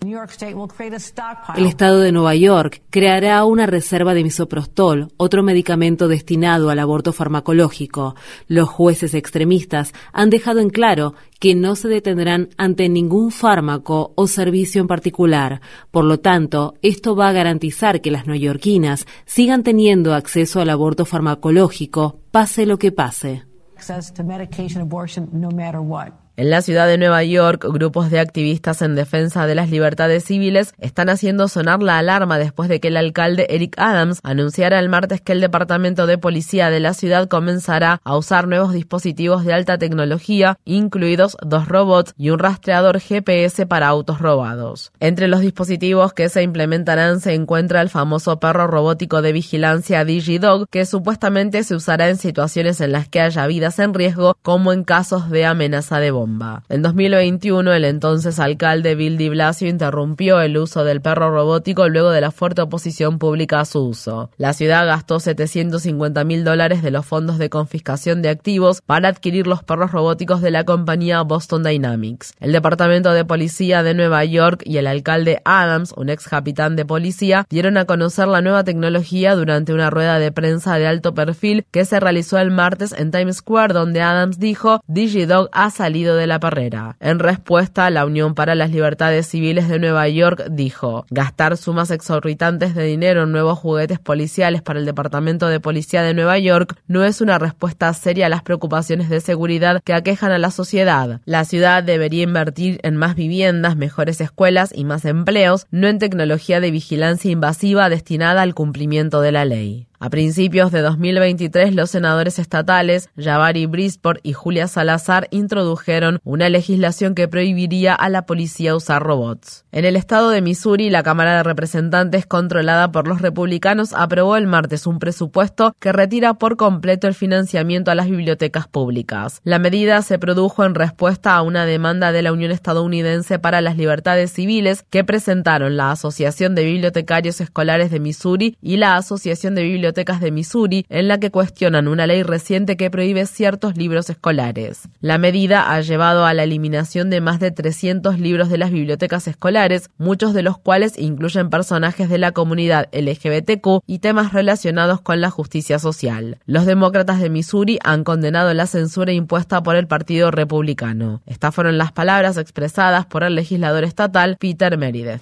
[1.55, 7.13] El estado de Nueva York creará una reserva de misoprostol, otro medicamento destinado al aborto
[7.13, 8.15] farmacológico.
[8.47, 14.27] Los jueces extremistas han dejado en claro que no se detendrán ante ningún fármaco o
[14.27, 15.61] servicio en particular.
[15.91, 21.05] Por lo tanto, esto va a garantizar que las neoyorquinas sigan teniendo acceso al aborto
[21.05, 23.43] farmacológico, pase lo que pase.
[23.77, 26.11] access to medication, abortion, no matter what.
[26.39, 30.75] En la ciudad de Nueva York, grupos de activistas en defensa de las libertades civiles
[30.77, 35.19] están haciendo sonar la alarma después de que el alcalde Eric Adams anunciara el martes
[35.19, 39.79] que el departamento de policía de la ciudad comenzará a usar nuevos dispositivos de alta
[39.79, 44.91] tecnología, incluidos dos robots y un rastreador GPS para autos robados.
[44.99, 50.69] Entre los dispositivos que se implementarán se encuentra el famoso perro robótico de vigilancia DigiDog,
[50.69, 54.83] que supuestamente se usará en situaciones en las que haya vidas en riesgo, como en
[54.83, 56.26] casos de amenaza de bomba.
[56.69, 62.11] En 2021, el entonces alcalde Bill de Blasio interrumpió el uso del perro robótico luego
[62.11, 64.29] de la fuerte oposición pública a su uso.
[64.37, 69.47] La ciudad gastó 750 mil dólares de los fondos de confiscación de activos para adquirir
[69.47, 72.33] los perros robóticos de la compañía Boston Dynamics.
[72.41, 76.85] El Departamento de Policía de Nueva York y el alcalde Adams, un ex capitán de
[76.85, 81.65] policía, dieron a conocer la nueva tecnología durante una rueda de prensa de alto perfil
[81.71, 86.27] que se realizó el martes en Times Square, donde Adams dijo, DigiDog ha salido de
[86.27, 86.97] la perrera.
[86.99, 92.75] En respuesta, la Unión para las Libertades Civiles de Nueva York dijo, gastar sumas exorbitantes
[92.75, 97.03] de dinero en nuevos juguetes policiales para el Departamento de Policía de Nueva York no
[97.03, 101.21] es una respuesta seria a las preocupaciones de seguridad que aquejan a la sociedad.
[101.25, 106.59] La ciudad debería invertir en más viviendas, mejores escuelas y más empleos, no en tecnología
[106.59, 109.87] de vigilancia invasiva destinada al cumplimiento de la ley.
[109.99, 117.15] A principios de 2023, los senadores estatales Javari Brisport y Julia Salazar introdujeron una legislación
[117.15, 119.65] que prohibiría a la policía usar robots.
[119.71, 124.45] En el estado de Missouri, la Cámara de Representantes, controlada por los republicanos, aprobó el
[124.45, 129.41] martes un presupuesto que retira por completo el financiamiento a las bibliotecas públicas.
[129.43, 133.77] La medida se produjo en respuesta a una demanda de la Unión Estadounidense para las
[133.77, 139.63] Libertades Civiles que presentaron la Asociación de Bibliotecarios Escolares de Missouri y la Asociación de
[139.63, 144.09] Bibliotecarios bibliotecas de Missouri, en la que cuestionan una ley reciente que prohíbe ciertos libros
[144.09, 144.89] escolares.
[144.99, 149.29] La medida ha llevado a la eliminación de más de 300 libros de las bibliotecas
[149.29, 155.21] escolares, muchos de los cuales incluyen personajes de la comunidad LGBTQ y temas relacionados con
[155.21, 156.39] la justicia social.
[156.45, 161.21] Los demócratas de Missouri han condenado la censura impuesta por el Partido Republicano.
[161.25, 165.21] Estas fueron las palabras expresadas por el legislador estatal Peter Meredith.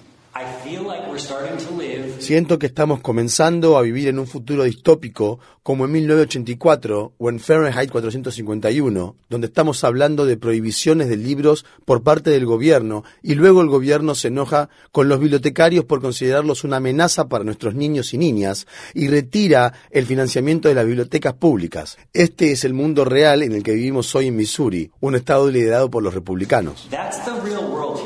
[2.18, 7.40] Siento que estamos comenzando a vivir en un futuro distópico como en 1984 o en
[7.40, 13.62] Fahrenheit 451, donde estamos hablando de prohibiciones de libros por parte del gobierno y luego
[13.62, 18.18] el gobierno se enoja con los bibliotecarios por considerarlos una amenaza para nuestros niños y
[18.18, 21.98] niñas y retira el financiamiento de las bibliotecas públicas.
[22.12, 25.90] Este es el mundo real en el que vivimos hoy en Missouri, un estado liderado
[25.90, 26.88] por los republicanos.
[26.90, 28.05] That's the real world